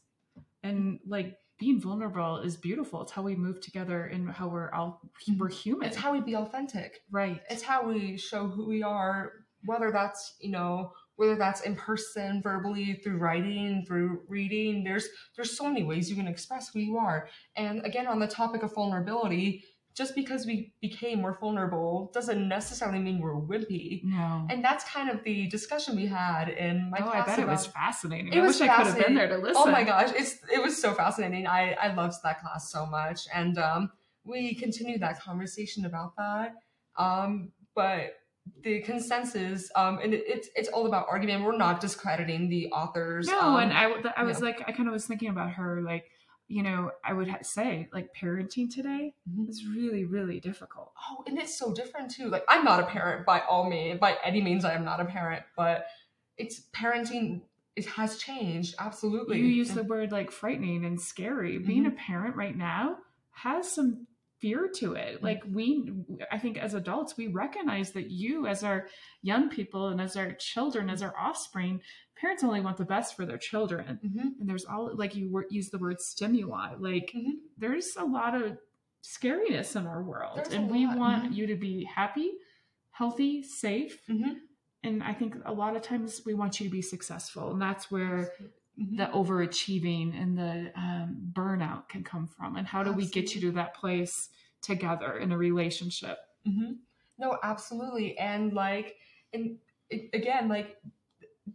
And 0.64 0.98
like 1.06 1.38
being 1.58 1.80
vulnerable 1.80 2.38
is 2.38 2.56
beautiful. 2.56 3.02
It's 3.02 3.12
how 3.12 3.22
we 3.22 3.34
move 3.34 3.60
together 3.60 4.04
and 4.04 4.30
how 4.30 4.48
we're 4.48 4.72
all 4.72 5.00
we're 5.38 5.48
human. 5.48 5.80
Mm-hmm. 5.80 5.88
It's 5.88 5.96
how 5.96 6.12
we 6.12 6.20
be 6.20 6.36
authentic. 6.36 7.00
right. 7.10 7.40
It's 7.48 7.62
how 7.62 7.86
we 7.86 8.16
show 8.16 8.46
who 8.46 8.66
we 8.66 8.82
are, 8.82 9.32
whether 9.64 9.90
that's, 9.90 10.34
you 10.40 10.50
know, 10.50 10.92
whether 11.16 11.36
that's 11.36 11.62
in 11.62 11.76
person, 11.76 12.42
verbally, 12.42 13.00
through 13.02 13.16
writing, 13.16 13.84
through 13.86 14.20
reading. 14.28 14.84
There's 14.84 15.08
there's 15.34 15.56
so 15.56 15.64
many 15.64 15.82
ways 15.82 16.10
you 16.10 16.16
can 16.16 16.28
express 16.28 16.68
who 16.68 16.80
you 16.80 16.98
are. 16.98 17.28
And 17.56 17.84
again, 17.86 18.06
on 18.06 18.20
the 18.20 18.28
topic 18.28 18.62
of 18.62 18.74
vulnerability, 18.74 19.64
just 19.96 20.14
because 20.14 20.44
we 20.44 20.72
became 20.82 21.22
more 21.22 21.36
vulnerable 21.40 22.10
doesn't 22.12 22.48
necessarily 22.48 22.98
mean 22.98 23.18
we're 23.18 23.34
wimpy. 23.34 24.04
no. 24.04 24.46
And 24.50 24.62
that's 24.62 24.84
kind 24.84 25.08
of 25.08 25.24
the 25.24 25.46
discussion 25.46 25.96
we 25.96 26.06
had 26.06 26.50
in 26.50 26.90
my 26.90 26.98
class. 26.98 27.08
oh, 27.08 27.18
I 27.18 27.22
class 27.22 27.26
bet 27.26 27.38
it 27.38 27.42
about 27.42 27.52
was 27.52 27.66
fascinating. 27.66 28.32
It 28.32 28.38
I 28.38 28.42
was 28.42 28.60
wish 28.60 28.68
I 28.68 28.76
could 28.76 28.86
have 28.88 28.98
been 28.98 29.14
there 29.14 29.28
to 29.28 29.38
listen. 29.38 29.54
Oh 29.56 29.70
my 29.70 29.84
gosh, 29.84 30.10
it's 30.14 30.36
it 30.52 30.62
was 30.62 30.80
so 30.80 30.92
fascinating. 30.92 31.46
I 31.46 31.72
I 31.72 31.94
loved 31.94 32.16
that 32.24 32.40
class 32.40 32.70
so 32.70 32.84
much, 32.86 33.26
and 33.34 33.56
um, 33.56 33.90
we 34.24 34.54
continued 34.54 35.00
that 35.00 35.20
conversation 35.20 35.86
about 35.86 36.14
that. 36.16 36.54
Um, 36.98 37.52
but 37.74 38.14
the 38.62 38.80
consensus, 38.82 39.70
um, 39.76 39.98
and 40.02 40.14
it, 40.14 40.24
it's 40.26 40.48
it's 40.54 40.68
all 40.68 40.86
about 40.86 41.06
argument. 41.08 41.44
We're 41.44 41.56
not 41.56 41.80
discrediting 41.80 42.48
the 42.48 42.68
authors. 42.68 43.28
No, 43.28 43.40
um, 43.40 43.56
and 43.60 43.72
I, 43.72 43.90
I 44.16 44.24
was 44.24 44.38
yeah. 44.38 44.46
like, 44.46 44.64
I 44.66 44.72
kind 44.72 44.88
of 44.88 44.92
was 44.92 45.06
thinking 45.06 45.28
about 45.28 45.52
her, 45.52 45.80
like, 45.82 46.04
you 46.48 46.62
know, 46.62 46.92
I 47.04 47.12
would 47.12 47.28
ha- 47.28 47.38
say, 47.42 47.88
like, 47.92 48.14
parenting 48.14 48.72
today 48.72 49.14
Mhm. 49.28 49.48
is 49.48 49.66
really, 49.66 50.04
really 50.04 50.38
difficult. 50.40 50.92
Oh, 51.10 51.24
and 51.26 51.38
it's 51.38 51.58
so 51.58 51.72
different 51.74 52.10
too. 52.10 52.28
Like 52.28 52.44
I'm 52.48 52.64
not 52.64 52.80
a 52.80 52.86
parent 52.86 53.26
by 53.26 53.40
all 53.40 53.68
means, 53.68 53.98
by 53.98 54.16
any 54.24 54.40
means. 54.40 54.64
I 54.64 54.74
am 54.74 54.84
not 54.84 55.00
a 55.00 55.04
parent, 55.04 55.44
but 55.56 55.86
it's 56.36 56.60
parenting. 56.72 57.42
It 57.74 57.86
has 57.86 58.18
changed 58.18 58.74
absolutely. 58.78 59.38
You 59.38 59.46
use 59.46 59.70
the 59.72 59.82
word 59.84 60.12
like 60.12 60.30
frightening 60.30 60.84
and 60.84 61.00
scary. 61.00 61.58
Being 61.58 61.84
Mm-hmm. 61.84 61.92
a 61.94 62.00
parent 62.00 62.36
right 62.36 62.56
now 62.56 62.98
has 63.32 63.70
some 63.70 64.06
fear 64.38 64.68
to 64.76 64.90
Mm-hmm. 64.90 64.96
it. 64.96 65.22
Like 65.22 65.42
we, 65.50 65.92
I 66.30 66.38
think 66.38 66.58
as 66.58 66.74
adults, 66.74 67.16
we 67.16 67.26
recognize 67.26 67.92
that 67.92 68.10
you, 68.10 68.46
as 68.46 68.62
our 68.62 68.86
young 69.22 69.48
people 69.48 69.88
and 69.88 70.00
as 70.00 70.16
our 70.16 70.32
children, 70.32 70.90
as 70.90 71.02
our 71.02 71.14
offspring, 71.18 71.80
parents 72.16 72.42
only 72.42 72.60
want 72.60 72.76
the 72.76 72.84
best 72.84 73.14
for 73.16 73.26
their 73.26 73.38
children. 73.38 74.00
Mhm. 74.04 74.40
And 74.40 74.48
there's 74.48 74.64
all 74.64 74.94
like 74.94 75.14
you 75.14 75.28
wor- 75.28 75.46
use 75.50 75.70
the 75.70 75.78
word 75.78 76.00
stimuli. 76.00 76.74
Like 76.78 77.12
Mhm. 77.14 77.40
there's 77.58 77.96
a 77.96 78.04
lot 78.04 78.34
of 78.40 78.58
scariness 79.02 79.76
in 79.76 79.86
our 79.86 80.02
world, 80.02 80.36
There's 80.38 80.52
and 80.54 80.68
we 80.70 80.86
want 80.86 81.24
mhm. 81.30 81.34
you 81.34 81.46
to 81.46 81.54
be 81.56 81.84
happy, 81.84 82.32
healthy, 82.90 83.42
safe. 83.42 84.04
Mhm. 84.08 84.40
And 84.82 85.02
I 85.02 85.12
think 85.14 85.36
a 85.44 85.52
lot 85.52 85.76
of 85.76 85.82
times 85.82 86.22
we 86.24 86.34
want 86.34 86.60
you 86.60 86.66
to 86.66 86.70
be 86.72 86.82
successful, 86.82 87.52
and 87.52 87.60
that's 87.60 87.90
where 87.90 88.32
Mhm. 88.78 88.96
the 88.96 89.06
overachieving 89.06 90.20
and 90.20 90.36
the 90.38 90.72
um, 90.78 91.30
burnout 91.32 91.88
can 91.88 92.02
come 92.04 92.26
from 92.26 92.56
and 92.56 92.66
how 92.66 92.82
do 92.82 92.92
we 92.92 93.06
get 93.06 93.34
you 93.34 93.40
to 93.42 93.52
that 93.52 93.74
place 93.74 94.28
together 94.60 95.18
in 95.18 95.32
a 95.32 95.38
relationship 95.38 96.18
hmm 96.44 96.72
No, 97.18 97.38
absolutely. 97.42 98.18
And 98.18 98.52
like, 98.52 98.96
and 99.32 99.58
it, 99.90 100.10
again, 100.12 100.48
like 100.48 100.78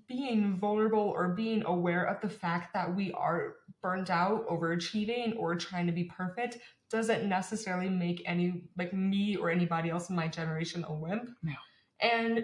being 0.08 0.58
vulnerable 0.58 1.00
or 1.16 1.30
being 1.30 1.64
aware 1.66 2.06
of 2.06 2.22
the 2.22 2.30
fact 2.30 2.74
that 2.74 2.96
we 2.96 3.12
are 3.14 3.56
burnt 3.82 4.10
out, 4.10 4.48
overachieving, 4.48 5.38
or 5.38 5.56
trying 5.56 5.88
to 5.88 5.94
be 5.94 6.06
perfect 6.06 6.58
doesn't 6.90 7.28
necessarily 7.28 7.90
make 7.90 8.22
any, 8.26 8.64
like 8.78 8.94
me 8.94 9.36
or 9.36 9.50
anybody 9.50 9.90
else 9.90 10.10
in 10.10 10.16
my 10.16 10.28
generation 10.28 10.86
a 10.88 10.94
wimp. 10.94 11.30
No. 11.44 11.54
And 12.02 12.44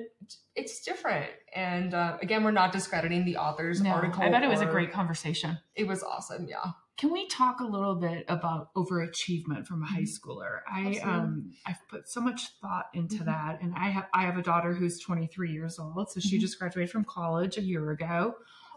it's 0.56 0.82
different. 0.84 1.32
And 1.56 1.94
uh, 1.94 2.18
again, 2.22 2.44
we're 2.44 2.52
not 2.52 2.72
discrediting 2.72 3.26
the 3.26 3.38
author's 3.38 3.82
article. 3.84 4.22
i 4.24 4.30
bet 4.30 4.44
it 4.44 4.50
was 4.50 4.62
a 4.62 4.66
great 4.66 4.92
conversation 4.92 5.58
It 5.76 5.88
was 5.88 6.04
awesome. 6.04 6.48
Yeah. 6.48 6.72
can 6.98 7.12
we 7.12 7.28
talk 7.28 7.60
a 7.60 7.64
little 7.64 7.96
bit 7.96 8.26
about 8.28 8.74
overachievement 8.76 9.66
from 9.68 9.84
a 9.84 9.86
high 9.86 10.02
Mhm. 10.02 10.18
schooler 10.20 10.60
i 10.68 10.98
um 11.04 11.52
i've 11.68 11.80
put 11.90 12.08
so 12.10 12.20
much 12.22 12.42
thought 12.62 12.88
into 12.96 13.18
Mhm. 13.18 13.26
that 13.26 13.62
and 13.62 13.74
i 13.76 13.90
have 13.90 14.08
i 14.14 14.24
have 14.24 14.38
a 14.38 14.42
daughter 14.42 14.74
who's 14.74 15.00
23 15.00 15.52
years 15.52 15.78
old 15.80 16.10
so 16.12 16.20
she 16.20 16.38
Mhm. 16.38 16.42
just 16.42 16.58
graduated 16.60 16.92
from 16.92 17.04
college 17.04 17.58
a 17.58 17.62
year 17.62 17.92
ago 17.92 18.36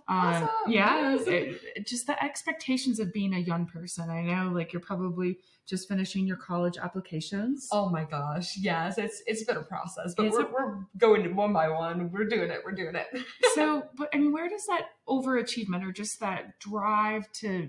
Awesome. 0.09 0.45
Um, 0.45 0.49
yeah, 0.73 1.13
Yes. 1.17 1.27
it- 1.27 1.61
it- 1.77 1.87
just 1.87 2.07
the 2.07 2.23
expectations 2.23 2.99
of 3.01 3.13
being 3.13 3.35
a 3.35 3.39
young 3.39 3.67
person. 3.67 4.11
I 4.11 4.23
know, 4.23 4.51
like 4.53 4.73
you're 4.73 4.81
probably 4.83 5.39
just 5.67 5.87
finishing 5.89 6.27
your 6.27 6.37
college 6.37 6.77
applications. 6.79 7.69
Oh 7.71 7.89
my 7.89 8.05
gosh. 8.05 8.57
Yes. 8.59 8.99
It's 8.99 9.23
it's 9.27 9.45
been 9.45 9.57
a 9.57 9.63
process, 9.63 10.15
but 10.17 10.27
It's 10.27 10.37
we're, 10.37 10.47
a- 10.47 10.51
we're 10.53 10.75
going 10.99 11.35
one 11.37 11.53
by 11.53 11.69
one. 11.69 12.11
We're 12.11 12.25
doing 12.25 12.51
it. 12.51 12.61
We're 12.65 12.73
doing 12.73 12.95
it. 12.97 13.07
so 13.55 13.85
but 13.97 14.09
i 14.15 14.17
mean 14.19 14.31
where 14.33 14.49
does 14.49 14.65
that 14.67 14.83
overachievement 15.09 15.85
or 15.87 15.91
just 15.93 16.21
that 16.21 16.59
drive 16.61 17.31
to 17.33 17.69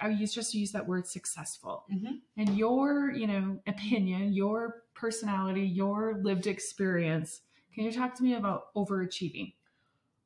i 0.00 0.08
use 0.08 0.32
just 0.32 0.54
use 0.54 0.70
that 0.70 0.86
word 0.86 1.04
successful 1.06 1.84
Mhm. 1.92 2.20
and 2.36 2.56
your 2.56 3.10
you 3.10 3.26
know 3.26 3.58
opinion 3.66 4.32
your 4.32 4.82
personality 4.94 5.62
your 5.62 6.20
lived 6.22 6.46
experience 6.46 7.40
can 7.74 7.84
you 7.84 7.90
talk 7.92 8.14
to 8.14 8.22
me 8.22 8.34
about 8.34 8.72
overachieving 8.76 9.52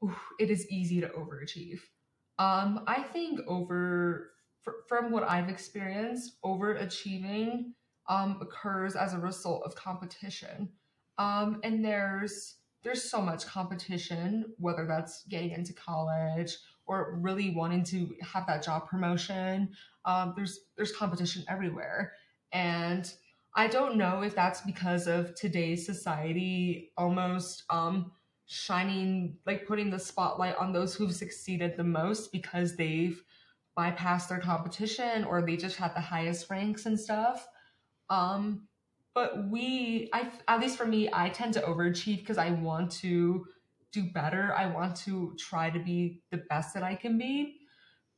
Oof, 0.04 0.18
it 0.38 0.50
is 0.50 0.68
easy 0.70 1.00
to 1.00 1.08
overachieve. 1.08 1.80
Um, 2.38 2.84
I 2.86 3.02
think 3.02 3.40
over 3.46 4.32
fr- 4.62 4.82
from 4.88 5.10
what 5.10 5.28
I've 5.28 5.48
experienced, 5.48 6.40
overachieving 6.42 7.72
um, 8.08 8.38
occurs 8.40 8.96
as 8.96 9.12
a 9.12 9.18
result 9.18 9.62
of 9.64 9.74
competition. 9.74 10.70
Um, 11.18 11.60
and 11.62 11.84
there's 11.84 12.56
there's 12.82 13.02
so 13.02 13.20
much 13.20 13.46
competition, 13.46 14.54
whether 14.58 14.86
that's 14.86 15.24
getting 15.28 15.50
into 15.50 15.74
college 15.74 16.56
or 16.86 17.18
really 17.20 17.50
wanting 17.50 17.84
to 17.84 18.14
have 18.22 18.46
that 18.46 18.64
job 18.64 18.88
promotion. 18.88 19.70
Um, 20.06 20.32
there's 20.34 20.60
there's 20.76 20.92
competition 20.92 21.44
everywhere, 21.46 22.14
and 22.52 23.12
I 23.54 23.66
don't 23.66 23.96
know 23.96 24.22
if 24.22 24.34
that's 24.34 24.62
because 24.62 25.06
of 25.06 25.34
today's 25.34 25.84
society 25.84 26.92
almost 26.96 27.64
um, 27.68 28.12
shining, 28.52 29.36
like 29.46 29.64
putting 29.64 29.90
the 29.90 29.98
spotlight 29.98 30.56
on 30.56 30.72
those 30.72 30.92
who've 30.92 31.14
succeeded 31.14 31.76
the 31.76 31.84
most 31.84 32.32
because 32.32 32.74
they've 32.74 33.22
bypassed 33.78 34.28
their 34.28 34.40
competition 34.40 35.22
or 35.22 35.40
they 35.40 35.56
just 35.56 35.76
had 35.76 35.94
the 35.94 36.00
highest 36.00 36.50
ranks 36.50 36.84
and 36.84 36.98
stuff. 36.98 37.46
Um, 38.08 38.66
but 39.14 39.48
we, 39.48 40.10
I 40.12 40.32
at 40.48 40.58
least 40.58 40.76
for 40.76 40.84
me, 40.84 41.08
I 41.12 41.28
tend 41.28 41.54
to 41.54 41.60
overachieve 41.60 42.18
because 42.18 42.38
I 42.38 42.50
want 42.50 42.90
to 43.02 43.46
do 43.92 44.02
better. 44.02 44.52
I 44.52 44.66
want 44.66 44.96
to 45.04 45.32
try 45.38 45.70
to 45.70 45.78
be 45.78 46.20
the 46.32 46.38
best 46.38 46.74
that 46.74 46.82
I 46.82 46.96
can 46.96 47.18
be. 47.18 47.58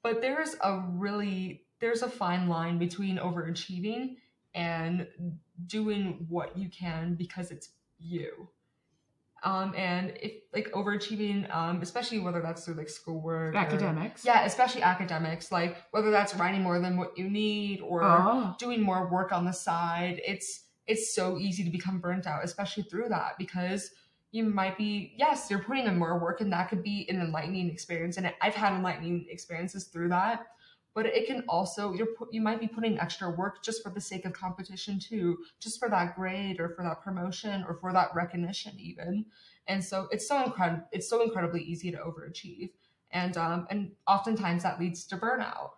But 0.03 0.23
there's 0.23 0.57
a 0.63 0.83
really 0.93 1.67
there's 1.79 2.01
a 2.01 2.09
fine 2.09 2.49
line 2.49 2.79
between 2.79 3.19
overachieving 3.19 4.17
and 4.55 5.07
doing 5.67 6.25
what 6.31 6.57
you 6.57 6.71
can 6.71 7.17
because 7.17 7.51
it's 7.51 7.69
you. 7.99 8.49
Um, 9.45 9.75
and 9.77 10.13
if 10.23 10.33
like 10.53 10.71
overachieving, 10.73 11.53
um, 11.55 11.83
especially 11.83 12.21
whether 12.21 12.41
that's 12.41 12.65
through 12.65 12.75
like 12.75 12.89
schoolwork, 12.89 13.55
or- 13.55 13.59
academics. 13.59 14.25
Yeah, 14.25 14.45
especially 14.45 14.83
academics, 14.83 15.51
like 15.51 15.77
whether 15.91 16.11
that's 16.11 16.35
writing 16.37 16.63
more 16.63 16.79
than 16.79 16.97
what 16.97 17.17
you 17.19 17.29
need 17.29 17.81
or 17.81 18.03
oh. 18.05 18.55
doing 18.59 18.81
more 18.81 19.09
work 19.11 19.33
on 19.33 19.45
the 19.45 19.53
side, 19.53 20.21
it's 20.27 20.65
it's 20.87 21.15
so 21.15 21.39
easy 21.39 21.65
to 21.65 21.71
become 21.71 21.99
burnt 21.99 22.27
out, 22.27 22.45
especially 22.45 22.83
through 22.85 23.09
that 23.09 23.33
because 23.39 23.91
you 24.31 24.45
might 24.45 24.79
be 24.79 25.15
yes, 25.17 25.49
you're 25.51 25.63
putting 25.63 25.87
in 25.87 25.99
more 25.99 26.19
work, 26.19 26.41
and 26.41 26.53
that 26.53 26.69
could 26.69 26.83
be 26.83 27.07
an 27.09 27.21
enlightening 27.21 27.71
experience, 27.71 28.17
and 28.17 28.33
I've 28.41 28.55
had 28.55 28.73
enlightening 28.73 29.27
experiences 29.29 29.85
through 29.85 30.11
that. 30.11 30.47
But 30.95 31.07
it 31.07 31.27
can 31.27 31.45
also 31.49 31.93
you're 31.95 32.09
you 32.31 32.41
might 32.43 32.61
be 32.61 32.69
putting 32.69 32.99
extra 33.01 33.31
work 33.31 33.63
just 33.63 33.83
for 33.83 33.91
the 33.91 34.01
sake 34.01 34.25
of 34.27 34.33
competition 34.35 34.99
too, 34.99 35.39
just 35.61 35.79
for 35.79 35.89
that 35.89 36.17
grade 36.17 36.61
or 36.61 36.71
for 36.71 36.83
that 36.85 37.03
promotion 37.03 37.65
or 37.69 37.75
for 37.81 37.93
that 37.93 38.11
recognition 38.15 38.75
even. 38.79 39.27
And 39.67 39.83
so 39.85 40.09
it's 40.11 40.29
so 40.29 40.43
incredible. 40.45 40.85
It's 40.93 41.09
so 41.09 41.23
incredibly 41.23 41.63
easy 41.63 41.91
to 41.93 41.99
overachieve, 41.99 42.71
and 43.11 43.37
um, 43.37 43.67
and 43.71 43.93
oftentimes 44.07 44.65
that 44.65 44.81
leads 44.81 45.05
to 45.07 45.17
burnout. 45.17 45.71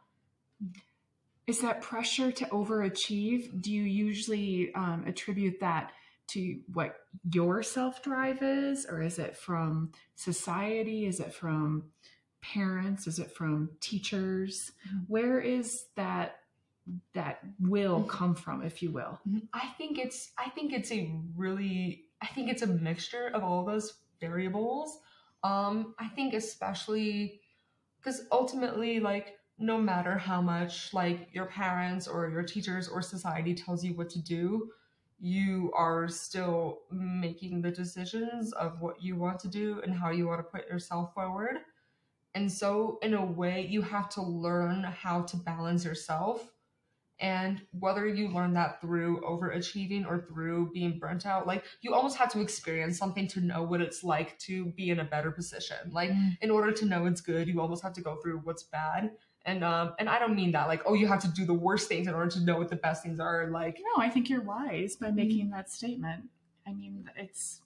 is 1.46 1.60
that 1.60 1.82
pressure 1.82 2.32
to 2.32 2.44
overachieve 2.46 3.60
do 3.60 3.72
you 3.72 3.82
usually 3.82 4.72
um, 4.74 5.04
attribute 5.06 5.60
that 5.60 5.92
to 6.26 6.60
what 6.72 6.96
your 7.32 7.62
self 7.62 8.02
drive 8.02 8.42
is 8.42 8.86
or 8.86 9.02
is 9.02 9.18
it 9.18 9.36
from 9.36 9.92
society 10.14 11.06
is 11.06 11.20
it 11.20 11.34
from 11.34 11.84
parents 12.52 13.06
is 13.06 13.18
it 13.18 13.30
from 13.32 13.70
teachers 13.80 14.72
Mhm. 14.86 15.04
where 15.08 15.40
is 15.40 15.86
that 15.96 16.40
that 17.14 17.40
will 17.58 18.02
Mhm. 18.04 18.08
come 18.08 18.34
from 18.34 18.62
if 18.62 18.82
you 18.82 18.90
will 18.92 19.18
I 19.54 19.68
think 19.78 19.98
it's 19.98 20.32
I 20.36 20.50
think 20.50 20.72
it's 20.72 20.92
a 20.92 21.10
really 21.34 22.04
I 22.20 22.26
think 22.34 22.50
it's 22.50 22.62
a 22.62 22.66
mixture 22.66 23.28
of 23.28 23.42
all 23.44 23.64
those 23.64 24.00
variables. 24.20 24.98
Um, 25.42 25.94
I 25.98 26.08
think 26.08 26.32
especially 26.34 27.40
because 27.98 28.22
ultimately, 28.32 29.00
like 29.00 29.38
no 29.58 29.78
matter 29.80 30.16
how 30.18 30.40
much 30.42 30.92
like 30.94 31.28
your 31.32 31.46
parents 31.46 32.06
or 32.08 32.28
your 32.28 32.42
teachers 32.42 32.88
or 32.88 33.00
society 33.02 33.54
tells 33.54 33.84
you 33.84 33.94
what 33.94 34.10
to 34.10 34.20
do, 34.22 34.70
you 35.20 35.70
are 35.74 36.08
still 36.08 36.80
making 36.90 37.62
the 37.62 37.70
decisions 37.70 38.52
of 38.54 38.80
what 38.80 39.02
you 39.02 39.16
want 39.16 39.38
to 39.40 39.48
do 39.48 39.80
and 39.82 39.94
how 39.94 40.10
you 40.10 40.26
want 40.26 40.40
to 40.40 40.44
put 40.44 40.68
yourself 40.68 41.14
forward. 41.14 41.58
And 42.34 42.50
so, 42.50 42.98
in 43.02 43.14
a 43.14 43.24
way, 43.24 43.66
you 43.70 43.82
have 43.82 44.08
to 44.10 44.22
learn 44.22 44.82
how 44.82 45.22
to 45.22 45.36
balance 45.36 45.84
yourself. 45.84 46.50
And 47.20 47.62
whether 47.78 48.08
you 48.08 48.28
learn 48.28 48.54
that 48.54 48.80
through 48.80 49.20
overachieving 49.20 50.04
or 50.04 50.26
through 50.26 50.72
being 50.72 50.98
burnt 50.98 51.26
out, 51.26 51.46
like 51.46 51.64
you 51.80 51.94
almost 51.94 52.16
have 52.16 52.32
to 52.32 52.40
experience 52.40 52.98
something 52.98 53.28
to 53.28 53.40
know 53.40 53.62
what 53.62 53.80
it's 53.80 54.02
like 54.02 54.36
to 54.40 54.66
be 54.72 54.90
in 54.90 54.98
a 54.98 55.04
better 55.04 55.30
position. 55.30 55.76
Like, 55.92 56.10
Mm. 56.10 56.36
in 56.40 56.50
order 56.50 56.72
to 56.72 56.84
know 56.84 57.06
it's 57.06 57.20
good, 57.20 57.46
you 57.46 57.60
almost 57.60 57.84
have 57.84 57.92
to 57.94 58.00
go 58.00 58.16
through 58.16 58.38
what's 58.38 58.64
bad. 58.64 59.12
And 59.46 59.62
um, 59.62 59.94
and 60.00 60.08
I 60.08 60.18
don't 60.18 60.34
mean 60.34 60.52
that 60.52 60.66
like, 60.68 60.82
oh, 60.86 60.94
you 60.94 61.06
have 61.06 61.20
to 61.20 61.28
do 61.28 61.44
the 61.44 61.54
worst 61.54 61.86
things 61.86 62.08
in 62.08 62.14
order 62.14 62.30
to 62.32 62.40
know 62.40 62.56
what 62.58 62.68
the 62.68 62.76
best 62.76 63.02
things 63.04 63.20
are. 63.20 63.46
Like, 63.48 63.78
No, 63.78 64.02
I 64.02 64.10
think 64.10 64.28
you're 64.28 64.42
wise 64.42 64.96
by 64.96 65.10
making 65.12 65.50
that 65.50 65.70
statement. 65.70 66.24
I 66.66 66.72
mean, 66.72 67.08
it's 67.14 67.60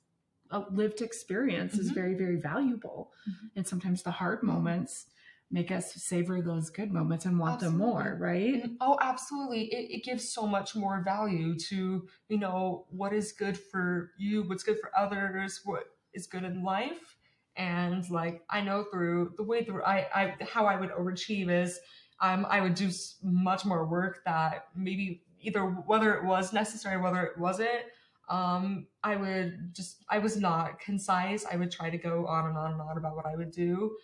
a 0.51 0.61
lived 0.71 1.01
experience 1.03 1.79
is 1.79 1.91
Mhm. 1.91 1.95
very, 1.95 2.15
very 2.15 2.37
valuable. 2.37 3.13
Mhm. 3.29 3.51
And 3.57 3.67
sometimes 3.67 4.03
the 4.03 4.11
hard 4.11 4.43
moments 4.43 5.07
make 5.51 5.71
us 5.71 5.95
savor 5.95 6.43
those 6.43 6.69
good 6.69 6.93
moments 6.93 7.25
and 7.25 7.39
want 7.39 7.61
them 7.61 7.79
more, 7.79 8.17
right? 8.21 8.63
Mhm. 8.63 8.77
Oh, 8.81 8.99
absolutely. 9.01 9.73
It, 9.73 9.91
it 9.99 10.05
gives 10.05 10.29
so 10.29 10.47
much 10.47 10.77
more 10.77 11.01
value 11.03 11.59
to, 11.71 12.07
you 12.29 12.39
know, 12.39 12.87
what 12.91 13.13
is 13.15 13.33
good 13.33 13.57
for 13.59 14.13
you, 14.19 14.43
what's 14.43 14.63
good 14.63 14.79
for 14.79 14.91
others, 14.97 15.63
what 15.65 15.97
is 16.13 16.27
good 16.27 16.45
in 16.45 16.63
life. 16.63 17.17
And 17.57 18.09
like, 18.11 18.45
I 18.51 18.61
know 18.61 18.85
through 18.85 19.35
the 19.37 19.43
way 19.43 19.65
through 19.65 19.83
I, 19.85 20.07
I 20.15 20.37
how 20.45 20.67
I 20.67 20.77
would 20.77 20.91
overachieve 20.91 21.51
is 21.51 21.81
um, 22.21 22.47
I 22.49 22.61
would 22.61 22.75
do 22.75 22.91
much 23.23 23.65
more 23.65 23.87
work 23.87 24.23
that 24.25 24.69
maybe 24.77 25.23
either 25.41 25.63
whether 25.65 26.15
it 26.15 26.25
was 26.25 26.53
necessary, 26.53 27.01
whether 27.01 27.23
it 27.23 27.39
wasn't, 27.39 27.85
um, 28.29 28.87
I 29.03 29.17
would 29.17 29.75
just, 29.75 30.05
I 30.09 30.19
was 30.19 30.37
not 30.37 30.81
concise. 30.81 31.47
I 31.47 31.57
would 31.57 31.71
try 31.71 31.91
to 31.91 31.99
go 31.99 32.27
on 32.27 32.47
and 32.47 32.57
on 32.57 32.73
and 32.73 32.81
on 32.81 32.97
about 32.99 33.17
what 33.17 33.27
I 33.27 33.37
would 33.37 33.51
do 33.51 33.97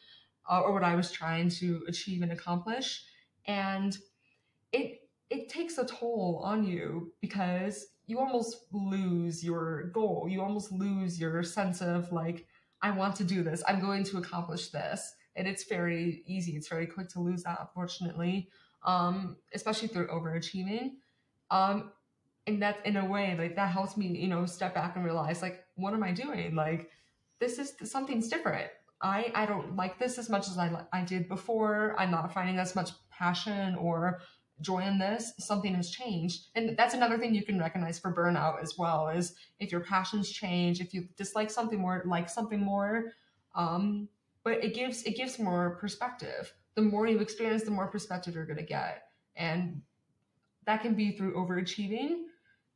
uh, 0.51 0.61
or 0.61 0.73
what 0.73 0.85
I 0.85 0.95
was 0.95 1.11
trying 1.11 1.49
to 1.51 1.85
achieve 1.89 2.23
and 2.23 2.33
accomplish. 2.33 3.05
And 3.47 3.97
it 4.73 5.01
it 5.31 5.49
takes 5.49 5.79
a 5.79 5.85
toll 5.85 6.41
on 6.45 6.65
you 6.65 7.13
because 7.21 7.87
you 8.07 8.19
almost 8.19 8.67
lose 8.73 9.43
your 9.43 9.85
goal. 9.85 10.27
You 10.29 10.43
almost 10.43 10.71
lose 10.71 11.19
your 11.19 11.43
sense 11.43 11.81
of 11.81 12.13
like, 12.13 12.47
I 12.83 12.91
want 12.91 13.17
to 13.17 13.25
do 13.25 13.43
this. 13.43 13.63
I'm 13.67 13.81
going 13.81 14.05
to 14.05 14.19
accomplish 14.19 14.69
this. 14.69 15.15
And 15.37 15.49
it's 15.49 15.65
very 15.65 16.23
easy. 16.27 16.53
It's 16.53 16.69
very 16.69 16.87
quick 16.87 17.09
to 17.11 17.21
lose 17.21 17.43
that, 17.43 17.59
unfortunately, 17.61 18.49
um, 18.85 19.37
especially 19.55 19.89
through 19.89 20.09
overachieving. 20.09 20.93
Um, 21.51 21.93
and 22.47 22.63
that, 22.63 22.85
in 22.85 22.97
a 22.97 23.05
way, 23.05 23.37
like 23.39 23.57
that 23.57 23.71
helps 23.71 23.97
me, 23.97 24.07
you 24.09 24.29
know, 24.29 24.47
step 24.47 24.75
back 24.75 24.97
and 24.97 25.05
realize, 25.05 25.43
like, 25.43 25.65
what 25.77 25.95
am 25.95 26.03
I 26.03 26.13
doing? 26.13 26.55
Like, 26.55 26.91
this 27.41 27.59
is 27.59 27.75
something's 27.91 28.29
different. 28.29 28.71
I 29.01 29.31
I 29.35 29.47
don't 29.47 29.77
like 29.77 29.99
this 29.99 30.19
as 30.19 30.31
much 30.31 30.49
as 30.49 30.59
I 30.59 30.85
I 30.93 31.03
did 31.03 31.29
before. 31.29 31.95
I'm 31.99 32.11
not 32.11 32.33
finding 32.33 32.59
as 32.59 32.75
much 32.75 32.91
passion 33.11 33.75
or 33.77 34.21
joy 34.61 34.81
in 34.81 34.99
this. 34.99 35.33
Something 35.39 35.75
has 35.75 35.91
changed, 35.91 36.47
and 36.55 36.77
that's 36.77 36.95
another 36.95 37.19
thing 37.19 37.35
you 37.35 37.45
can 37.45 37.59
recognize 37.59 37.99
for 37.99 38.15
burnout 38.15 38.63
as 38.63 38.79
well. 38.79 39.09
Is 39.09 39.35
if 39.59 39.73
your 39.73 39.81
passions 39.81 40.31
change, 40.31 40.81
if 40.81 40.95
you 40.95 41.09
dislike 41.17 41.51
something 41.51 41.81
more, 41.81 42.03
like 42.07 42.29
something 42.29 42.61
more, 42.61 43.13
um, 43.55 44.09
but 44.45 44.63
it 44.65 44.75
gives 44.75 45.03
it 45.05 45.17
gives 45.17 45.39
more 45.39 45.77
perspective. 45.81 46.53
The 46.75 46.83
more 46.83 47.07
you 47.07 47.19
experience, 47.21 47.63
the 47.63 47.71
more 47.71 47.89
perspective 47.89 48.35
you're 48.35 48.47
gonna 48.47 48.63
get, 48.63 49.09
and 49.37 49.83
that 50.67 50.83
can 50.83 50.95
be 50.95 51.13
through 51.13 51.35
overachieving, 51.35 52.25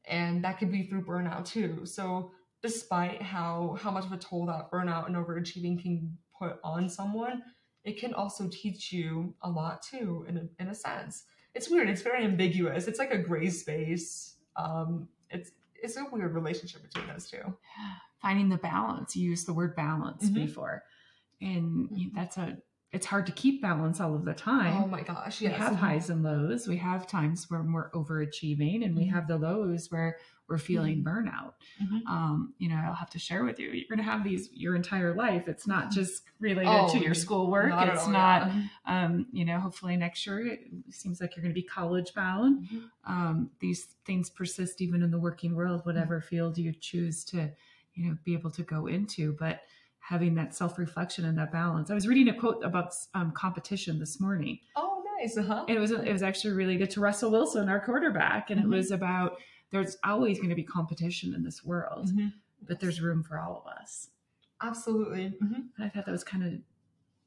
and 0.08 0.42
that 0.44 0.58
could 0.58 0.72
be 0.72 0.84
through 0.84 1.04
burnout 1.04 1.44
too. 1.46 1.84
So 1.84 2.32
despite 2.62 3.22
how 3.22 3.76
how 3.80 3.90
much 3.90 4.04
of 4.06 4.12
a 4.12 4.16
toll 4.16 4.46
that 4.46 4.70
burnout 4.70 5.06
and 5.06 5.14
overachieving 5.16 5.80
can 5.82 6.16
put 6.38 6.58
on 6.64 6.88
someone, 6.88 7.42
it 7.84 7.98
can 7.98 8.14
also 8.14 8.48
teach 8.50 8.92
you 8.92 9.34
a 9.42 9.50
lot 9.50 9.82
too. 9.82 10.24
In 10.28 10.36
a, 10.38 10.62
in 10.62 10.68
a 10.68 10.74
sense, 10.74 11.24
it's 11.54 11.68
weird. 11.70 11.88
It's 11.88 12.02
very 12.02 12.24
ambiguous. 12.24 12.88
It's 12.88 12.98
like 12.98 13.12
a 13.12 13.18
gray 13.18 13.50
space. 13.50 14.36
Um, 14.56 15.08
it's 15.30 15.50
it's 15.80 15.96
a 15.96 16.04
weird 16.10 16.34
relationship 16.34 16.82
between 16.82 17.06
those 17.06 17.30
two. 17.30 17.54
Finding 18.20 18.48
the 18.48 18.56
balance. 18.56 19.14
You 19.14 19.30
used 19.30 19.46
the 19.46 19.52
word 19.52 19.76
balance 19.76 20.28
Mhm. 20.28 20.34
before. 20.34 20.82
And 21.40 22.10
that's 22.16 22.36
a, 22.36 22.58
it's 22.92 23.06
hard 23.06 23.26
to 23.26 23.32
keep 23.32 23.60
balance 23.60 24.00
all 24.00 24.14
of 24.14 24.24
the 24.24 24.32
time. 24.34 24.82
Oh 24.82 24.86
my 24.86 25.02
gosh! 25.02 25.40
we 25.40 25.48
Yes. 25.48 25.58
have 25.58 25.74
highs 25.76 26.08
and 26.10 26.22
lows. 26.22 26.66
We 26.66 26.78
have 26.78 27.06
times 27.06 27.50
when 27.50 27.72
we're 27.72 27.90
overachieving, 27.90 28.84
and 28.84 28.96
we 28.96 29.04
Mhm. 29.06 29.10
have 29.12 29.26
the 29.28 29.36
lows 29.36 29.90
where 29.90 30.16
we're 30.48 30.56
feeling 30.56 31.02
Mhm. 31.02 31.04
burnout. 31.04 31.52
Mhm. 31.78 32.06
Um, 32.06 32.54
you 32.56 32.70
know, 32.70 32.76
I'll 32.76 32.94
have 32.94 33.10
to 33.10 33.18
share 33.18 33.44
with 33.44 33.58
you. 33.60 33.68
You're 33.70 33.88
going 33.88 33.98
to 33.98 34.10
have 34.10 34.24
these 34.24 34.50
your 34.54 34.74
entire 34.74 35.14
life. 35.14 35.46
It's 35.46 35.66
not 35.66 35.90
just 35.90 36.22
related 36.40 36.70
Oh, 36.70 36.88
to 36.90 36.98
your 36.98 37.12
schoolwork. 37.12 37.68
Not 37.68 37.88
it's 37.90 38.04
all, 38.04 38.10
not. 38.12 38.46
yeah. 38.54 38.62
Um, 38.86 39.26
you 39.30 39.44
know, 39.44 39.60
hopefully 39.60 39.94
next 39.98 40.26
year 40.26 40.46
it 40.46 40.60
seems 40.88 41.20
like 41.20 41.36
you're 41.36 41.42
going 41.42 41.54
to 41.54 41.60
be 41.60 41.66
college 41.66 42.14
bound. 42.14 42.66
Um, 43.04 43.50
these 43.58 43.84
things 44.06 44.30
persist 44.30 44.80
even 44.80 45.02
in 45.02 45.10
the 45.10 45.18
working 45.20 45.54
world, 45.54 45.84
whatever 45.84 46.22
field 46.22 46.56
you 46.56 46.72
choose 46.72 47.24
to, 47.26 47.52
you 47.92 48.08
know, 48.08 48.16
be 48.24 48.32
able 48.32 48.50
to 48.52 48.62
go 48.62 48.86
into. 48.86 49.34
But 49.38 49.60
having 50.08 50.34
that 50.34 50.54
self 50.54 50.78
reflection 50.78 51.26
and 51.26 51.36
that 51.36 51.52
balance. 51.52 51.90
I 51.90 51.94
was 51.94 52.08
reading 52.08 52.28
a 52.34 52.38
quote 52.40 52.64
about 52.64 52.94
um, 53.12 53.30
competition 53.32 53.98
this 53.98 54.18
morning 54.18 54.58
Oh, 54.74 55.04
nice. 55.18 55.36
Uh-huh. 55.36 55.66
and 55.68 55.76
it 55.76 55.80
was 55.80 55.90
it 55.90 56.10
was 56.10 56.22
actually 56.22 56.54
really 56.54 56.78
good 56.78 56.90
to 56.92 57.00
Russell 57.00 57.30
Wilson, 57.30 57.68
our 57.68 57.78
quarterback, 57.78 58.48
and 58.50 58.58
Mhm. 58.58 58.64
it 58.64 58.68
was 58.68 58.90
about 58.90 59.36
there's 59.70 59.98
always 60.04 60.38
going 60.38 60.48
to 60.48 60.54
be 60.54 60.64
competition 60.64 61.34
in 61.34 61.42
this 61.42 61.62
world, 61.62 62.08
Mhm. 62.08 62.32
but 62.66 62.80
there's 62.80 63.02
room 63.02 63.22
for 63.22 63.38
all 63.38 63.62
of 63.62 63.70
us. 63.80 64.08
Absolutely. 64.62 65.36
Mhm. 65.42 65.68
And 65.76 65.84
I 65.84 65.90
thought 65.90 66.06
that 66.06 66.12
was 66.12 66.24
kind 66.24 66.42
of 66.42 66.52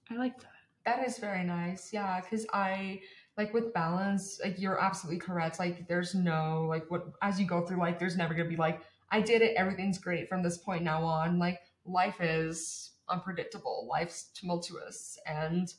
I 0.10 0.16
like 0.16 0.40
that. 0.42 0.48
That 0.86 1.08
is 1.08 1.20
very 1.20 1.44
nice. 1.44 1.94
Yeah, 1.94 2.20
because 2.20 2.48
I 2.52 3.02
like 3.38 3.54
with 3.54 3.74
balance, 3.76 4.42
like 4.44 4.60
you're 4.60 4.82
absolutely 4.82 5.20
correct. 5.20 5.60
Like 5.60 5.88
there's 5.88 6.16
no 6.16 6.66
like 6.68 6.90
what 6.90 7.06
as 7.22 7.40
you 7.40 7.46
go 7.46 7.64
through 7.64 7.78
like 7.78 8.00
there's 8.00 8.18
never 8.18 8.34
gonna 8.34 8.50
be 8.50 8.56
like, 8.58 8.82
I 9.12 9.22
did 9.22 9.44
it, 9.44 9.56
everything's 9.56 10.00
great 10.00 10.28
from 10.28 10.42
this 10.42 10.58
point 10.58 10.84
now 10.84 11.04
on. 11.04 11.38
Like 11.38 11.60
life 11.86 12.22
is 12.22 12.92
unpredictable, 13.10 13.88
life's 13.90 14.32
tumultuous. 14.34 15.18
And 15.26 15.74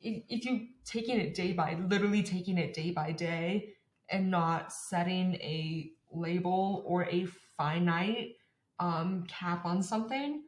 if, 0.00 0.22
if 0.28 0.44
you 0.44 0.68
taking 0.84 1.18
it 1.20 1.34
day 1.34 1.52
by 1.52 1.74
literally 1.88 2.22
taking 2.22 2.58
it 2.58 2.74
day 2.74 2.90
by 2.90 3.12
day 3.12 3.74
and 4.08 4.30
not 4.30 4.72
setting 4.72 5.34
a 5.36 5.90
label 6.12 6.82
or 6.86 7.04
a 7.06 7.26
finite 7.56 8.36
um 8.78 9.24
cap 9.28 9.64
on 9.64 9.82
something, 9.82 10.42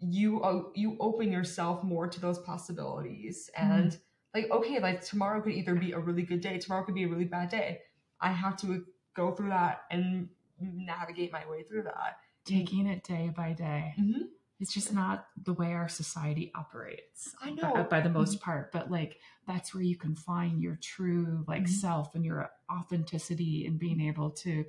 you 0.00 0.42
o- 0.42 0.72
you 0.74 0.96
open 1.00 1.32
yourself 1.32 1.82
more 1.82 2.06
to 2.08 2.20
those 2.20 2.38
possibilities 2.40 3.50
and 3.56 3.98
like 4.34 4.50
okay 4.50 4.78
like 4.78 5.00
tomorrow 5.02 5.40
could 5.40 5.52
either 5.52 5.74
be 5.74 5.92
a 5.92 5.98
really 5.98 6.22
good 6.22 6.40
day 6.40 6.58
tomorrow 6.58 6.84
could 6.84 6.94
be 6.94 7.04
a 7.04 7.08
really 7.08 7.24
bad 7.24 7.48
day 7.48 7.80
i 8.20 8.30
have 8.30 8.56
to 8.56 8.84
go 9.14 9.32
through 9.32 9.48
that 9.48 9.82
and 9.90 10.28
navigate 10.60 11.32
my 11.32 11.48
way 11.48 11.62
through 11.62 11.82
that 11.82 12.18
Taking 12.44 12.86
it 12.86 13.02
day 13.02 13.32
by 13.36 13.54
day. 13.54 13.94
Mhm. 13.98 14.28
It's 14.58 14.72
just 14.72 14.92
not 14.92 15.26
the 15.42 15.52
way 15.52 15.74
our 15.74 15.88
society 15.88 16.50
operates. 16.54 17.34
I 17.42 17.50
by- 17.50 17.56
know. 17.56 17.86
by, 17.90 18.00
the 18.00 18.08
most 18.08 18.40
part, 18.40 18.72
but 18.72 18.90
like 18.90 19.18
that's 19.46 19.74
where 19.74 19.82
you 19.82 19.96
can 19.96 20.14
find 20.14 20.62
your 20.62 20.76
true 20.76 21.44
like 21.46 21.64
Mhm. 21.64 21.68
self 21.68 22.14
and 22.14 22.24
your 22.24 22.50
authenticity 22.72 23.66
and 23.66 23.78
being 23.78 24.00
able 24.00 24.30
to 24.30 24.64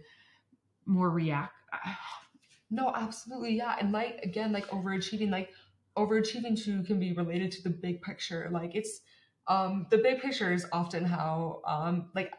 more 0.86 1.10
react. 1.10 1.54
no 2.70 2.92
absolutely 2.94 3.56
yeah 3.56 3.78
and 3.80 3.92
like 3.94 4.20
again 4.24 4.52
like 4.52 4.68
overachieving 4.68 5.30
like 5.30 5.52
overachieving 5.98 6.62
too 6.62 6.84
can 6.84 7.00
be 7.00 7.14
related 7.14 7.50
to 7.52 7.64
the 7.64 7.70
big 7.70 8.02
picture 8.02 8.50
like 8.52 8.76
it's 8.76 9.02
um 9.48 9.88
the 9.90 9.98
big 9.98 10.20
picture 10.22 10.52
is 10.52 10.66
often 10.74 11.06
how 11.06 11.62
um 11.66 12.10
like 12.14 12.34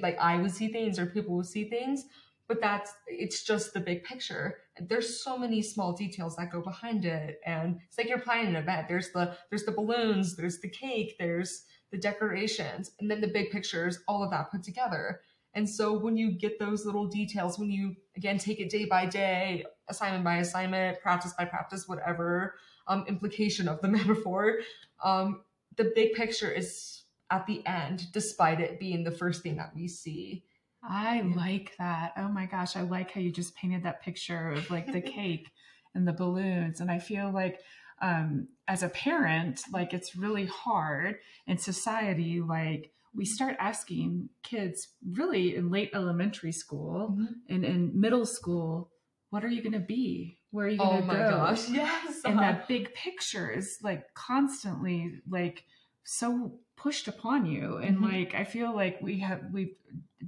like 0.00 0.16
i 0.20 0.36
would 0.36 0.52
see 0.52 0.68
things 0.68 0.98
or 1.00 1.06
people 1.06 1.34
would 1.36 1.46
see 1.46 1.64
things 1.68 2.04
but 2.46 2.60
that's 2.60 2.92
it's 3.08 3.42
just 3.42 3.74
the 3.74 3.80
big 3.80 4.04
picture 4.04 4.58
there's 4.80 5.22
so 5.22 5.36
many 5.36 5.62
small 5.62 5.92
details 5.92 6.36
that 6.36 6.50
go 6.50 6.60
behind 6.60 7.04
it. 7.04 7.40
And 7.44 7.78
it's 7.88 7.98
like 7.98 8.08
you're 8.08 8.18
planning 8.18 8.48
an 8.48 8.56
event. 8.56 8.88
There's 8.88 9.10
the 9.12 9.36
there's 9.50 9.64
the 9.64 9.72
balloons 9.72 10.36
there's 10.36 10.60
the 10.60 10.68
cake 10.68 11.16
there's 11.18 11.64
the 11.90 11.98
decorations 11.98 12.92
and 13.00 13.10
then 13.10 13.20
the 13.20 13.28
big 13.28 13.50
pictures 13.50 13.98
all 14.08 14.22
of 14.22 14.30
that 14.30 14.50
put 14.50 14.62
together. 14.62 15.20
And 15.54 15.68
so 15.68 15.92
when 15.98 16.16
you 16.16 16.32
get 16.32 16.58
those 16.58 16.86
little 16.86 17.06
details 17.06 17.58
when 17.58 17.70
you 17.70 17.94
again 18.16 18.38
take 18.38 18.60
it 18.60 18.70
day 18.70 18.86
by 18.86 19.06
day 19.06 19.64
assignment 19.88 20.24
by 20.24 20.36
assignment 20.36 21.00
practice 21.00 21.34
by 21.36 21.44
practice 21.44 21.86
whatever 21.86 22.54
um, 22.86 23.04
implication 23.06 23.68
of 23.68 23.80
the 23.82 23.88
metaphor 23.98 24.58
um, 25.04 25.42
the 25.76 25.92
big 25.94 26.14
picture 26.14 26.50
is 26.50 27.02
at 27.30 27.46
the 27.46 27.64
end 27.66 28.06
despite 28.12 28.60
it 28.60 28.80
being 28.80 29.04
the 29.04 29.10
first 29.10 29.42
thing 29.42 29.56
that 29.56 29.74
we 29.74 29.88
see 29.88 30.44
I 30.82 31.22
like 31.22 31.74
that. 31.78 32.12
Oh 32.16 32.28
my 32.28 32.46
gosh, 32.46 32.76
I 32.76 32.82
like 32.82 33.12
how 33.12 33.20
you 33.20 33.30
just 33.30 33.54
painted 33.54 33.84
that 33.84 34.02
picture 34.02 34.50
of 34.50 34.70
like 34.70 34.92
the 34.92 35.00
cake 35.16 35.48
and 35.94 36.06
the 36.06 36.12
balloons. 36.12 36.80
And 36.80 36.90
I 36.90 36.98
feel 36.98 37.30
like 37.32 37.60
um, 38.00 38.48
as 38.66 38.82
a 38.82 38.88
parent, 38.88 39.60
like 39.72 39.92
it's 39.94 40.16
really 40.16 40.46
hard 40.46 41.16
in 41.46 41.56
society. 41.58 42.40
Like 42.40 42.90
we 43.14 43.24
start 43.24 43.56
asking 43.60 44.28
kids 44.42 44.88
really 45.12 45.54
in 45.56 45.70
late 45.70 45.90
elementary 45.94 46.52
school 46.52 47.10
Mm-hmm. 47.12 47.32
and 47.54 47.64
in 47.64 48.00
middle 48.00 48.26
school, 48.26 48.90
what 49.30 49.44
are 49.44 49.48
you 49.48 49.62
going 49.62 49.72
to 49.72 49.78
be? 49.78 50.38
Where 50.50 50.66
are 50.66 50.70
you 50.70 50.78
going 50.78 50.90
Oh 50.90 51.00
to 51.00 51.06
my 51.06 51.14
go? 51.14 51.30
gosh, 51.30 51.68
yes. 51.70 52.20
And 52.24 52.38
that 52.38 52.68
big 52.68 52.92
picture 52.94 53.50
is 53.50 53.78
like 53.82 54.12
constantly 54.14 55.20
like 55.28 55.64
so 56.04 56.58
pushed 56.76 57.08
upon 57.08 57.46
you. 57.46 57.76
And 57.78 57.98
Mhm. 57.98 58.02
like 58.02 58.34
I 58.34 58.44
feel 58.44 58.74
like 58.74 59.00
we 59.00 59.20
have 59.20 59.42
we 59.52 59.76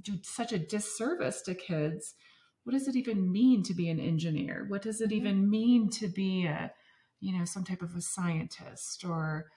do 0.01 0.17
such 0.23 0.53
a 0.53 0.59
disservice 0.59 1.41
to 1.43 1.55
kids. 1.55 2.15
What 2.63 2.73
does 2.73 2.87
it 2.87 2.95
even 2.95 3.31
mean 3.31 3.63
to 3.63 3.73
be 3.73 3.89
an 3.89 3.99
engineer? 3.99 4.65
What 4.67 4.81
does 4.81 5.01
it 5.01 5.11
Mhm. 5.11 5.15
even 5.17 5.49
mean 5.49 5.89
to 5.91 6.07
be 6.07 6.45
a 6.45 6.71
you 7.19 7.37
know 7.37 7.45
some 7.45 7.63
type 7.63 7.81
of 7.81 7.95
a 7.95 8.01
scientist 8.01 9.03
or 9.05 9.51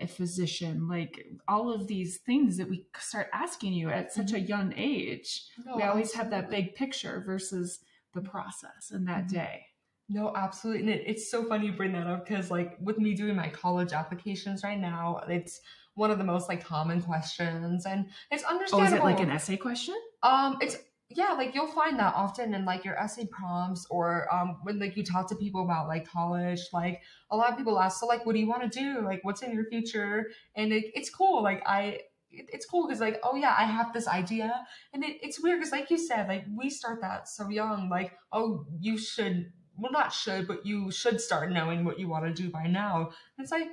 a 0.00 0.06
physician 0.06 0.88
like 0.88 1.26
all 1.46 1.72
of 1.72 1.86
these 1.86 2.18
things 2.18 2.56
that 2.56 2.68
we 2.68 2.86
start 2.98 3.28
asking 3.32 3.72
you 3.74 3.90
at 3.90 4.12
such 4.12 4.32
a 4.32 4.40
young 4.40 4.72
age 4.76 5.44
No, 5.64 5.76
we 5.76 5.82
always 5.82 6.12
have 6.14 6.30
that 6.30 6.50
big 6.50 6.74
picture 6.74 7.22
versus 7.24 7.80
the 8.14 8.22
process 8.22 8.90
in 8.90 9.04
that 9.04 9.26
Mhm. 9.26 9.32
day 9.32 9.66
No, 10.12 10.32
absolutely. 10.36 10.80
And 10.82 10.90
it, 10.90 11.04
it's 11.06 11.30
so 11.30 11.44
funny 11.44 11.66
you 11.66 11.72
bring 11.72 11.92
that 11.92 12.06
up 12.06 12.26
because, 12.26 12.50
like, 12.50 12.76
with 12.80 12.98
me 12.98 13.14
doing 13.14 13.36
my 13.36 13.48
college 13.48 13.92
applications 13.92 14.62
right 14.62 14.78
now, 14.78 15.22
it's 15.28 15.60
one 15.94 16.10
of 16.10 16.18
the 16.18 16.24
most 16.24 16.48
like 16.48 16.64
common 16.64 17.00
questions, 17.02 17.84
and 17.86 18.06
it's 18.30 18.44
understandable. 18.44 18.82
oh 18.92 18.96
is 18.96 19.00
it 19.00 19.04
like 19.04 19.20
an 19.20 19.30
essay 19.30 19.56
question 19.56 19.94
Um, 20.22 20.56
it's 20.60 20.76
yeah, 21.10 21.32
like 21.32 21.54
you'll 21.54 21.66
find 21.66 21.98
that 21.98 22.14
often 22.14 22.54
in 22.54 22.64
like 22.64 22.84
your 22.86 22.96
essay 22.98 23.26
prompts 23.26 23.86
or 23.90 24.26
um 24.34 24.56
when 24.62 24.78
like 24.78 24.96
you 24.96 25.04
talk 25.04 25.28
to 25.28 25.36
people 25.36 25.62
about 25.62 25.86
like 25.88 26.08
college. 26.08 26.60
Like 26.72 27.02
a 27.30 27.36
lot 27.36 27.50
of 27.52 27.58
people 27.58 27.78
ask, 27.78 28.00
so 28.00 28.06
like, 28.06 28.24
what 28.26 28.32
do 28.34 28.40
you 28.40 28.48
want 28.48 28.62
to 28.70 28.78
do? 28.84 29.02
Like, 29.02 29.20
what's 29.22 29.42
in 29.42 29.52
your 29.52 29.66
future? 29.66 30.28
And 30.56 30.72
it, 30.72 30.84
it's 30.94 31.10
cool. 31.10 31.42
Like 31.42 31.62
I. 31.66 31.82
it- 31.82 32.08
It's 32.56 32.64
cool 32.64 32.82
because, 32.86 33.00
like, 33.06 33.18
oh 33.28 33.36
yeah, 33.36 33.54
I 33.62 33.64
have 33.78 33.92
this 33.92 34.08
idea, 34.08 34.50
and 34.94 35.04
it, 35.04 35.14
it's 35.26 35.38
weird 35.42 35.58
because, 35.60 35.70
like 35.78 35.90
you 35.92 35.98
said, 35.98 36.22
like 36.32 36.44
we 36.60 36.70
start 36.70 36.98
that 37.02 37.28
so 37.28 37.42
young. 37.50 37.90
Like, 37.96 38.10
oh, 38.32 38.64
you 38.80 38.96
should, 38.96 39.52
well, 39.82 39.92
not 39.92 40.12
should, 40.12 40.46
but 40.46 40.64
you 40.64 40.92
should 40.92 41.20
start 41.20 41.50
knowing 41.50 41.84
what 41.84 41.98
you 41.98 42.08
want 42.08 42.24
to 42.24 42.32
do 42.32 42.48
by 42.48 42.66
now. 42.68 43.10
And 43.36 43.44
it's 43.44 43.50
like 43.50 43.66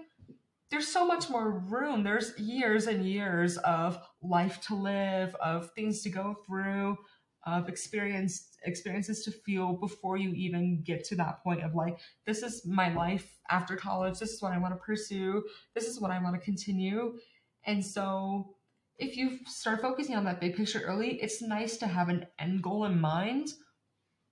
there's 0.72 0.88
so 0.88 1.06
much 1.06 1.30
more 1.30 1.52
room. 1.52 2.04
There's 2.04 2.38
years 2.40 2.88
and 2.88 3.06
years 3.06 3.58
of 3.58 4.00
life 4.24 4.60
to 4.62 4.76
live, 4.76 5.36
of 5.36 5.72
things 5.72 6.02
to 6.02 6.10
go 6.10 6.36
through, 6.48 6.98
of 7.46 7.70
experience 7.70 8.58
experiences 8.66 9.24
to 9.24 9.32
feel 9.32 9.74
before 9.74 10.18
you 10.18 10.32
even 10.34 10.82
get 10.84 11.04
to 11.06 11.16
that 11.16 11.44
point 11.44 11.64
of 11.64 11.76
like, 11.76 12.00
this 12.26 12.42
is 12.42 12.66
my 12.66 12.92
life 12.94 13.40
after 13.52 13.76
college. 13.76 14.18
This 14.20 14.32
is 14.32 14.42
what 14.42 14.52
I 14.52 14.58
want 14.58 14.74
to 14.74 14.80
pursue. 14.80 15.44
This 15.76 15.86
is 15.86 16.02
what 16.02 16.12
I 16.12 16.22
want 16.22 16.36
to 16.36 16.42
continue. 16.42 17.20
And 17.66 17.86
so 17.86 18.56
if 18.98 19.16
you 19.16 19.40
start 19.46 19.82
focusing 19.82 20.16
on 20.16 20.26
that 20.26 20.42
big 20.42 20.58
picture 20.58 20.82
early, 20.82 21.22
it's 21.22 21.42
nice 21.42 21.78
to 21.78 21.88
have 21.88 22.10
an 22.10 22.26
end 22.40 22.64
goal 22.64 22.86
in 22.86 23.00
mind, 23.00 23.54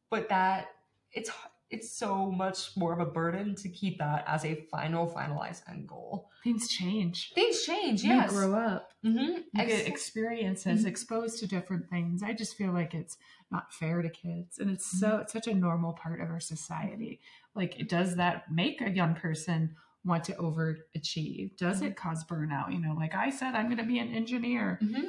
but 0.09 0.27
that 0.29 0.67
it's 1.13 1.31
it's 1.69 1.91
so 1.91 2.31
much 2.31 2.75
more 2.77 2.93
of 2.93 2.99
a 2.99 3.05
burden 3.11 3.53
to 3.55 3.67
keep 3.69 3.97
that 3.99 4.23
as 4.27 4.45
a 4.45 4.65
final 4.71 5.05
finalized 5.07 5.61
end 5.69 5.87
goal. 5.87 6.29
things 6.43 6.69
change. 6.69 7.33
Things 7.35 7.63
change, 7.63 8.03
yes. 8.03 8.31
you 8.31 8.37
grow 8.37 8.53
up. 8.55 8.91
Mm-hmm. 9.05 9.41
you 9.53 9.65
get 9.65 9.87
experiences 9.87 10.85
exposed 10.85 11.39
to 11.39 11.47
different 11.47 11.89
things. 11.89 12.23
I 12.23 12.33
just 12.33 12.55
feel 12.55 12.71
like 12.71 12.93
it's 12.93 13.17
not 13.51 13.73
fair 13.73 14.01
to 14.01 14.09
kids 14.09 14.59
and 14.59 14.69
it's 14.71 14.85
so 14.99 15.17
it's 15.17 15.31
such 15.33 15.47
a 15.47 15.53
normal 15.53 15.93
part 15.93 16.19
of 16.21 16.29
our 16.29 16.39
society. 16.39 17.19
Like 17.55 17.87
does 17.87 18.15
that 18.15 18.51
make 18.51 18.81
a 18.81 18.89
young 18.89 19.15
person 19.15 19.75
want 20.05 20.23
to 20.25 20.33
overachieve? 20.33 21.57
Does 21.57 21.81
it 21.81 21.95
cause 21.95 22.23
burnout? 22.23 22.71
You 22.71 22.79
know 22.79 22.93
like 22.97 23.13
i 23.15 23.29
said 23.29 23.55
i'm 23.55 23.65
going 23.65 23.77
to 23.77 23.83
be 23.83 23.99
an 23.99 24.13
engineer 24.13 24.79
hmm 24.81 25.07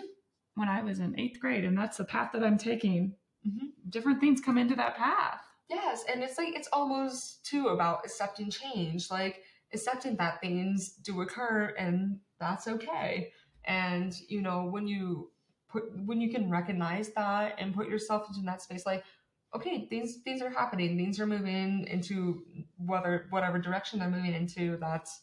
when 0.55 0.69
i 0.69 0.83
was 0.83 0.99
in 0.99 1.19
eighth 1.21 1.39
grade 1.41 1.65
and 1.65 1.79
that's 1.79 1.99
the 1.99 2.05
path 2.05 2.31
that 2.33 2.43
i'm 2.43 2.59
taking. 2.59 3.15
Mhm. 3.47 3.69
different 3.89 4.19
things 4.21 4.41
come 4.41 4.59
into 4.59 4.75
that 4.75 4.97
path 4.97 5.41
Yes, 5.69 6.05
and 6.11 6.23
it's 6.23 6.39
like 6.39 6.55
it's 6.55 6.69
almost 6.73 7.45
too 7.45 7.69
about 7.69 8.01
accepting 8.05 8.51
change, 8.51 9.11
like 9.11 9.43
accepting 9.73 10.17
that 10.17 10.41
things 10.41 10.95
do 10.95 11.21
occur 11.21 11.75
and 11.79 12.19
that's 12.41 12.67
okay. 12.67 13.33
And 13.65 14.15
you 14.29 14.41
know, 14.41 14.65
when 14.65 14.87
you 14.89 15.31
put 15.69 15.85
when 16.07 16.21
you 16.21 16.31
can 16.31 16.51
recognize 16.51 17.11
that 17.11 17.57
and 17.59 17.75
put 17.75 17.89
yourself 17.89 18.27
into 18.29 18.41
that 18.47 18.63
space, 18.63 18.87
like, 18.87 19.05
okay, 19.55 19.87
things 19.89 20.19
things 20.25 20.41
are 20.41 20.51
happening, 20.51 20.97
things 20.97 21.21
are 21.21 21.27
moving 21.27 21.87
into 21.87 22.45
whether 22.79 23.27
whatever 23.31 23.59
direction 23.59 23.99
they're 23.99 24.09
moving 24.09 24.35
into, 24.35 24.79
that's 24.79 25.21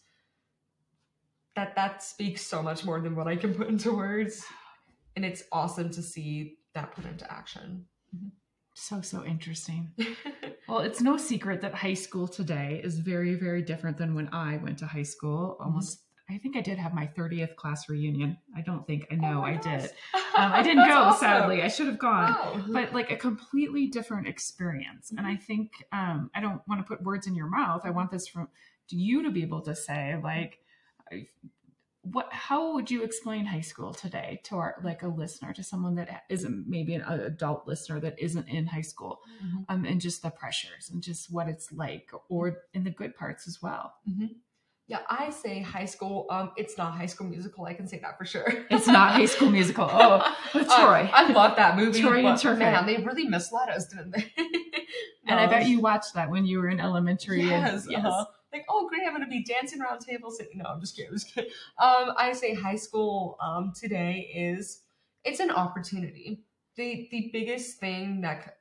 that 1.55 1.75
that 1.75 2.03
speaks 2.03 2.41
so 2.43 2.62
much 2.62 2.86
more 2.86 2.99
than 2.99 3.15
what 3.15 3.27
I 3.27 3.36
can 3.36 3.55
put 3.55 3.67
into 3.67 3.95
words. 3.95 4.45
And 5.15 5.25
it's 5.25 5.43
awesome 5.51 5.89
to 5.91 6.03
see 6.03 6.58
that 6.73 6.91
put 6.93 7.05
into 7.05 7.31
action. 7.31 7.86
Mm-hmm. 8.15 8.27
So 8.77 9.01
so 9.01 9.23
interesting 9.25 9.91
Well, 10.67 10.79
it's 10.79 10.99
no 10.99 11.15
secret 11.17 11.61
that 11.61 11.75
high 11.75 11.93
school 11.93 12.27
today 12.27 12.81
is 12.83 12.97
very, 12.97 13.35
very 13.35 13.61
different 13.61 13.97
than 13.97 14.15
when 14.15 14.29
I 14.33 14.57
went 14.57 14.79
to 14.79 14.88
high 14.88 15.03
school. 15.03 15.57
Almost, 15.59 16.01
I 16.27 16.39
think 16.39 16.57
I 16.57 16.61
did 16.61 16.79
have 16.79 16.91
my 16.91 17.05
30th 17.15 17.55
class 17.55 17.88
reunion. 17.88 18.35
I 18.57 18.61
don't 18.61 18.85
think, 18.88 19.05
I 19.11 19.15
know 19.15 19.41
Oh 19.41 19.45
I 19.45 19.57
gosh. 19.57 19.63
did. 19.83 19.91
Um, 20.35 20.51
I 20.53 20.63
didn't 20.67 20.88
go, 20.88 20.95
awesome. 21.03 21.19
sadly. 21.19 21.61
I 21.61 21.67
should 21.67 21.85
have 21.85 21.99
gone. 21.99 22.31
Wow. 22.31 22.63
But 22.67 22.93
like 22.95 23.11
a 23.11 23.15
completely 23.15 23.85
different 23.85 24.27
experience. 24.27 25.11
And 25.11 25.19
Mm-hmm. 25.19 25.27
I 25.29 25.35
think, 25.38 25.71
um, 25.91 26.31
I 26.33 26.39
don't 26.41 26.61
want 26.67 26.81
to 26.81 26.83
put 26.83 27.03
words 27.03 27.27
in 27.27 27.35
your 27.35 27.47
mouth. 27.47 27.81
I 27.83 27.91
want 27.91 28.09
this 28.09 28.27
from 28.27 28.47
you 28.89 29.21
to 29.21 29.29
be 29.29 29.43
able 29.43 29.61
to 29.61 29.75
say, 29.75 30.19
like, 30.23 30.57
I- 31.11 31.27
what 32.11 32.31
how 32.31 32.73
would 32.73 32.91
you 32.91 33.03
explain 33.03 33.45
high 33.45 33.61
school 33.61 33.93
today 33.93 34.39
to 34.45 34.55
our 34.57 34.75
like 34.83 35.01
a 35.03 35.07
listener 35.07 35.53
to 35.53 35.63
someone 35.63 35.95
that 35.95 36.23
isn't 36.29 36.67
maybe 36.67 36.93
an 36.93 37.01
adult 37.01 37.67
listener 37.67 37.99
that 37.99 38.17
isn't 38.19 38.47
in 38.47 38.67
high 38.67 38.81
school 38.81 39.21
Mhm. 39.43 39.65
um, 39.69 39.85
and 39.85 39.99
just 39.99 40.21
the 40.21 40.29
pressures 40.29 40.89
and 40.91 41.01
just 41.01 41.31
what 41.31 41.47
it's 41.47 41.71
like, 41.71 42.11
or 42.29 42.59
in 42.73 42.83
the 42.83 42.91
good 42.91 43.15
parts 43.15 43.47
as 43.47 43.61
well. 43.61 43.95
Yeah, 44.87 44.99
I 45.09 45.31
say 45.31 45.61
high 45.63 45.85
school. 45.85 46.27
Um, 46.29 46.51
it's 46.57 46.77
not 46.77 46.93
High 46.93 47.07
School 47.07 47.25
Musical. 47.27 47.65
I 47.65 47.73
can 47.73 47.87
say 47.87 47.97
that 48.03 48.19
for 48.19 48.25
sure. 48.25 48.45
It's 48.69 48.85
not 48.85 49.13
High 49.13 49.25
School 49.25 49.49
Musical. 49.49 49.89
Oh, 49.91 50.35
with 50.53 50.67
Uh, 50.69 50.79
Troy. 50.85 51.09
I 51.11 51.31
love 51.31 51.55
that 51.55 51.75
movie. 51.75 52.01
Troy 52.01 52.23
and 52.23 52.37
Turfing. 52.37 52.59
Man, 52.59 52.85
they 52.85 52.97
really 52.97 53.27
misled 53.27 53.69
us, 53.69 53.87
didn't 53.87 54.11
they? 54.11 54.31
and 55.27 55.39
I 55.39 55.47
bet 55.47 55.65
you 55.67 55.79
watched 55.79 56.13
that 56.13 56.29
when 56.29 56.45
you 56.45 56.59
were 56.59 56.69
in 56.69 56.79
elementary. 56.79 57.41
Yes. 57.41 57.83
and, 57.85 57.91
yes. 57.93 58.05
uh-huh. 58.05 58.25
Like, 58.55 58.65
oh, 58.69 58.87
great! 58.87 59.01
I'm 59.05 59.11
going 59.13 59.21
to 59.21 59.27
be 59.27 59.43
dancing 59.43 59.81
around 59.81 59.99
tables. 59.99 60.41
No, 60.53 60.63
I'm 60.63 60.79
just 60.79 60.95
kidding. 60.95 61.11
I'm 61.11 61.17
just 61.17 61.35
kidding. 61.35 61.51
Um, 61.77 62.13
I 62.15 62.31
say 62.31 62.53
high 62.53 62.77
school 62.77 63.37
um, 63.41 63.73
today 63.77 64.31
is 64.33 64.83
it's 65.25 65.41
an 65.41 65.51
opportunity. 65.51 66.45
The 66.77 67.09
the 67.11 67.31
biggest 67.33 67.81
thing 67.81 68.21
that 68.21 68.59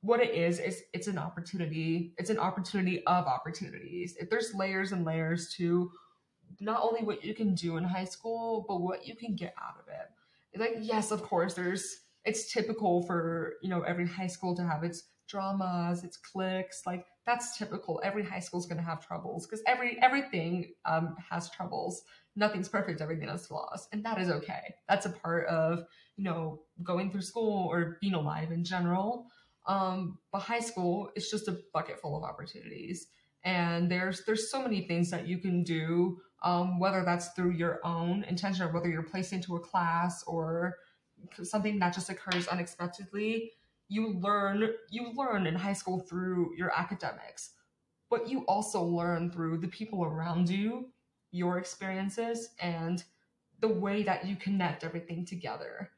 what 0.00 0.20
it 0.20 0.34
is 0.34 0.58
is 0.58 0.84
it's 0.94 1.06
an 1.06 1.18
opportunity. 1.18 2.14
It's 2.16 2.30
an 2.30 2.38
opportunity 2.38 3.04
of 3.04 3.26
opportunities. 3.26 4.16
If 4.18 4.30
there's 4.30 4.54
layers 4.54 4.92
and 4.92 5.04
layers 5.04 5.52
to 5.56 5.90
not 6.58 6.80
only 6.82 7.02
what 7.02 7.22
you 7.22 7.34
can 7.34 7.54
do 7.54 7.76
in 7.76 7.84
high 7.84 8.04
school, 8.04 8.64
but 8.66 8.80
what 8.80 9.06
you 9.06 9.16
can 9.16 9.36
get 9.36 9.54
out 9.62 9.78
of 9.78 9.86
it. 9.88 10.58
Like, 10.58 10.78
yes, 10.80 11.10
of 11.10 11.22
course, 11.22 11.52
there's 11.52 11.98
it's 12.26 12.52
typical 12.52 13.02
for 13.02 13.54
you 13.62 13.70
know 13.70 13.82
every 13.82 14.06
high 14.06 14.26
school 14.26 14.54
to 14.56 14.62
have 14.62 14.84
its 14.84 15.04
dramas, 15.28 16.04
its 16.04 16.16
cliques. 16.16 16.82
Like 16.86 17.06
that's 17.24 17.56
typical. 17.56 18.00
Every 18.04 18.24
high 18.24 18.40
school 18.40 18.60
is 18.60 18.66
going 18.66 18.78
to 18.78 18.84
have 18.84 19.06
troubles 19.06 19.46
because 19.46 19.62
every 19.66 19.98
everything 20.02 20.72
um, 20.84 21.16
has 21.30 21.50
troubles. 21.50 22.02
Nothing's 22.34 22.68
perfect. 22.68 23.00
Everything 23.00 23.28
has 23.28 23.46
flaws, 23.46 23.88
and 23.92 24.04
that 24.04 24.20
is 24.20 24.28
okay. 24.28 24.74
That's 24.88 25.06
a 25.06 25.10
part 25.10 25.46
of 25.46 25.84
you 26.16 26.24
know 26.24 26.62
going 26.82 27.10
through 27.10 27.22
school 27.22 27.68
or 27.70 27.98
being 28.00 28.14
alive 28.14 28.52
in 28.52 28.64
general. 28.64 29.26
Um, 29.66 30.18
but 30.32 30.40
high 30.40 30.60
school 30.60 31.10
is 31.16 31.30
just 31.30 31.48
a 31.48 31.58
bucket 31.72 32.00
full 32.00 32.16
of 32.16 32.22
opportunities, 32.22 33.08
and 33.44 33.90
there's 33.90 34.24
there's 34.24 34.50
so 34.50 34.62
many 34.62 34.86
things 34.86 35.10
that 35.10 35.26
you 35.26 35.38
can 35.38 35.62
do. 35.62 36.18
Um, 36.42 36.78
whether 36.78 37.02
that's 37.02 37.28
through 37.28 37.52
your 37.52 37.80
own 37.82 38.22
intention 38.24 38.66
or 38.66 38.72
whether 38.72 38.88
you're 38.88 39.02
placed 39.02 39.32
into 39.32 39.56
a 39.56 39.60
class 39.60 40.22
or 40.24 40.76
something 41.42 41.78
that 41.78 41.94
just 41.94 42.10
occurs 42.10 42.48
unexpectedly 42.48 43.52
you 43.88 44.14
learn 44.14 44.68
you 44.90 45.12
learn 45.14 45.46
in 45.46 45.54
high 45.54 45.72
school 45.72 46.00
through 46.00 46.52
your 46.56 46.72
academics 46.76 47.50
but 48.08 48.28
you 48.28 48.40
also 48.46 48.82
learn 48.82 49.30
through 49.30 49.58
the 49.58 49.68
people 49.68 50.04
around 50.04 50.48
you 50.48 50.88
your 51.36 51.58
experiences 51.58 52.50
and 52.60 53.04
the 53.60 53.68
way 53.68 54.02
that 54.02 54.26
you 54.26 54.36
connect 54.36 54.84
everything 54.84 55.24
together. 55.24 55.90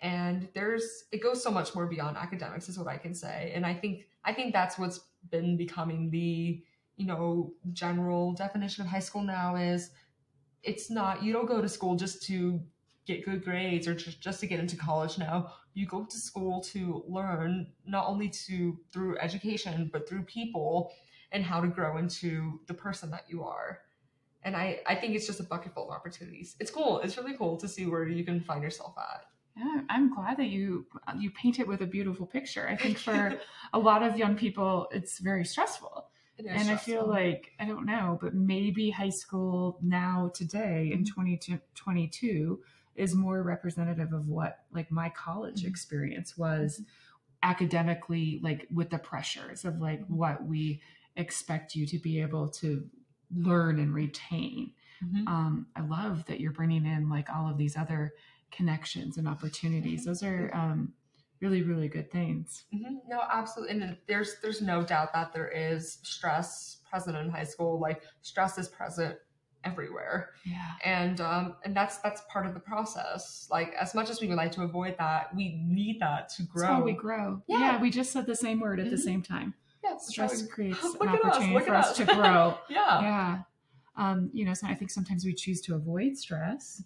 And 0.00 0.48
there's 0.54 1.04
it 1.12 1.22
goes 1.22 1.42
so 1.42 1.50
much 1.50 1.74
more 1.74 1.86
beyond 1.86 2.16
academics 2.16 2.68
is 2.68 2.78
what 2.78 2.88
i 2.88 2.96
can 2.96 3.14
say. 3.14 3.52
And 3.54 3.66
i 3.66 3.74
think 3.74 4.06
i 4.24 4.32
think 4.32 4.52
that's 4.52 4.78
what's 4.78 5.00
been 5.30 5.56
becoming 5.56 6.10
the 6.10 6.62
you 6.96 7.06
know 7.06 7.52
general 7.72 8.32
definition 8.32 8.84
of 8.84 8.90
high 8.90 9.00
school 9.00 9.22
now 9.22 9.56
is 9.56 9.90
it's 10.62 10.90
not 10.90 11.22
you 11.22 11.32
don't 11.32 11.46
go 11.46 11.60
to 11.60 11.68
school 11.68 11.96
just 11.96 12.22
to 12.24 12.60
get 13.14 13.24
good 13.24 13.44
grades 13.44 13.86
or 13.88 13.94
just, 13.94 14.20
just 14.20 14.40
to 14.40 14.46
get 14.46 14.60
into 14.60 14.76
college 14.76 15.18
now 15.18 15.52
you 15.74 15.86
go 15.86 16.04
to 16.04 16.16
school 16.16 16.60
to 16.60 17.02
learn 17.08 17.66
not 17.86 18.06
only 18.06 18.28
to 18.28 18.78
through 18.92 19.18
education 19.18 19.88
but 19.92 20.08
through 20.08 20.22
people 20.22 20.92
and 21.32 21.44
how 21.44 21.60
to 21.60 21.68
grow 21.68 21.96
into 21.96 22.60
the 22.66 22.74
person 22.74 23.10
that 23.10 23.24
you 23.28 23.42
are. 23.44 23.80
And 24.42 24.56
I, 24.56 24.80
I 24.86 24.94
think 24.94 25.14
it's 25.14 25.26
just 25.26 25.40
a 25.40 25.44
bucket 25.44 25.74
full 25.74 25.90
of 25.90 25.94
opportunities. 25.94 26.56
It's 26.58 26.70
cool. 26.70 27.00
It's 27.00 27.16
really 27.16 27.36
cool 27.36 27.56
to 27.58 27.68
see 27.68 27.86
where 27.86 28.08
you 28.08 28.24
can 28.24 28.40
find 28.40 28.62
yourself 28.62 28.94
at. 28.98 29.26
Yeah, 29.56 29.82
I'm 29.90 30.14
glad 30.14 30.38
that 30.38 30.46
you 30.46 30.86
you 31.18 31.30
paint 31.32 31.58
it 31.58 31.68
with 31.68 31.82
a 31.82 31.86
beautiful 31.86 32.24
picture. 32.24 32.68
I 32.68 32.76
think 32.76 32.98
for 32.98 33.38
a 33.72 33.78
lot 33.78 34.02
of 34.02 34.16
young 34.16 34.36
people, 34.36 34.88
it's 34.92 35.18
very 35.18 35.44
stressful. 35.44 36.06
It 36.38 36.46
is 36.46 36.52
and 36.54 36.70
I 36.70 36.76
feel 36.76 37.06
like 37.06 37.52
I 37.60 37.66
don't 37.66 37.84
know, 37.84 38.18
but 38.20 38.34
maybe 38.34 38.90
high 38.90 39.10
school 39.10 39.78
now 39.82 40.30
today 40.34 40.90
in 40.92 41.00
Mm-hmm. 41.00 41.04
2022 41.04 42.60
is 43.00 43.14
more 43.14 43.42
representative 43.42 44.12
of 44.12 44.28
what 44.28 44.58
like 44.72 44.90
my 44.90 45.08
college 45.10 45.62
Mhm. 45.62 45.68
experience 45.68 46.36
was 46.36 46.82
academically 47.42 48.38
like 48.42 48.66
with 48.72 48.90
the 48.90 48.98
pressures 48.98 49.64
of 49.64 49.80
like 49.80 50.00
Mm-hmm. 50.02 50.16
what 50.16 50.44
we 50.44 50.82
expect 51.16 51.74
you 51.74 51.86
to 51.86 51.98
be 51.98 52.20
able 52.20 52.48
to 52.48 52.88
learn 53.34 53.78
and 53.78 53.94
retain. 53.94 54.72
Mhm. 55.02 55.26
Um, 55.26 55.66
I 55.74 55.80
love 55.80 56.26
that 56.26 56.40
you're 56.40 56.52
bringing 56.52 56.84
in 56.86 57.08
like 57.08 57.28
all 57.30 57.48
of 57.48 57.56
these 57.56 57.76
other 57.76 58.12
connections 58.50 59.16
and 59.16 59.26
opportunities. 59.28 60.04
Those 60.04 60.22
are 60.22 60.50
um, 60.54 60.92
really, 61.40 61.62
really 61.62 61.88
good 61.88 62.10
things. 62.10 62.64
Mhm. 62.74 63.00
No, 63.08 63.20
absolutely. 63.30 63.80
And 63.80 63.96
there's 64.06 64.36
there's 64.42 64.60
no 64.60 64.82
doubt 64.84 65.12
that 65.14 65.32
there 65.32 65.48
is 65.48 65.98
stress 66.02 66.78
present 66.90 67.16
in 67.16 67.30
high 67.30 67.44
school. 67.44 67.78
Like 67.80 68.02
stress 68.20 68.58
is 68.58 68.68
present 68.68 69.16
everywhere. 69.64 70.30
Yeah. 70.44 70.72
and 70.84 71.20
um 71.20 71.56
and 71.64 71.76
that's 71.76 71.98
that's 71.98 72.22
part 72.32 72.46
of 72.46 72.54
the 72.54 72.60
process 72.60 73.46
like 73.50 73.72
as 73.78 73.94
much 73.94 74.08
as 74.10 74.20
we 74.20 74.26
would 74.28 74.36
like 74.36 74.52
to 74.52 74.62
avoid 74.62 74.96
that 74.98 75.34
we 75.34 75.60
need 75.64 76.00
that 76.00 76.28
to 76.30 76.42
That's 76.42 76.52
grow 76.52 76.66
how 76.66 76.82
we 76.82 76.92
grow. 76.92 77.42
Yeah. 77.46 77.58
Yeah. 77.60 77.80
we 77.80 77.90
just 77.90 78.10
said 78.12 78.26
the 78.26 78.34
same 78.36 78.60
word 78.60 78.80
at 78.80 78.90
the 78.90 78.96
Mhm. 78.96 79.00
same 79.04 79.22
time. 79.22 79.54
yeah, 79.84 79.96
Stress 79.98 80.46
creates 80.54 80.82
an 80.84 81.08
at 81.08 81.24
us, 81.24 81.64
for 81.66 81.74
us 81.74 81.90
us. 81.90 81.96
to 81.98 82.04
grow. 82.06 82.56
yeah 82.68 83.00
yeah. 83.02 83.38
Um, 83.96 84.30
you 84.32 84.44
know, 84.46 84.54
so 84.54 84.66
I 84.66 84.74
think 84.74 84.90
sometimes 84.90 85.24
we 85.26 85.34
choose 85.34 85.60
to 85.62 85.74
avoid 85.74 86.16
stress, 86.16 86.82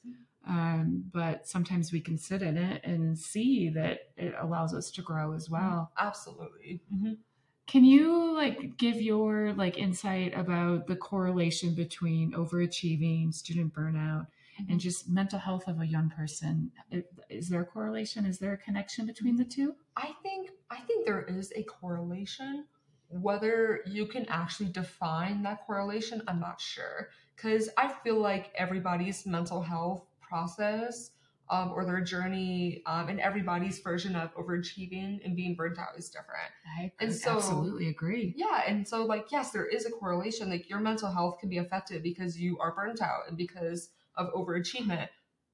um, 0.49 1.05
but 1.13 1.47
sometimes 1.47 1.93
we 1.93 2.01
can 2.01 2.19
sit 2.19 2.43
in 2.43 2.57
it 2.57 2.83
and 2.85 3.17
see 3.17 3.69
that 3.71 3.99
it 4.17 4.35
allows 4.41 4.75
us 4.75 4.91
to 4.93 5.03
grow 5.03 5.33
as 5.33 5.49
well. 5.49 5.93
absolutely 5.99 6.81
Mhm. 6.93 7.19
Can 7.67 7.85
you 7.85 8.35
like 8.35 8.77
give 8.77 9.01
your 9.01 9.53
like 9.55 9.79
insight 9.79 10.37
about 10.37 10.87
the 10.87 10.97
correlation 10.97 11.75
between 11.75 12.33
overachieving, 12.33 13.33
student 13.33 13.73
burnout, 13.73 14.27
and 14.59 14.69
mm-hmm. 14.69 14.79
just 14.79 15.09
mental 15.09 15.39
health 15.39 15.67
of 15.67 15.81
a 15.81 15.87
young 15.87 16.11
person? 16.11 16.71
Is 17.31 17.49
there 17.49 17.63
a 17.63 17.67
correlation? 17.67 18.27
Is 18.27 18.39
there 18.39 18.53
a 18.53 18.59
connection 18.59 19.07
between 19.07 19.37
the 19.37 19.45
two? 19.45 19.75
i 19.97 20.13
think 20.23 20.51
i 20.71 20.81
think 20.81 21.07
there 21.07 21.23
is 21.23 21.53
a 21.57 21.63
correlation 21.65 22.65
whether 23.09 23.81
you 23.87 24.07
can 24.07 24.27
actually 24.27 24.69
define 24.69 25.43
that 25.43 25.65
correlation 25.67 26.23
i'm 26.27 26.41
not 26.41 26.61
sure 26.61 27.09
because 27.37 27.69
i 27.77 27.89
feel 27.89 28.19
like 28.19 28.53
everybody's 28.57 29.27
mental 29.27 29.63
health 29.63 30.05
process 30.21 31.11
um, 31.51 31.73
or 31.73 31.85
their 31.85 32.01
journey 32.01 32.83
um, 32.87 33.09
and 33.09 33.21
everybody's 33.21 33.79
version 33.81 34.17
of 34.17 34.35
overachieving 34.35 35.25
and 35.25 35.37
being 35.37 35.55
burnt 35.55 35.79
out 35.79 35.89
is 35.99 36.09
different 36.09 36.51
I 36.79 36.91
And 37.01 37.15
so- 37.15 37.33
absolutely 37.37 37.89
agree. 37.89 38.33
Yeah, 38.37 38.63
and 38.67 38.87
so 38.87 39.05
like 39.05 39.27
yes, 39.31 39.51
there 39.51 39.67
is 39.67 39.85
a 39.87 39.91
correlation. 39.91 40.49
Like 40.51 40.69
your 40.71 40.81
mental 40.81 41.11
health 41.13 41.39
can 41.41 41.49
be 41.49 41.59
affected 41.59 42.03
because 42.03 42.39
you 42.39 42.59
are 42.59 42.75
burnt 42.75 43.03
out 43.03 43.29
and 43.29 43.37
because 43.37 43.91
of 44.17 44.33
overachievement, 44.33 45.09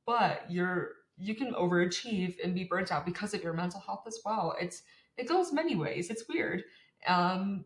but 0.06 0.42
you're 0.48 0.92
you 1.16 1.34
can 1.34 1.52
overachieve 1.54 2.36
and 2.42 2.54
be 2.54 2.64
burnt 2.64 2.90
out 2.92 3.04
because 3.04 3.34
of 3.34 3.42
your 3.42 3.52
mental 3.52 3.80
health 3.80 4.04
as 4.06 4.18
well. 4.24 4.54
It's 4.60 4.82
it 5.16 5.28
goes 5.28 5.52
many 5.52 5.74
ways. 5.76 6.08
It's 6.10 6.24
weird. 6.28 6.62
Um 7.06 7.64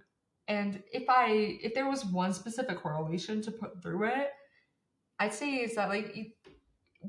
and 0.49 0.83
if 0.93 1.05
I 1.09 1.59
if 1.63 1.75
there 1.75 1.89
was 1.89 2.05
one 2.05 2.33
specific 2.33 2.79
correlation 2.79 3.43
to 3.43 3.51
put 3.51 3.83
through 3.83 4.05
it, 4.05 4.31
I'd 5.19 5.33
say 5.35 5.57
is 5.57 5.77
that 5.77 5.89
like 5.89 6.15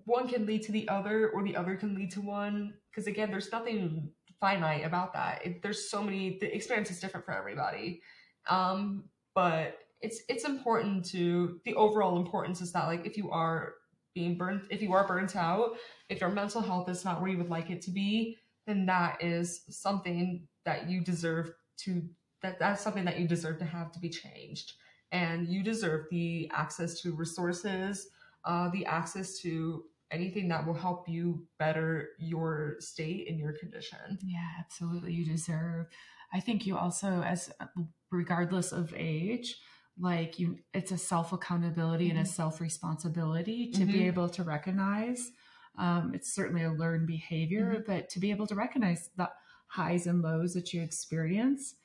one 0.05 0.27
can 0.27 0.45
lead 0.45 0.63
to 0.63 0.71
the 0.71 0.88
other 0.89 1.29
or 1.29 1.43
the 1.43 1.55
other 1.55 1.75
can 1.75 1.95
lead 1.95 2.12
to 2.12 2.21
one. 2.21 2.73
Because 2.91 3.08
again 3.08 3.31
there's 3.31 3.51
nothing 3.51 4.10
finite 4.39 4.86
about 4.86 5.13
that. 5.13 5.45
It, 5.45 5.62
there's 5.62 5.89
so 5.89 6.03
many 6.03 6.38
the 6.39 6.53
experience 6.53 6.91
is 6.91 6.99
different 6.99 7.25
for 7.25 7.34
everybody. 7.34 8.01
Um 8.49 9.05
but 9.34 9.79
it's 10.01 10.21
it's 10.29 10.45
important 10.45 11.05
to 11.05 11.60
the 11.65 11.73
overall 11.75 12.17
importance 12.17 12.62
is 12.62 12.71
that 12.73 12.88
like 12.88 13.05
if 13.05 13.17
you 13.17 13.31
are 13.31 13.75
being 14.13 14.38
burnt 14.38 14.63
if 14.69 14.81
you 14.81 14.93
are 14.93 15.08
burnt 15.08 15.36
out 15.36 15.71
if 16.10 16.21
your 16.21 16.29
mental 16.29 16.62
health 16.62 16.88
is 16.89 17.03
not 17.03 17.21
where 17.21 17.29
you 17.29 17.38
would 17.38 17.49
like 17.49 17.69
it 17.69 17.81
to 17.81 17.91
be 17.91 18.38
then 18.65 18.86
that 18.86 19.21
is 19.21 19.63
something 19.69 20.47
that 20.63 20.89
you 20.89 21.01
deserve 21.01 21.51
to 21.77 22.01
that 22.45 22.60
that's 22.60 22.81
something 22.81 23.05
that 23.05 23.19
you 23.19 23.27
deserve 23.27 23.58
to 23.60 23.65
have 23.65 23.91
to 23.91 23.99
be 23.99 24.10
changed. 24.10 24.73
And 25.12 25.47
you 25.47 25.63
deserve 25.63 26.05
the 26.12 26.49
access 26.53 27.01
to 27.01 27.15
resources 27.15 28.08
uh, 28.45 28.69
the 28.69 28.86
access 28.86 29.39
to 29.39 29.84
anything 30.12 30.47
that 30.49 30.65
will 30.65 30.73
help 30.73 31.10
you 31.10 31.45
better 31.60 32.10
your 32.19 32.75
state 32.79 33.27
and 33.29 33.39
your 33.39 33.53
condition. 33.53 34.17
Yeah, 34.23 34.47
absolutely. 34.60 35.13
You 35.13 35.25
deserve. 35.25 35.88
I 36.34 36.39
think 36.39 36.65
you 36.65 36.77
also, 36.77 37.21
as 37.23 37.51
regardless 38.12 38.71
of 38.71 38.93
age, 38.95 39.60
like 39.97 40.38
you, 40.39 40.58
it's 40.73 40.91
a 40.91 40.97
self 40.97 41.31
accountability 41.34 42.10
and 42.10 42.19
a 42.19 42.23
Mhm. 42.23 42.27
self 42.27 42.60
responsibility 42.62 43.71
to 43.71 43.86
be 43.86 43.93
Mhm. 43.93 44.08
able 44.08 44.29
to 44.29 44.43
recognize. 44.43 45.31
Um, 45.77 46.13
it's 46.13 46.34
certainly 46.34 46.63
a 46.63 46.71
learned 46.71 47.08
behavior, 47.08 47.84
but 47.86 48.10
to 48.10 48.19
be 48.19 48.31
able 48.31 48.47
to 48.47 48.55
recognize 48.55 49.10
the 49.17 49.29
highs 49.67 50.08
and 50.08 50.21
lows 50.21 50.53
that 50.53 50.73
you 50.73 50.81
experience 50.81 51.75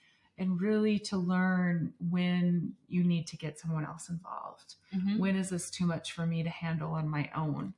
and 0.41 0.61
really 0.61 0.99
to 0.99 1.19
learn 1.19 1.93
when 2.11 2.73
you 2.89 3.05
need 3.05 3.27
to 3.29 3.37
get 3.37 3.59
someone 3.59 3.85
else 3.85 4.09
involved. 4.09 4.75
When 5.19 5.37
is 5.37 5.51
this 5.51 5.71
too 5.71 5.85
much 5.87 6.13
for 6.13 6.27
me 6.27 6.43
to 6.43 6.49
handle 6.49 6.93
on 6.93 7.07
my 7.09 7.31
own? 7.37 7.75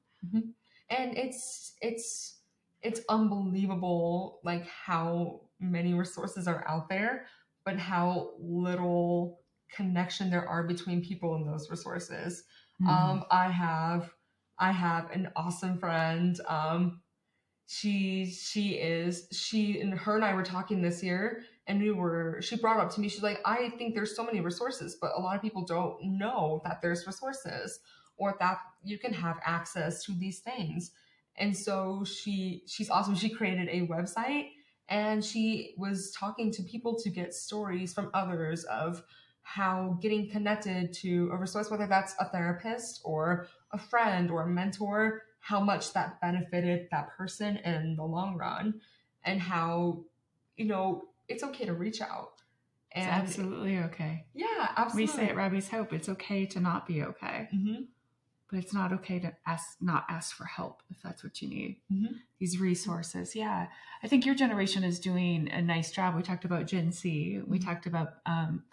And 0.88 1.18
it's 1.18 1.75
it's 1.83 2.38
it's 2.81 3.01
unbelievable 3.09 4.40
like 4.44 4.66
how 4.66 5.42
many 5.61 5.92
resources 5.92 6.46
are 6.46 6.64
out 6.68 6.88
there, 6.88 7.27
but 7.64 7.79
how 7.79 8.31
little 8.38 9.40
connection 9.75 10.31
there 10.31 10.48
are 10.48 10.62
between 10.62 11.03
people 11.03 11.35
and 11.35 11.46
those 11.46 11.68
resources. 11.68 12.44
Mm-hmm. 12.81 12.88
Um, 12.88 13.25
I 13.31 13.51
have 13.51 14.11
I 14.59 14.70
have 14.70 15.11
an 15.11 15.31
awesome 15.35 15.79
friend. 15.79 16.38
Um, 16.48 17.01
she 17.66 18.27
she 18.27 18.75
is 18.75 19.27
she 19.33 19.81
and 19.81 19.94
her 19.94 20.14
and 20.14 20.25
I 20.25 20.35
were 20.35 20.42
talking 20.42 20.83
this 20.83 21.03
year, 21.03 21.44
and 21.66 21.81
we 21.81 21.90
were 21.90 22.40
she 22.42 22.57
brought 22.57 22.81
up 22.81 22.92
to 22.94 23.01
me. 23.01 23.09
She's 23.09 23.22
like, 23.22 23.40
I 23.44 23.70
think 23.70 23.94
there's 23.94 24.16
so 24.16 24.25
many 24.25 24.40
resources, 24.40 24.96
but 25.01 25.12
a 25.16 25.20
lot 25.20 25.37
of 25.37 25.42
people 25.42 25.64
don't 25.64 26.03
know 26.03 26.61
that 26.64 26.81
there's 26.83 27.07
resources 27.07 27.81
or 28.16 28.37
that 28.40 28.59
you 28.85 28.98
can 28.98 29.12
have 29.12 29.38
access 29.44 30.05
to 30.05 30.12
these 30.12 30.40
things. 30.40 30.92
And 31.37 31.57
so 31.57 32.05
she 32.05 32.62
she's 32.66 32.90
awesome. 32.90 33.14
She 33.14 33.31
created 33.31 33.68
a 33.68 33.87
website 33.87 34.51
and 34.88 35.25
she 35.25 35.75
was 35.79 36.12
talking 36.12 36.51
to 36.53 36.62
people 36.62 36.94
to 37.01 37.11
get 37.11 37.33
stories 37.33 37.94
from 37.94 38.11
others 38.12 38.64
of 38.64 39.03
how 39.42 39.98
getting 40.01 40.31
connected 40.31 40.92
to 40.92 41.31
a 41.33 41.37
resource, 41.37 41.70
whether 41.70 41.87
that's 41.87 42.14
a 42.20 42.27
therapist 42.27 43.01
or 43.05 43.46
a 43.72 43.79
friend 43.79 44.31
or 44.31 44.42
a 44.42 44.46
mentor, 44.46 45.22
how 45.40 45.61
much 45.61 45.92
that 45.92 46.20
benefited 46.20 46.88
that 46.90 47.16
person 47.16 47.57
in 47.59 47.96
the 47.96 48.05
long 48.05 48.37
run, 48.37 48.81
and 49.25 49.40
how, 49.40 50.05
you 50.57 50.66
know, 50.66 51.05
it's 51.33 51.42
okay 51.42 51.64
to 51.64 51.75
reach 51.75 52.01
out. 52.01 52.33
It's 52.95 53.07
absolutely 53.07 53.79
okay. 53.79 54.27
yeah, 54.35 54.68
absolutely. 54.77 55.03
We 55.03 55.07
say 55.07 55.29
at 55.31 55.37
Robbie's 55.37 55.68
Hope, 55.71 55.92
it's 55.92 56.09
okay 56.11 56.45
to 56.47 56.61
not 56.61 56.87
be 56.87 57.03
okay, 57.03 57.49
Mhm. 57.55 57.87
but 58.51 58.59
it's 58.59 58.75
not 58.75 58.92
okay 58.92 59.18
to 59.21 59.35
ask 59.47 59.81
not 59.81 60.05
ask 60.11 60.37
for 60.37 60.45
help 60.45 60.83
if 60.90 61.01
that's 61.03 61.25
what 61.25 61.40
you 61.40 61.49
need. 61.49 61.81
Mhm. 61.90 62.21
These 62.38 62.59
resources, 62.61 63.35
yeah. 63.35 63.68
I 64.03 64.09
think 64.09 64.27
your 64.27 64.35
generation 64.35 64.85
is 64.85 65.01
doing 65.01 65.51
a 65.51 65.62
nice 65.62 65.90
job. 65.90 66.14
We 66.14 66.23
talked 66.23 66.45
about 66.45 66.66
Gen 66.66 66.92
Z. 66.92 67.40
We 67.47 67.59
Mhm. 67.59 67.64
talked 67.64 67.87
about 67.87 68.14
um, 68.26 68.64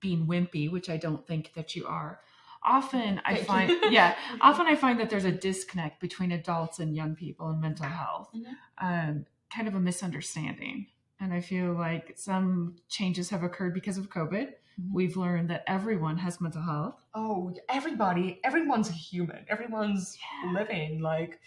being 0.00 0.26
wimpy, 0.26 0.70
which 0.70 0.88
I 0.90 0.96
don't 0.96 1.26
think 1.26 1.54
that 1.54 1.74
you 1.74 1.86
are. 1.86 2.20
Often 2.62 3.20
I 3.24 3.36
find, 3.36 3.70
yeah, 3.90 4.16
often 4.40 4.66
I 4.66 4.74
find 4.76 5.00
that 5.00 5.10
there's 5.10 5.24
a 5.24 5.32
disconnect 5.32 6.00
between 6.00 6.32
adults 6.32 6.78
and 6.78 6.94
young 6.94 7.14
people 7.16 7.48
and 7.48 7.60
mental 7.60 7.86
health, 7.86 8.30
Mhm. 8.34 8.56
um, 8.78 9.26
kind 9.50 9.66
of 9.68 9.74
a 9.74 9.80
misunderstanding. 9.80 10.86
And 11.20 11.32
I 11.32 11.40
feel 11.40 11.72
like 11.74 12.12
some 12.16 12.76
changes 12.88 13.30
have 13.30 13.42
occurred 13.42 13.74
because 13.74 13.98
of 13.98 14.08
COVID. 14.08 14.52
Mhm. 14.80 14.92
We've 14.92 15.16
learned 15.16 15.50
that 15.50 15.64
everyone 15.66 16.18
has 16.18 16.40
mental 16.40 16.62
health. 16.62 17.00
Oh, 17.14 17.54
everybody, 17.68 18.40
everyone's 18.44 18.88
a 18.88 18.92
human. 18.92 19.44
Everyone's 19.48 20.16
Yeah. 20.44 20.52
living. 20.52 21.00
Like 21.00 21.40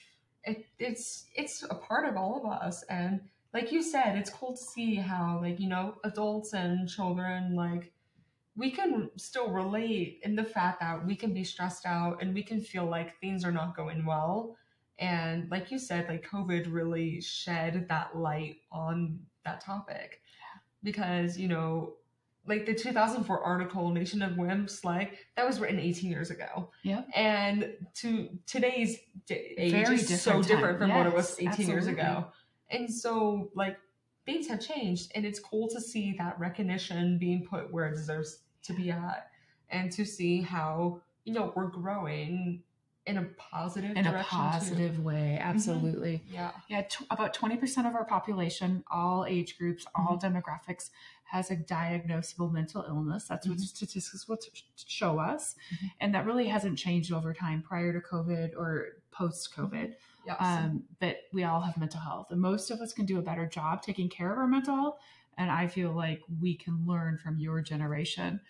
it, 0.43 0.65
it's 0.79 1.27
it's 1.35 1.63
a 1.63 1.75
part 1.75 2.07
of 2.09 2.17
all 2.17 2.37
of 2.39 2.45
us. 2.51 2.83
And 2.83 3.21
like 3.53 3.71
you 3.71 3.81
said, 3.81 4.17
it's 4.17 4.29
cool 4.29 4.51
to 4.55 4.57
see 4.61 4.95
how 4.95 5.39
like 5.41 5.59
you 5.59 5.69
know 5.69 5.95
adults 6.03 6.53
and 6.53 6.87
children 6.89 7.55
like 7.55 7.93
we 8.55 8.71
can 8.71 9.09
still 9.17 9.49
relate 9.51 10.19
in 10.23 10.35
the 10.35 10.43
fact 10.43 10.81
that 10.81 11.05
we 11.05 11.15
can 11.15 11.33
be 11.33 11.43
stressed 11.43 11.85
out 11.85 12.21
and 12.21 12.33
we 12.33 12.43
can 12.43 12.59
feel 12.61 12.85
like 12.85 13.17
things 13.19 13.45
are 13.45 13.51
not 13.51 13.75
going 13.75 14.05
well. 14.05 14.57
And 14.99 15.49
like 15.49 15.71
you 15.71 15.79
said, 15.79 16.07
like 16.09 16.27
COVID 16.27 16.71
really 16.71 17.21
shed 17.21 17.87
that 17.89 18.17
light 18.17 18.57
on 18.71 19.19
that 19.45 19.61
topic 19.61 20.21
because 20.83 21.37
you 21.37 21.47
know 21.47 21.93
like 22.47 22.65
the 22.65 22.73
2004 22.73 23.39
article 23.43 23.89
nation 23.91 24.21
of 24.21 24.31
wimps 24.33 24.83
like 24.83 25.17
that 25.35 25.45
was 25.45 25.59
written 25.59 25.79
18 25.79 26.09
years 26.09 26.31
ago 26.31 26.69
Yeah. 26.83 27.03
and 27.15 27.71
to 27.95 28.29
today's 28.47 28.97
age 29.29 29.71
Very 29.71 29.95
is 29.95 30.07
so 30.21 30.41
different 30.41 30.47
time. 30.47 30.57
different 30.57 30.79
from 30.79 30.89
what 30.95 31.05
it 31.07 31.13
was 31.13 31.37
Yes, 31.39 31.53
18 31.59 31.67
years 31.69 31.87
ago 31.87 32.25
and 32.69 32.91
so 32.91 33.51
like 33.55 33.77
things 34.25 34.47
have 34.47 34.59
changed 34.59 35.11
and 35.15 35.25
it's 35.25 35.39
cool 35.39 35.67
to 35.69 35.79
see 35.81 36.15
that 36.17 36.39
recognition 36.39 37.17
being 37.19 37.45
put 37.45 37.71
where 37.71 37.87
it 37.87 37.95
deserves 37.95 38.39
to 38.63 38.73
be 38.73 38.89
at 38.91 39.29
and 39.69 39.91
to 39.91 40.03
see 40.05 40.41
how 40.41 40.99
you 41.25 41.33
know 41.33 41.53
we're 41.55 41.67
growing 41.67 42.63
in 43.07 43.17
a 43.17 43.23
positive 43.37 43.97
In 43.97 44.05
a 44.05 44.23
positive 44.23 44.99
way, 44.99 45.37
absolutely. 45.41 46.19
too. 46.19 46.23
yeah 46.35 46.51
Yeah, 46.67 46.83
t- 46.83 47.05
about 47.09 47.33
20% 47.35 47.87
of 47.87 47.95
our 47.95 48.05
population, 48.05 48.83
all 48.91 49.25
age 49.25 49.57
groups, 49.57 49.85
all 49.95 50.17
Mm-hmm. 50.17 50.37
demographics, 50.37 50.91
has 51.23 51.49
a 51.49 51.55
diagnosable 51.55 52.51
mental 52.51 52.83
illness. 52.87 53.25
That's 53.27 53.47
what 53.47 53.57
Mhm. 53.57 53.61
statistics 53.61 54.27
will 54.27 54.37
t- 54.37 54.51
show 54.75 55.17
us. 55.17 55.55
Mhm. 55.73 55.91
And 56.01 56.13
that 56.15 56.25
really 56.25 56.47
hasn't 56.49 56.77
changed 56.77 57.11
over 57.11 57.33
time 57.33 57.61
prior 57.63 57.91
to 57.93 58.01
COVID 58.01 58.55
or 58.55 58.97
post 59.11 59.53
COVID. 59.55 59.95
yes 60.25 60.37
Um, 60.39 60.83
but 60.99 61.17
we 61.33 61.43
all 61.43 61.61
have 61.61 61.77
mental 61.77 61.99
health, 62.01 62.27
and 62.31 62.39
most 62.39 62.69
of 62.69 62.79
us 62.81 62.93
can 62.93 63.05
do 63.07 63.17
a 63.17 63.23
better 63.23 63.47
job 63.47 63.81
taking 63.81 64.07
care 64.09 64.31
of 64.31 64.37
our 64.37 64.47
mental 64.47 64.75
health. 64.75 64.99
And 65.37 65.49
I 65.49 65.65
feel 65.67 65.91
like 65.93 66.21
we 66.39 66.53
can 66.55 66.85
learn 66.85 67.17
from 67.17 67.39
your 67.39 67.61
generation. 67.61 68.41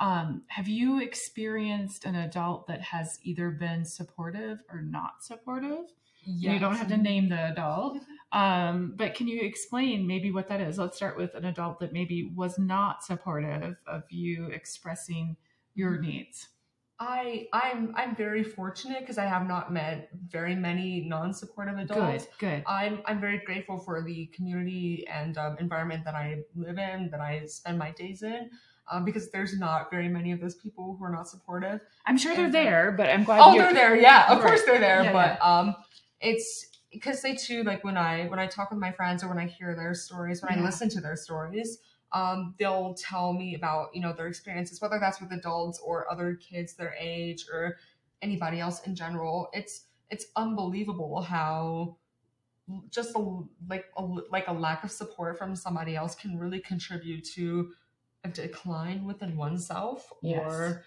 Um, 0.00 0.42
have 0.48 0.66
you 0.66 1.00
experienced 1.00 2.06
an 2.06 2.16
adult 2.16 2.66
that 2.68 2.80
has 2.80 3.18
either 3.22 3.50
been 3.50 3.84
supportive 3.84 4.62
or 4.72 4.80
not 4.80 5.22
supportive? 5.22 5.84
You 6.24 6.58
don't 6.58 6.74
have 6.74 6.88
to 6.88 6.96
name 6.96 7.28
the 7.28 7.50
adult, 7.50 7.98
um, 8.32 8.94
but 8.96 9.14
can 9.14 9.26
you 9.26 9.40
explain 9.40 10.06
maybe 10.06 10.30
what 10.30 10.48
that 10.48 10.60
is? 10.60 10.78
Let's 10.78 10.96
start 10.96 11.16
with 11.16 11.34
an 11.34 11.44
adult 11.44 11.80
that 11.80 11.92
maybe 11.92 12.30
was 12.34 12.58
not 12.58 13.02
supportive 13.02 13.76
of 13.86 14.02
you 14.10 14.46
expressing 14.46 15.36
your 15.74 15.98
needs. 15.98 16.48
I 16.98 17.48
I'm 17.54 17.94
I'm 17.96 18.14
very 18.14 18.44
fortunate 18.44 19.00
because 19.00 19.16
I 19.16 19.24
have 19.24 19.48
not 19.48 19.72
met 19.72 20.10
very 20.28 20.54
many 20.54 21.06
non-supportive 21.08 21.78
adults. 21.78 22.26
Good, 22.38 22.56
good. 22.56 22.64
I'm 22.66 23.00
I'm 23.06 23.20
very 23.20 23.38
grateful 23.38 23.78
for 23.78 24.02
the 24.02 24.26
community 24.26 25.06
and 25.10 25.38
um, 25.38 25.56
environment 25.58 26.04
that 26.04 26.14
I 26.14 26.42
live 26.54 26.76
in, 26.76 27.08
that 27.10 27.20
I 27.20 27.46
spend 27.46 27.78
my 27.78 27.92
days 27.92 28.22
in, 28.22 28.50
um, 28.90 29.04
because 29.04 29.30
there's 29.30 29.58
not 29.58 29.90
very 29.90 30.08
many 30.08 30.32
of 30.32 30.40
those 30.40 30.54
people 30.54 30.96
who 30.98 31.04
are 31.04 31.10
not 31.10 31.28
supportive. 31.28 31.80
I'm 32.06 32.16
sure 32.18 32.34
they're 32.34 32.46
and- 32.46 32.54
there, 32.54 32.92
but 32.92 33.08
I'm 33.08 33.24
glad. 33.24 33.40
Oh, 33.42 33.52
they're 33.56 33.72
there, 33.74 33.96
yeah, 33.96 34.30
of 34.32 34.38
Right. 34.38 34.46
course 34.48 34.64
they're 34.64 34.78
there, 34.80 35.02
Yeah, 35.04 35.12
but 35.12 35.44
um, 35.44 35.76
it's 36.20 36.66
because 36.92 37.22
they 37.22 37.34
too 37.34 37.62
like 37.62 37.84
when 37.84 37.96
I 37.96 38.26
when 38.26 38.38
I 38.38 38.46
talk 38.46 38.70
with 38.70 38.80
my 38.80 38.92
friends 38.92 39.22
or 39.22 39.28
when 39.28 39.38
I 39.38 39.46
hear 39.46 39.74
their 39.74 39.94
stories, 39.94 40.42
when 40.42 40.52
I 40.58 40.60
listen 40.62 40.88
to 40.90 41.00
their 41.00 41.16
stories, 41.16 41.78
um, 42.12 42.54
they'll 42.58 42.94
tell 42.94 43.32
me 43.32 43.54
about 43.54 43.94
you 43.94 44.00
know 44.00 44.12
their 44.12 44.26
experiences, 44.26 44.80
whether 44.80 44.98
that's 44.98 45.20
with 45.20 45.30
adults 45.32 45.78
or 45.78 46.10
other 46.10 46.34
kids 46.34 46.74
their 46.74 46.94
age 46.98 47.46
or 47.52 47.76
anybody 48.22 48.58
else 48.60 48.80
in 48.86 48.94
general. 48.96 49.48
It's 49.52 49.84
it's 50.10 50.26
unbelievable 50.34 51.22
how 51.22 51.96
just 52.90 53.14
a, 53.16 53.40
like 53.68 53.86
a, 53.96 54.02
like 54.04 54.46
a 54.48 54.52
lack 54.52 54.84
of 54.84 54.90
support 54.90 55.38
from 55.38 55.56
somebody 55.56 55.96
else 55.96 56.14
can 56.14 56.38
really 56.38 56.60
contribute 56.60 57.24
to 57.24 57.72
a 58.24 58.28
decline 58.28 59.04
within 59.04 59.36
oneself 59.36 60.12
Yes. 60.22 60.40
or 60.44 60.84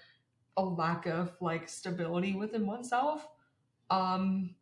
a 0.58 0.64
lack 0.64 1.06
of 1.08 1.36
like 1.42 1.68
stability 1.68 2.36
within 2.36 2.66
oneself 2.68 3.28
um 3.90 4.56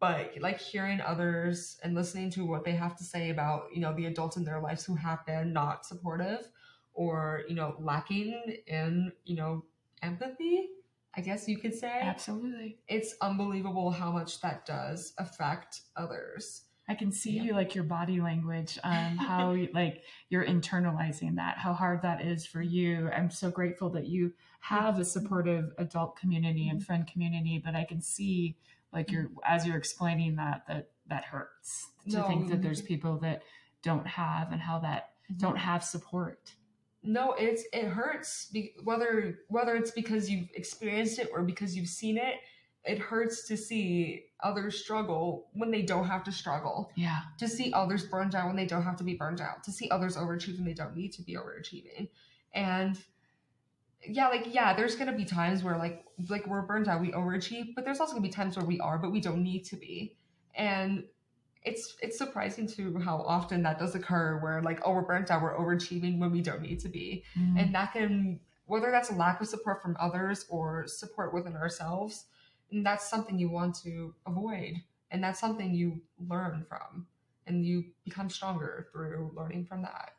but 0.00 0.32
like 0.40 0.58
hearing 0.60 1.00
others 1.00 1.78
and 1.82 1.94
listening 1.94 2.30
to 2.30 2.44
what 2.44 2.64
they 2.64 2.72
have 2.72 2.96
to 2.96 3.04
say 3.04 3.30
about 3.30 3.64
you 3.72 3.80
know 3.80 3.94
the 3.94 4.06
adults 4.06 4.36
in 4.36 4.44
their 4.44 4.60
lives 4.60 4.84
who 4.84 4.94
have 4.94 5.24
been 5.26 5.52
not 5.52 5.86
supportive 5.86 6.48
or 6.92 7.42
you 7.48 7.54
know 7.54 7.74
lacking 7.78 8.34
in 8.66 9.12
you 9.24 9.36
know 9.36 9.64
empathy 10.02 10.68
i 11.16 11.20
guess 11.20 11.48
you 11.48 11.56
could 11.58 11.74
say 11.74 12.00
Absolutely. 12.02 12.78
it's 12.88 13.14
unbelievable 13.22 13.90
how 13.90 14.10
much 14.10 14.40
that 14.40 14.66
does 14.66 15.14
affect 15.18 15.82
others 15.96 16.62
I 16.90 16.94
can 16.96 17.12
see 17.12 17.30
Yeah. 17.30 17.42
you 17.44 17.52
like 17.52 17.76
your 17.76 17.84
body 17.84 18.20
language, 18.20 18.76
um, 18.84 19.16
how 19.16 19.56
like 19.72 20.02
you're 20.28 20.44
internalizing 20.44 21.36
that, 21.36 21.56
how 21.56 21.72
hard 21.72 22.02
that 22.02 22.20
is 22.20 22.44
for 22.44 22.58
mm-hmm. 22.58 22.74
you. 22.74 23.10
I'm 23.10 23.30
so 23.30 23.48
grateful 23.48 23.90
that 23.90 24.08
you 24.08 24.32
have 24.58 24.96
a 24.96 25.02
mm-hmm. 25.02 25.04
supportive 25.04 25.72
adult 25.78 26.16
community 26.16 26.68
and 26.68 26.80
mm-hmm. 26.80 26.86
friend 26.86 27.06
community, 27.06 27.62
but 27.64 27.76
I 27.76 27.84
can 27.84 28.00
see 28.02 28.56
like 28.92 29.12
you're 29.12 29.30
as 29.46 29.64
you're 29.64 29.76
explaining 29.76 30.34
that 30.36 30.66
that 30.66 30.90
that 31.06 31.24
hurts 31.24 31.90
to 32.08 32.18
No, 32.18 32.26
think 32.26 32.48
that 32.48 32.60
there's 32.60 32.82
people 32.82 33.18
that 33.18 33.42
don't 33.82 34.06
have 34.06 34.50
and 34.50 34.60
how 34.60 34.80
that 34.80 35.10
don't 35.36 35.56
have 35.56 35.84
support. 35.84 36.54
no 37.04 37.34
it's 37.34 37.62
it 37.72 37.84
hurts 37.84 38.46
be, 38.46 38.74
whether 38.82 39.38
whether 39.48 39.76
it's 39.76 39.92
because 39.92 40.28
you've 40.28 40.48
experienced 40.54 41.20
it 41.20 41.30
or 41.32 41.42
because 41.42 41.76
you've 41.76 41.88
seen 41.88 42.18
it 42.18 42.34
it 42.84 42.98
hurts 42.98 43.46
to 43.48 43.56
see 43.56 44.24
others 44.42 44.80
struggle 44.80 45.48
when 45.52 45.70
they 45.70 45.82
don't 45.82 46.06
have 46.06 46.24
to 46.24 46.32
struggle. 46.32 46.90
Yeah. 46.96 47.20
to 47.38 47.48
see 47.48 47.72
others 47.72 48.04
burned 48.06 48.34
out 48.34 48.46
when 48.46 48.56
they 48.56 48.66
don't 48.66 48.82
have 48.82 48.96
to 48.96 49.04
be 49.04 49.14
burned 49.14 49.40
out 49.40 49.64
to 49.64 49.72
see 49.72 49.88
others 49.90 50.16
overachieve 50.16 50.56
when 50.56 50.64
they 50.64 50.74
don't 50.74 50.96
need 50.96 51.12
to 51.12 51.22
be 51.22 51.36
overachieving. 51.36 52.08
And 52.54 52.98
yeah 54.08 54.28
like 54.28 54.46
yeah 54.54 54.72
there's 54.72 54.96
gonna 54.96 55.14
be 55.14 55.26
times 55.26 55.62
where 55.62 55.76
like 55.76 56.06
like 56.30 56.46
we're 56.46 56.62
burned 56.62 56.88
out 56.88 57.02
we 57.02 57.12
overachieve 57.12 57.74
but 57.74 57.84
there's 57.84 58.00
also 58.00 58.12
gonna 58.12 58.22
be 58.22 58.30
times 58.30 58.56
where 58.56 58.64
we 58.64 58.80
are 58.80 58.96
but 58.96 59.12
we 59.12 59.20
don't 59.20 59.42
need 59.42 59.64
to 59.64 59.76
be. 59.76 60.16
And 60.54 61.04
it's 61.62 61.96
it's 62.00 62.16
surprising 62.16 62.66
to 62.66 62.98
how 63.00 63.18
often 63.18 63.62
that 63.62 63.78
does 63.78 63.94
occur 63.94 64.38
where 64.40 64.62
like 64.62 64.80
oh 64.86 64.92
we're 64.92 65.02
burnt 65.02 65.30
out 65.30 65.42
we're 65.42 65.56
overachieving 65.56 66.18
when 66.18 66.32
we 66.32 66.40
don't 66.40 66.62
need 66.62 66.80
to 66.80 66.88
be. 66.88 67.24
Mm. 67.38 67.62
and 67.62 67.74
that 67.74 67.92
can 67.92 68.40
whether 68.64 68.90
that's 68.90 69.10
a 69.10 69.14
lack 69.14 69.40
of 69.40 69.48
support 69.48 69.82
from 69.82 69.96
others 70.00 70.46
or 70.48 70.86
support 70.86 71.34
within 71.34 71.56
ourselves 71.56 72.24
and 72.72 72.84
that's 72.86 73.08
something 73.08 73.38
you 73.38 73.48
want 73.50 73.74
to 73.82 74.14
avoid 74.26 74.74
and 75.10 75.22
that's 75.22 75.40
something 75.40 75.74
you 75.74 76.00
learn 76.28 76.64
from 76.68 77.06
and 77.46 77.64
you 77.66 77.84
become 78.04 78.28
stronger 78.30 78.86
through 78.92 79.32
learning 79.36 79.64
from 79.64 79.82
that 79.82 80.12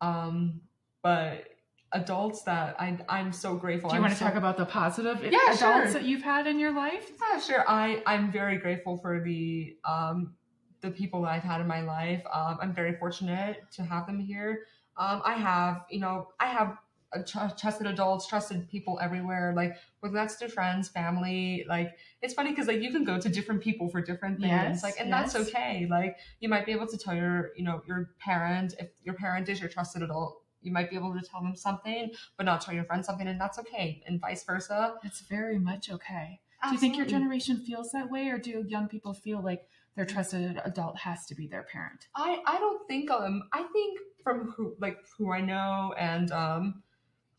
um 0.00 0.60
but 1.02 1.44
adults 1.92 2.42
that 2.42 2.74
i 2.80 2.98
i'm 3.08 3.32
so 3.32 3.54
grateful 3.56 3.90
Do 3.90 3.94
you 3.94 3.98
I'm 3.98 4.02
want 4.02 4.12
to 4.14 4.18
so- 4.18 4.24
talk 4.24 4.34
about 4.34 4.56
the 4.56 4.66
positive 4.66 5.22
Yeah, 5.22 5.38
adults 5.52 5.58
sure. 5.58 5.92
that 5.92 6.04
you've 6.04 6.22
had 6.22 6.46
in 6.46 6.58
your 6.58 6.72
life? 6.72 7.10
yeah, 7.32 7.38
sure. 7.38 7.64
I 7.68 8.02
I'm 8.06 8.32
very 8.32 8.58
grateful 8.58 8.96
for 8.98 9.20
the 9.22 9.76
um 9.84 10.34
the 10.80 10.90
people 10.90 11.22
that 11.22 11.28
I've 11.30 11.42
had 11.42 11.60
in 11.62 11.66
my 11.66 11.80
life. 11.80 12.22
Um, 12.30 12.58
I'm 12.60 12.74
very 12.74 12.94
fortunate 12.96 13.62
to 13.72 13.82
have 13.82 14.06
them 14.06 14.18
here. 14.20 14.66
Um, 14.98 15.22
I 15.24 15.34
have 15.34 15.84
you 15.88 16.00
know 16.00 16.28
I 16.40 16.46
have 16.46 16.76
trusted 17.22 17.86
adults, 17.86 18.26
trusted 18.26 18.68
people 18.68 18.98
everywhere. 19.02 19.52
Like 19.54 19.76
whether 20.00 20.14
that's 20.14 20.36
their 20.36 20.48
friends, 20.48 20.88
family. 20.88 21.64
Like 21.68 21.96
it's 22.22 22.34
funny 22.34 22.50
because 22.50 22.66
like 22.66 22.80
you 22.80 22.90
can 22.90 23.04
go 23.04 23.18
to 23.18 23.28
different 23.28 23.62
people 23.62 23.88
for 23.88 24.00
different 24.00 24.40
things. 24.40 24.50
Yes, 24.50 24.82
like 24.82 24.94
and 24.98 25.08
yes. 25.08 25.32
that's 25.32 25.48
okay. 25.48 25.86
Like 25.90 26.16
you 26.40 26.48
might 26.48 26.66
be 26.66 26.72
able 26.72 26.86
to 26.86 26.98
tell 26.98 27.14
your 27.14 27.50
you 27.56 27.64
know 27.64 27.82
your 27.86 28.10
parent 28.18 28.74
if 28.78 28.88
your 29.02 29.14
parent 29.14 29.48
is 29.48 29.60
your 29.60 29.68
trusted 29.68 30.02
adult. 30.02 30.40
You 30.62 30.72
might 30.72 30.88
be 30.88 30.96
able 30.96 31.12
to 31.12 31.20
tell 31.20 31.42
them 31.42 31.54
something, 31.54 32.10
but 32.38 32.46
not 32.46 32.62
tell 32.62 32.74
your 32.74 32.84
friend 32.84 33.04
something, 33.04 33.28
and 33.28 33.38
that's 33.38 33.58
okay, 33.58 34.02
and 34.06 34.20
vice 34.20 34.44
versa. 34.44 34.94
It's 35.04 35.20
very 35.20 35.58
much 35.58 35.90
okay. 35.90 36.40
Do 36.64 36.72
you 36.72 36.78
think 36.78 36.96
your 36.96 37.04
generation 37.04 37.58
feels 37.58 37.92
that 37.92 38.10
way, 38.10 38.28
or 38.28 38.38
do 38.38 38.64
young 38.66 38.88
people 38.88 39.12
feel 39.12 39.42
like 39.42 39.68
their 39.96 40.06
trusted 40.06 40.60
adult 40.64 40.98
has 40.98 41.26
to 41.26 41.34
be 41.34 41.46
their 41.46 41.62
parent? 41.62 42.08
I 42.16 42.42
I 42.46 42.58
don't 42.58 42.86
think 42.88 43.10
um 43.10 43.42
I 43.52 43.62
think 43.64 44.00
from 44.22 44.52
who 44.56 44.74
like 44.80 44.98
who 45.18 45.32
I 45.32 45.40
know 45.40 45.94
and 45.98 46.32
um 46.32 46.82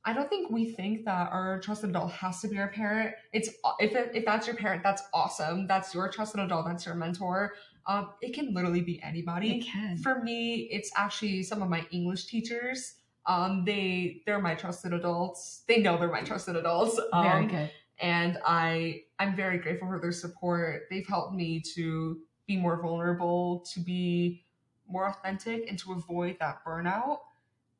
I 0.07 0.13
don't 0.13 0.29
think 0.29 0.51
we 0.51 0.71
think 0.71 1.03
that 1.05 1.31
our 1.31 1.59
trusted 1.59 1.89
adult 1.89 2.11
has 2.11 2.39
to 2.41 2.47
be 2.47 2.59
our 2.59 2.67
parent. 2.67 3.15
It's 3.33 3.49
if 3.79 3.95
it, 3.95 4.11
if 4.13 4.23
that's 4.23 4.45
your 4.45 4.55
parent, 4.55 4.83
that's 4.83 5.01
awesome. 5.13 5.65
That's 5.65 5.93
your 5.95 6.09
trusted 6.09 6.39
adult. 6.41 6.67
That's 6.67 6.85
your 6.85 6.93
mentor. 6.95 7.53
Um, 7.87 8.11
it 8.21 8.33
can 8.33 8.53
literally 8.53 8.81
be 8.81 9.01
anybody. 9.01 9.57
It 9.57 9.65
can. 9.65 9.97
For 9.97 10.21
me, 10.23 10.69
it's 10.71 10.91
actually 10.95 11.43
some 11.43 11.61
of 11.61 11.69
my 11.69 11.85
English 11.91 12.25
teachers. 12.25 12.95
Um, 13.25 13.63
they 13.65 14.21
they're 14.27 14.39
my 14.39 14.53
trusted 14.53 14.93
adults. 14.93 15.63
They 15.67 15.79
know 15.81 15.97
they're 15.97 16.11
my 16.11 16.21
trusted 16.21 16.55
adults. 16.55 16.99
Um, 17.11 17.23
very 17.23 17.45
good. 17.47 17.71
and 17.99 18.37
I 18.45 19.01
I'm 19.17 19.35
very 19.35 19.57
grateful 19.57 19.87
for 19.87 19.99
their 19.99 20.11
support. 20.11 20.83
They've 20.91 21.07
helped 21.07 21.33
me 21.33 21.61
to 21.73 22.19
be 22.45 22.57
more 22.57 22.79
vulnerable, 22.79 23.65
to 23.73 23.79
be 23.79 24.45
more 24.87 25.07
authentic, 25.09 25.67
and 25.67 25.79
to 25.79 25.93
avoid 25.93 26.37
that 26.39 26.63
burnout. 26.63 27.17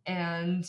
And 0.08 0.66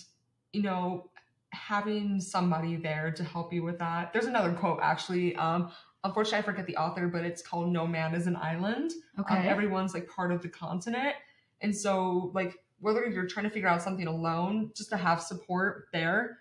you 0.52 0.62
know, 0.62 1.10
having 1.52 2.20
somebody 2.20 2.76
there 2.76 3.10
to 3.12 3.24
help 3.24 3.52
you 3.52 3.62
with 3.62 3.78
that. 3.78 4.12
There's 4.12 4.26
another 4.26 4.52
quote 4.52 4.80
actually. 4.82 5.36
Um, 5.36 5.70
unfortunately, 6.04 6.38
I 6.38 6.42
forget 6.42 6.66
the 6.66 6.76
author, 6.76 7.08
but 7.08 7.24
it's 7.24 7.42
called 7.42 7.72
"No 7.72 7.86
Man 7.86 8.14
is 8.14 8.26
an 8.26 8.36
Island." 8.36 8.92
Okay. 9.18 9.36
Um, 9.36 9.46
everyone's 9.46 9.94
like 9.94 10.08
part 10.08 10.32
of 10.32 10.42
the 10.42 10.48
continent, 10.48 11.14
and 11.60 11.74
so 11.74 12.30
like 12.34 12.58
whether 12.80 13.06
you're 13.06 13.26
trying 13.26 13.44
to 13.44 13.50
figure 13.50 13.68
out 13.68 13.82
something 13.82 14.06
alone, 14.06 14.70
just 14.74 14.90
to 14.90 14.96
have 14.96 15.22
support 15.22 15.88
there 15.92 16.38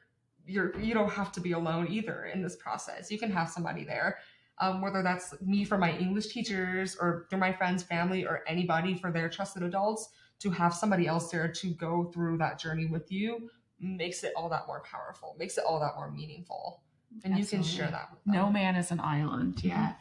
you're 0.48 0.78
you 0.80 0.94
don't 0.94 1.12
have 1.12 1.32
to 1.34 1.42
be 1.42 1.54
alone 1.54 1.88
either 1.90 2.26
in 2.26 2.42
this 2.42 2.56
process. 2.56 3.12
You 3.12 3.18
can 3.18 3.32
have 3.32 3.50
somebody 3.50 3.84
there, 3.84 4.20
um, 4.60 4.82
whether 4.82 5.02
that's 5.02 5.34
me 5.42 5.66
for 5.66 5.78
my 5.78 5.98
English 5.98 6.28
teachers 6.28 6.96
or 7.00 7.26
through 7.30 7.40
my 7.40 7.54
friends, 7.54 7.84
family, 7.84 8.26
or 8.26 8.44
anybody 8.48 8.96
for 8.96 9.12
their 9.12 9.30
trusted 9.30 9.64
adults. 9.64 10.10
To 10.40 10.50
have 10.50 10.74
somebody 10.74 11.08
else 11.08 11.32
there 11.32 11.48
to 11.48 11.68
go 11.76 12.12
through 12.14 12.40
that 12.40 12.60
journey 12.60 12.88
with 12.88 13.10
you 13.10 13.50
makes 13.80 14.24
it 14.24 14.34
all 14.36 14.50
that 14.50 14.68
more 14.68 14.82
powerful, 14.90 15.36
makes 15.38 15.58
it 15.58 15.64
all 15.68 15.80
that 15.80 15.96
more 15.96 16.10
meaningful. 16.12 16.82
And 17.24 17.38
you 17.38 17.46
can 17.46 17.64
share 17.64 17.90
that 17.90 18.10
with 18.12 18.24
them. 18.26 18.34
No 18.34 18.52
man 18.52 18.76
is 18.76 18.92
an 18.92 19.00
island. 19.00 19.56
Mm-hmm. 19.58 19.68
Yeah. 19.70 19.94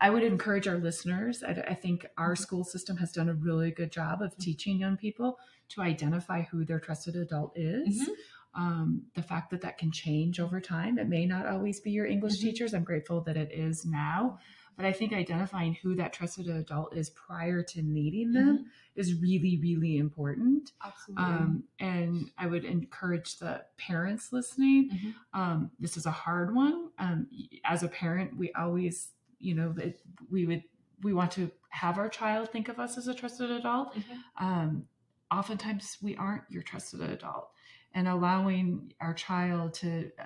I 0.00 0.10
would 0.10 0.22
encourage 0.24 0.66
our 0.66 0.78
listeners. 0.78 1.42
I, 1.46 1.50
I 1.68 1.74
think 1.74 2.06
our 2.18 2.34
school 2.34 2.64
system 2.64 2.96
has 2.96 3.12
done 3.12 3.28
a 3.28 3.34
really 3.34 3.70
good 3.70 3.92
job 3.92 4.14
Mm-hmm. 4.16 4.24
of 4.24 4.36
teaching 4.38 4.78
young 4.78 4.96
people 4.96 5.38
to 5.70 5.82
identify 5.82 6.42
who 6.42 6.64
their 6.64 6.80
trusted 6.80 7.14
adult 7.16 7.52
is. 7.56 8.02
Mhm. 8.08 8.12
Um, 8.54 9.02
the 9.14 9.22
fact 9.22 9.50
that 9.50 9.62
that 9.62 9.78
can 9.78 9.90
change 9.90 10.38
over 10.38 10.60
time. 10.60 10.98
It 10.98 11.08
may 11.08 11.24
not 11.24 11.46
always 11.46 11.80
be 11.80 11.90
your 11.90 12.04
English 12.06 12.38
Mhm. 12.38 12.42
teachers. 12.42 12.74
I'm 12.74 12.84
grateful 12.84 13.22
that 13.22 13.36
it 13.36 13.50
is 13.52 13.86
now. 13.86 14.38
But 14.76 14.86
I 14.86 14.92
think 14.92 15.12
identifying 15.12 15.74
who 15.74 15.94
that 15.96 16.12
trusted 16.12 16.48
adult 16.48 16.94
is 16.96 17.10
prior 17.10 17.62
to 17.62 17.82
needing 17.82 18.32
them 18.32 18.58
Mhm. 18.58 18.64
is 18.94 19.14
really, 19.20 19.58
really 19.60 19.98
important. 19.98 20.72
Absolutely. 20.84 21.24
Um, 21.24 21.64
and 21.78 22.30
I 22.38 22.46
would 22.46 22.64
encourage 22.64 23.38
the 23.38 23.64
parents 23.76 24.32
listening. 24.32 24.90
Mhm. 24.90 25.14
Um, 25.34 25.70
this 25.78 25.96
is 25.96 26.06
a 26.06 26.10
hard 26.10 26.54
one. 26.54 26.90
Um, 26.98 27.28
as 27.64 27.82
a 27.82 27.88
parent, 27.88 28.36
we 28.36 28.50
always, 28.52 29.12
you 29.38 29.54
know, 29.54 29.72
that 29.74 30.00
we 30.30 30.46
would 30.46 30.64
we 31.02 31.12
want 31.12 31.32
to 31.32 31.50
have 31.70 31.98
our 31.98 32.08
child 32.08 32.48
think 32.50 32.68
of 32.68 32.78
us 32.78 32.96
as 32.96 33.08
a 33.08 33.14
trusted 33.14 33.50
adult. 33.50 33.92
Mhm. 33.94 34.22
Um, 34.36 34.88
oftentimes, 35.32 35.98
we 36.00 36.14
aren't 36.16 36.44
your 36.48 36.62
trusted 36.62 37.00
adult, 37.00 37.50
and 37.94 38.08
allowing 38.08 38.92
our 39.00 39.14
child 39.14 39.74
to 39.74 40.10
uh, 40.18 40.24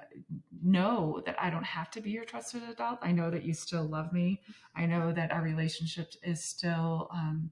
know 0.63 1.23
that 1.27 1.37
I 1.41 1.51
don't 1.51 1.65
have 1.65 1.91
to 1.93 2.01
be 2.01 2.11
your 2.11 2.25
trusted 2.25 2.63
adult. 2.63 2.99
I 3.03 3.13
know 3.13 3.31
that 3.31 3.45
you 3.45 3.55
still 3.55 3.85
love 3.85 4.13
me. 4.13 4.43
I 4.75 4.87
know 4.87 5.13
that 5.13 5.33
our 5.33 5.43
relationship 5.43 6.13
is 6.23 6.43
still. 6.43 7.09
Um, 7.13 7.51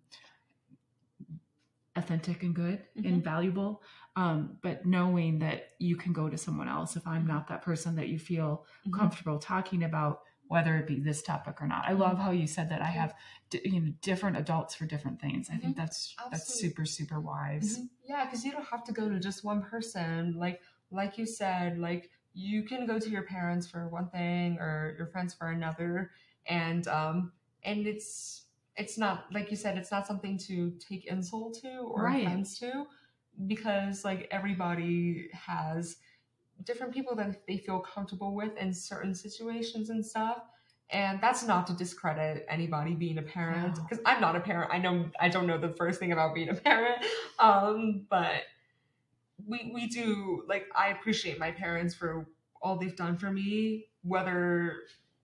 authentic 1.96 2.42
and 2.42 2.54
good 2.54 2.82
Mhm. 2.96 3.06
and 3.06 3.24
valuable 3.24 3.80
um, 4.16 4.58
but 4.62 4.84
knowing 4.84 5.38
that 5.40 5.70
you 5.78 5.96
can 5.96 6.12
go 6.12 6.28
to 6.28 6.36
someone 6.36 6.68
else 6.68 6.96
if 6.96 7.06
i'm 7.06 7.24
not 7.26 7.46
that 7.46 7.62
person 7.62 7.94
that 7.94 8.08
you 8.08 8.18
feel 8.18 8.64
Mhm. 8.86 8.92
comfortable 8.92 9.38
talking 9.38 9.84
about 9.84 10.22
whether 10.48 10.76
it 10.76 10.86
be 10.86 10.98
this 11.00 11.22
topic 11.22 11.60
or 11.60 11.66
not 11.66 11.84
i 11.86 11.92
love 11.92 12.18
how 12.18 12.30
you 12.30 12.46
said 12.46 12.68
that 12.70 12.82
i 12.82 12.86
have 12.86 13.14
you 13.64 13.80
know 13.80 13.92
different 14.02 14.36
adults 14.36 14.74
for 14.74 14.84
different 14.86 15.20
things 15.20 15.48
i 15.50 15.56
think 15.56 15.74
Mhm. 15.74 15.76
that's 15.76 16.14
that's 16.30 16.52
super 16.54 16.84
super 16.84 17.20
wise 17.20 17.78
Mhm. 17.78 17.88
Yeah, 18.06 18.24
because 18.26 18.44
you 18.44 18.52
don't 18.52 18.66
have 18.66 18.84
to 18.84 18.92
go 18.92 19.08
to 19.08 19.18
just 19.18 19.44
one 19.44 19.62
person. 19.62 20.34
Like 20.38 20.60
like 20.90 21.16
you 21.16 21.24
said, 21.26 21.78
like 21.78 22.10
you 22.34 22.62
can 22.64 22.86
go 22.86 22.98
to 22.98 23.08
your 23.08 23.22
parents 23.22 23.66
for 23.66 23.88
one 23.88 24.08
thing 24.10 24.58
or 24.58 24.94
your 24.98 25.06
friends 25.06 25.32
for 25.32 25.48
another, 25.50 26.10
and 26.46 26.86
um 26.88 27.32
and 27.62 27.86
it's 27.86 28.44
it's 28.76 28.98
not 28.98 29.26
like 29.32 29.50
you 29.50 29.56
said, 29.56 29.78
it's 29.78 29.90
not 29.90 30.06
something 30.06 30.36
to 30.38 30.72
take 30.80 31.06
insult 31.06 31.54
to 31.62 31.78
or 31.78 32.02
Right. 32.04 32.26
offense 32.26 32.58
to, 32.58 32.86
because 33.46 34.04
like 34.04 34.28
everybody 34.30 35.28
has 35.32 35.96
different 36.64 36.92
people 36.92 37.14
that 37.16 37.46
they 37.46 37.58
feel 37.58 37.80
comfortable 37.80 38.34
with 38.34 38.56
in 38.56 38.72
certain 38.72 39.14
situations 39.14 39.90
and 39.90 40.04
stuff. 40.04 40.38
And 40.90 41.20
that's 41.20 41.44
not 41.44 41.66
to 41.68 41.72
discredit 41.72 42.44
anybody 42.48 42.94
being 42.94 43.18
a 43.18 43.22
parent 43.22 43.76
No. 43.76 43.82
because 43.82 44.00
I'm 44.04 44.20
not 44.20 44.36
a 44.36 44.40
parent. 44.40 44.70
I 44.72 44.78
know 44.78 45.10
I 45.18 45.28
don't 45.28 45.46
know 45.46 45.58
the 45.58 45.70
first 45.70 45.98
thing 45.98 46.12
about 46.12 46.34
being 46.34 46.50
a 46.50 46.54
parent, 46.54 47.04
um, 47.38 48.06
but 48.10 48.42
we 49.46 49.70
we 49.74 49.86
do 49.88 50.44
like 50.48 50.66
I 50.76 50.88
appreciate 50.88 51.38
my 51.38 51.50
parents 51.50 51.94
for 51.94 52.26
all 52.62 52.76
they've 52.78 52.96
done 52.96 53.16
for 53.16 53.30
me, 53.30 53.86
whether 54.02 54.74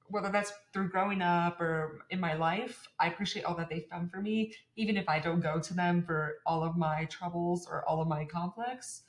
whether 0.09 0.29
that's 0.31 0.53
through 0.73 0.89
growing 0.89 1.23
up 1.23 1.61
or 1.61 2.01
in 2.11 2.19
my 2.19 2.35
life. 2.35 2.89
I 2.99 3.09
appreciate 3.09 3.45
all 3.45 3.55
that 3.57 3.69
they've 3.69 3.89
done 3.89 4.09
for 4.09 4.21
me, 4.21 4.53
even 4.77 4.97
if 4.97 5.09
I 5.09 5.21
don't 5.21 5.41
go 5.41 5.61
to 5.61 5.75
them 5.75 6.03
for 6.03 6.39
all 6.47 6.65
of 6.65 6.77
my 6.77 7.05
troubles 7.05 7.69
or 7.71 7.85
all 7.89 8.01
of 8.03 8.09
my 8.09 8.25
conflicts. 8.25 9.03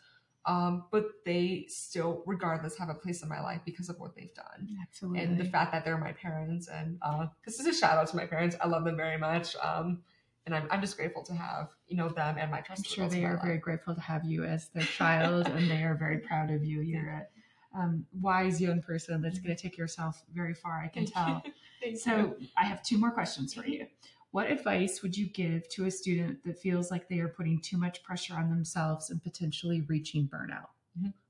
Um, 0.46 0.86
but 0.92 1.06
they 1.26 1.66
still, 1.70 2.24
regardless, 2.26 2.76
have 2.78 2.89
a 2.89 2.96
place 2.96 3.22
in 3.22 3.30
my 3.30 3.42
life 3.42 3.62
because 3.66 3.89
of 3.89 4.00
what 4.00 4.16
they've 4.16 4.34
done 4.34 4.70
absolutely 4.82 5.22
and 5.24 5.38
the 5.38 5.46
fact 5.46 5.72
that 5.72 5.86
they're 5.86 5.98
my 5.98 6.12
parents 6.14 6.68
and 6.68 6.98
uh 7.02 7.28
this 7.46 7.60
is 7.60 7.66
a 7.68 7.74
shout 7.74 7.98
out 7.98 8.08
to 8.08 8.16
my 8.16 8.26
parents 8.26 8.56
i 8.62 8.68
love 8.68 8.84
them 8.84 8.96
very 8.98 9.18
much 9.18 9.56
um 9.64 10.02
and 10.46 10.56
i'm, 10.56 10.68
I'm 10.72 10.82
just 10.82 10.98
grateful 10.98 11.24
to 11.24 11.34
have 11.34 11.70
you 11.88 11.98
know 11.98 12.10
them 12.10 12.38
and 12.38 12.52
my 12.52 12.64
i'm 12.70 12.84
sure 12.84 13.08
they 13.08 13.24
are 13.24 13.38
very 13.42 13.56
life. 13.56 13.62
grateful 13.62 13.96
to 13.96 14.02
have 14.02 14.26
you 14.26 14.44
as 14.44 14.70
their 14.70 14.84
child 14.98 15.48
and 15.48 15.70
they 15.70 15.84
are 15.84 15.96
very 15.96 16.20
proud 16.20 16.52
of 16.52 16.64
you 16.64 16.82
you're 16.82 17.10
a 17.10 17.28
um, 17.74 18.06
wise 18.20 18.60
young 18.60 18.82
person 18.82 19.22
that's 19.22 19.39
going 19.39 19.56
to 19.56 19.62
take 19.62 19.78
yourself 19.78 20.24
very 20.34 20.54
far 20.54 20.82
i 20.84 20.88
can 20.88 21.06
Thank 21.06 21.14
tell 21.14 21.28
you. 21.46 21.52
Thank 21.82 21.94
you. 21.94 22.00
So 22.00 22.36
I 22.58 22.66
have 22.66 22.84
two 22.84 22.98
more 22.98 23.12
questions 23.12 23.54
for 23.54 23.66
you. 23.66 23.88
What 24.32 24.50
advice 24.50 25.02
would 25.02 25.16
you 25.16 25.28
give 25.28 25.68
to 25.70 25.86
a 25.86 25.92
student 25.92 26.44
that 26.46 26.58
feels 26.58 26.90
like 26.90 27.10
they 27.10 27.20
are 27.20 27.28
putting 27.28 27.60
too 27.60 27.78
much 27.78 28.02
pressure 28.02 28.36
on 28.36 28.50
themselves 28.50 29.10
and 29.10 29.22
potentially 29.22 29.82
reaching 29.82 30.28
burnout? 30.28 30.68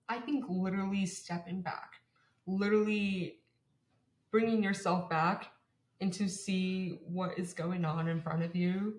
I 0.08 0.20
think 0.20 0.46
literally 0.48 1.06
stepping 1.06 1.62
back, 1.62 1.94
literally 2.46 3.40
bringing 4.30 4.64
yourself 4.64 5.10
back 5.10 5.48
and 6.00 6.12
to 6.14 6.28
see 6.28 7.00
what 7.06 7.38
is 7.38 7.54
going 7.54 7.86
on 7.86 8.08
in 8.08 8.22
front 8.22 8.44
of 8.44 8.56
you, 8.56 8.96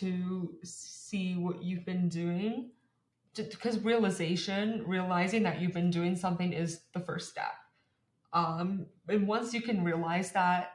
to 0.00 0.54
see 0.62 1.34
what 1.36 1.62
you've 1.62 1.86
been 1.86 2.08
doing. 2.08 2.70
Because 3.34 3.78
realization, 3.80 4.82
realizing 4.86 5.42
that 5.44 5.60
you've 5.60 5.72
been 5.72 5.90
doing 5.90 6.14
something 6.14 6.52
is 6.52 6.80
the 6.92 7.00
first 7.00 7.30
step. 7.30 7.54
Um, 8.32 8.86
and 9.08 9.26
once 9.26 9.54
you 9.54 9.62
can 9.62 9.84
realize 9.84 10.32
that, 10.32 10.72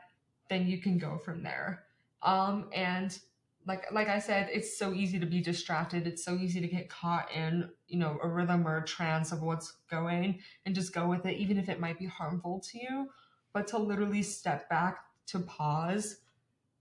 then 0.49 0.67
you 0.67 0.79
can 0.79 0.97
go 0.97 1.17
from 1.17 1.43
there. 1.43 1.83
Um, 2.21 2.69
and 2.73 3.17
like 3.65 3.91
like 3.91 4.07
I 4.07 4.19
said, 4.19 4.49
it's 4.51 4.77
so 4.77 4.93
easy 4.93 5.19
to 5.19 5.25
be 5.25 5.41
distracted. 5.41 6.07
It's 6.07 6.23
so 6.23 6.35
easy 6.35 6.61
to 6.61 6.67
get 6.67 6.89
caught 6.89 7.31
in 7.33 7.69
you 7.87 7.99
know 7.99 8.19
a 8.23 8.27
rhythm 8.27 8.67
or 8.67 8.77
a 8.77 8.85
trance 8.85 9.31
of 9.31 9.41
what's 9.41 9.73
going 9.89 10.39
and 10.65 10.75
just 10.75 10.93
go 10.93 11.07
with 11.07 11.25
it, 11.25 11.37
even 11.37 11.57
if 11.57 11.69
it 11.69 11.79
might 11.79 11.99
be 11.99 12.05
harmful 12.05 12.59
to 12.71 12.79
you. 12.79 13.09
But 13.53 13.67
to 13.67 13.77
literally 13.77 14.23
step 14.23 14.69
back, 14.69 14.99
to 15.27 15.39
pause, 15.39 16.17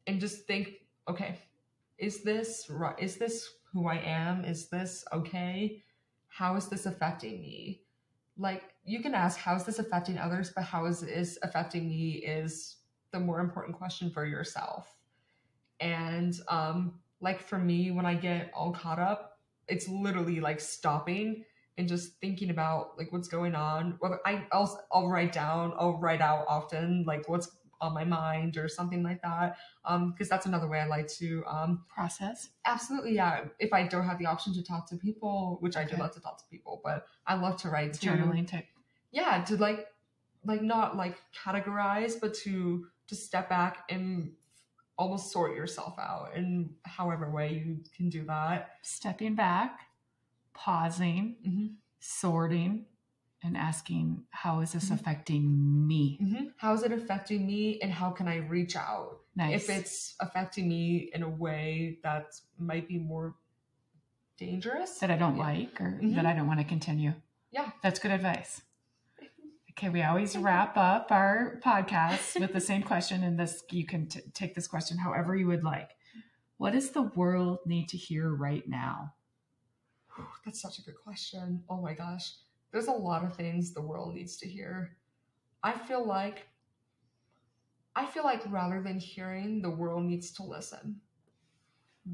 and 0.07 0.21
just 0.21 0.47
think, 0.47 0.85
okay, 1.09 1.39
is 1.99 2.23
this 2.23 2.67
right? 2.71 2.99
Is 2.99 3.17
this 3.17 3.51
who 3.73 3.87
I 3.87 3.97
am? 3.97 4.45
Is 4.45 4.69
this 4.69 5.05
okay? 5.13 5.83
How 6.29 6.57
is 6.57 6.69
this 6.69 6.87
affecting 6.87 7.41
me? 7.41 7.83
Like 8.37 8.65
you 8.85 9.01
can 9.01 9.15
ask, 9.15 9.39
how 9.39 9.57
is 9.57 9.65
this 9.65 9.79
affecting 9.79 10.19
others? 10.19 10.53
But 10.55 10.65
how 10.65 10.87
is 10.87 11.01
this 11.01 11.39
affecting 11.43 11.89
me? 11.89 12.23
Is 12.25 12.77
the 13.13 13.21
more 13.21 13.41
important 13.41 13.77
question 13.77 14.11
for 14.11 14.27
yourself. 14.27 14.98
And 15.81 16.35
um, 16.49 16.95
like 17.21 17.41
for 17.41 17.59
me, 17.59 17.91
when 17.91 18.07
I 18.07 18.15
get 18.15 18.51
all 18.55 18.73
caught 18.73 18.99
up, 18.99 19.39
it's 19.69 19.89
literally 19.89 20.41
like 20.41 20.61
stopping 20.61 21.45
and 21.77 21.87
just 21.89 22.15
thinking 22.21 22.51
about 22.51 22.99
like 22.99 23.13
what's 23.13 23.29
going 23.29 23.55
on. 23.55 23.97
Whether 24.01 24.19
I 24.27 24.45
I'll, 24.53 24.85
I'll 24.93 25.09
write 25.09 25.33
down, 25.33 25.73
I'll 25.79 25.99
write 25.99 26.21
out 26.21 26.45
often 26.49 27.05
like 27.07 27.29
what's 27.29 27.51
on 27.81 27.95
my 27.95 28.03
mind 28.05 28.57
or 28.57 28.67
something 28.69 29.05
like 29.05 29.23
that. 29.23 29.57
Um, 29.85 30.11
because 30.11 30.29
that's 30.29 30.47
another 30.47 30.67
way 30.67 30.81
I 30.81 30.87
like 30.87 31.07
to 31.19 31.45
um 31.47 31.85
Process. 31.89 32.49
absolutely 32.67 33.15
yeah. 33.15 33.45
If 33.61 33.73
I 33.73 33.87
don't 33.87 34.05
have 34.05 34.19
the 34.19 34.27
option 34.27 34.53
to 34.55 34.63
talk 34.65 34.89
to 34.89 34.97
people, 34.97 35.59
which 35.61 35.77
I 35.77 35.85
do 35.85 35.93
Okay. 35.95 36.03
love 36.03 36.13
to 36.15 36.21
talk 36.21 36.39
to 36.39 36.45
people, 36.51 36.81
but 36.83 37.07
I 37.27 37.35
love 37.35 37.57
to 37.63 37.69
write 37.69 37.93
too 37.95 38.09
Journaling 38.09 38.49
tip. 38.49 38.67
yeah 39.13 39.45
to 39.45 39.57
like 39.57 39.87
like 40.45 40.63
not 40.63 40.97
like 40.97 41.17
categorize 41.33 42.21
but 42.21 42.35
to 42.35 42.87
to 43.07 43.15
step 43.15 43.49
back 43.49 43.85
and 43.89 44.33
almost 44.99 45.31
sort 45.33 45.55
yourself 45.57 45.95
out 45.99 46.33
in 46.35 46.75
however 46.85 47.31
way 47.31 47.53
you 47.55 47.79
can 47.97 48.09
do 48.11 48.25
that 48.25 48.71
Stepping 48.83 49.35
back, 49.35 49.79
pausing, 50.55 51.37
Mhm. 51.47 51.75
sorting, 52.01 52.87
and 53.45 53.57
asking, 53.57 54.25
how 54.31 54.59
is 54.61 54.73
this 54.73 54.91
Mhm. 54.91 54.95
affecting 54.95 55.87
me? 55.87 56.53
how 56.59 56.73
is 56.75 56.83
it 56.83 56.91
affecting 56.93 57.47
me 57.47 57.81
and 57.81 57.93
how 57.93 58.11
can 58.11 58.27
i 58.27 58.37
reach 58.37 58.75
out 58.75 59.21
Nice. 59.37 59.63
if 59.69 59.71
it's 59.79 60.17
affecting 60.21 60.69
me 60.69 61.11
in 61.15 61.23
a 61.23 61.29
way 61.29 61.99
that 62.03 62.27
might 62.59 62.89
be 62.89 62.99
more 62.99 63.37
dangerous 64.37 64.99
that 64.99 65.11
I 65.11 65.17
don't 65.17 65.37
Yeah. 65.37 65.43
like 65.43 65.81
or 65.81 65.99
Mhm. 66.03 66.15
that 66.17 66.27
I 66.27 66.33
don't 66.35 66.47
want 66.47 66.61
to 66.61 66.65
continue. 66.67 67.13
Yeah. 67.51 67.71
That's 67.83 67.99
good 67.99 68.11
advice. 68.13 68.63
Okay, 69.79 69.91
we 69.91 70.03
always 70.03 70.37
wrap 70.37 70.77
up 70.77 71.13
our 71.13 71.61
podcast 71.65 72.41
with 72.41 72.53
the 72.53 72.61
same 72.71 72.83
question, 72.83 73.23
and 73.23 73.39
this 73.39 73.63
you 73.71 73.87
can 73.87 74.09
t- 74.09 74.23
take 74.35 74.53
this 74.57 74.67
question 74.67 74.99
however 74.99 75.37
you 75.37 75.47
would 75.47 75.63
like. 75.63 75.91
What 76.57 76.73
does 76.73 76.91
the 76.91 77.03
world 77.03 77.61
need 77.65 77.89
to 77.91 77.97
hear 77.97 78.35
right 78.35 78.69
now? 78.69 79.15
That's 80.45 80.61
such 80.61 80.81
a 80.81 80.83
good 80.83 80.97
question. 80.97 81.63
Oh 81.71 81.81
my 81.81 81.95
gosh. 81.95 82.33
There's 82.73 82.89
a 82.89 82.93
lot 82.93 83.23
of 83.23 83.37
things 83.37 83.73
the 83.73 83.81
world 83.81 84.17
needs 84.17 84.37
to 84.39 84.49
hear. 84.49 84.97
I 85.63 85.71
feel 85.71 86.05
like 86.05 86.49
I 87.95 88.05
feel 88.05 88.25
like 88.25 88.43
rather 88.51 88.83
than 88.83 88.99
hearing, 88.99 89.63
the 89.63 89.71
world 89.71 90.03
needs 90.03 90.33
to 90.33 90.43
listen. 90.43 91.01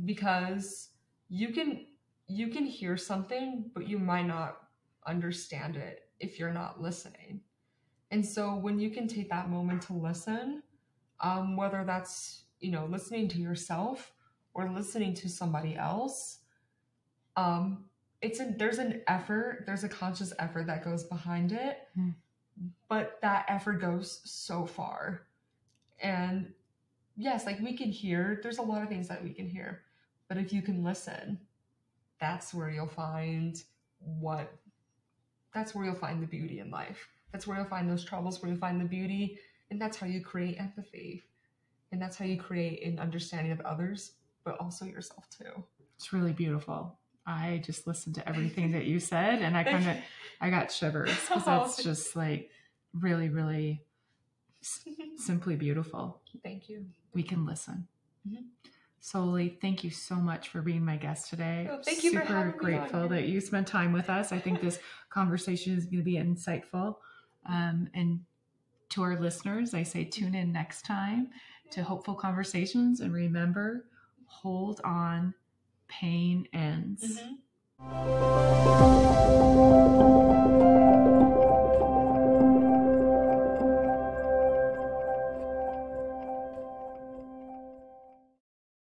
Because 0.04 0.90
you 1.30 1.54
can 1.54 1.86
you 2.26 2.48
can 2.48 2.66
hear 2.66 2.98
something, 2.98 3.70
but 3.74 3.88
you 3.88 3.98
might 3.98 4.26
not 4.26 4.58
understand 5.06 5.76
it 5.76 6.10
if 6.20 6.38
you're 6.38 6.52
not 6.52 6.78
listening. 6.78 7.40
And 8.14 8.24
so 8.24 8.54
when 8.54 8.78
you 8.78 8.90
can 8.90 9.08
take 9.08 9.28
that 9.30 9.50
moment 9.50 9.82
to 9.88 9.92
listen, 9.92 10.62
um, 11.18 11.56
whether 11.56 11.82
that's 11.84 12.44
you 12.60 12.70
know 12.70 12.86
listening 12.86 13.26
to 13.30 13.38
yourself 13.38 14.12
or 14.54 14.70
listening 14.70 15.14
to 15.14 15.28
somebody 15.28 15.74
else, 15.74 16.38
um, 17.36 17.86
it's 18.22 18.38
a 18.38 18.54
there's 18.56 18.78
an 18.78 19.02
effort, 19.08 19.64
there's 19.66 19.82
a 19.82 19.88
conscious 19.88 20.32
effort 20.38 20.68
that 20.68 20.84
goes 20.84 21.02
behind 21.02 21.50
it, 21.50 21.88
Hmm. 21.96 22.10
but 22.88 23.18
that 23.20 23.46
effort 23.48 23.80
goes 23.80 24.20
so 24.22 24.64
far. 24.64 25.26
And 25.98 26.54
yes, 27.16 27.46
like 27.46 27.58
we 27.58 27.76
can 27.76 27.90
hear, 27.90 28.38
there's 28.44 28.58
a 28.58 28.62
lot 28.62 28.84
of 28.84 28.88
things 28.88 29.08
that 29.08 29.24
we 29.24 29.30
can 29.30 29.48
hear, 29.48 29.82
but 30.28 30.38
if 30.38 30.52
you 30.52 30.62
can 30.62 30.84
listen, 30.84 31.40
that's 32.20 32.54
where 32.54 32.70
you'll 32.70 32.86
find 32.86 33.60
what 33.98 34.56
that's 35.52 35.74
where 35.74 35.84
you'll 35.84 35.96
find 35.96 36.22
the 36.22 36.28
beauty 36.28 36.60
in 36.60 36.70
life. 36.70 37.08
That's 37.34 37.48
where 37.48 37.56
you'll 37.58 37.66
find 37.66 37.90
those 37.90 38.04
troubles, 38.04 38.40
where 38.40 38.52
you'll 38.52 38.60
find 38.60 38.80
the 38.80 38.84
beauty, 38.84 39.40
and 39.68 39.80
that's 39.82 39.96
how 39.96 40.06
you 40.06 40.20
create 40.20 40.56
empathy. 40.60 41.24
And 41.90 42.00
that's 42.00 42.16
how 42.16 42.24
you 42.24 42.40
create 42.40 42.86
an 42.86 43.00
understanding 43.00 43.50
of 43.50 43.60
others, 43.62 44.12
but 44.44 44.56
also 44.60 44.84
yourself 44.84 45.24
too. 45.36 45.64
It's 45.96 46.12
really 46.12 46.32
beautiful. 46.32 46.96
I 47.26 47.60
just 47.64 47.88
listened 47.88 48.14
to 48.16 48.28
everything 48.28 48.70
that 48.70 48.84
you 48.84 49.00
said 49.00 49.42
and 49.42 49.56
I 49.56 49.64
kind 49.64 49.88
of 49.88 49.96
I 50.40 50.50
got 50.50 50.70
shivers 50.70 51.10
because 51.26 51.44
that's 51.46 51.82
just 51.82 52.14
like 52.14 52.50
really, 52.92 53.30
really 53.30 53.82
s- 54.62 54.84
simply 55.16 55.56
beautiful. 55.56 56.20
Thank 56.44 56.68
you. 56.68 56.86
We 57.14 57.24
can 57.24 57.44
listen. 57.46 57.88
Mhm. 58.28 58.44
Solely, 59.00 59.58
thank 59.60 59.82
you 59.82 59.90
so 59.90 60.14
much 60.14 60.50
for 60.50 60.62
being 60.62 60.84
my 60.84 60.96
guest 60.96 61.30
today. 61.30 61.68
Oh, 61.68 61.80
thank 61.84 62.04
you 62.04 62.10
Super 62.10 62.24
having 62.26 62.46
me 62.46 62.52
on 62.52 62.58
grateful 62.58 63.08
that 63.08 63.24
you 63.24 63.40
spent 63.40 63.66
time 63.66 63.92
with 63.92 64.08
us. 64.08 64.30
I 64.30 64.38
think 64.38 64.60
this 64.60 64.78
conversation 65.10 65.76
is 65.76 65.86
going 65.86 65.98
to 65.98 66.04
be 66.04 66.14
insightful. 66.14 66.96
Um, 67.46 67.88
and 67.94 68.20
to 68.90 69.02
our 69.02 69.18
listeners, 69.18 69.74
I 69.74 69.82
say 69.82 70.04
tune 70.04 70.34
in 70.34 70.52
next 70.52 70.82
time 70.82 71.30
to 71.70 71.82
Hopeful 71.82 72.14
Conversations 72.14 73.00
and 73.00 73.12
remember, 73.12 73.86
hold 74.26 74.80
on, 74.84 75.34
pain 75.88 76.46
ends. 76.52 77.20
Mhm. 77.20 77.38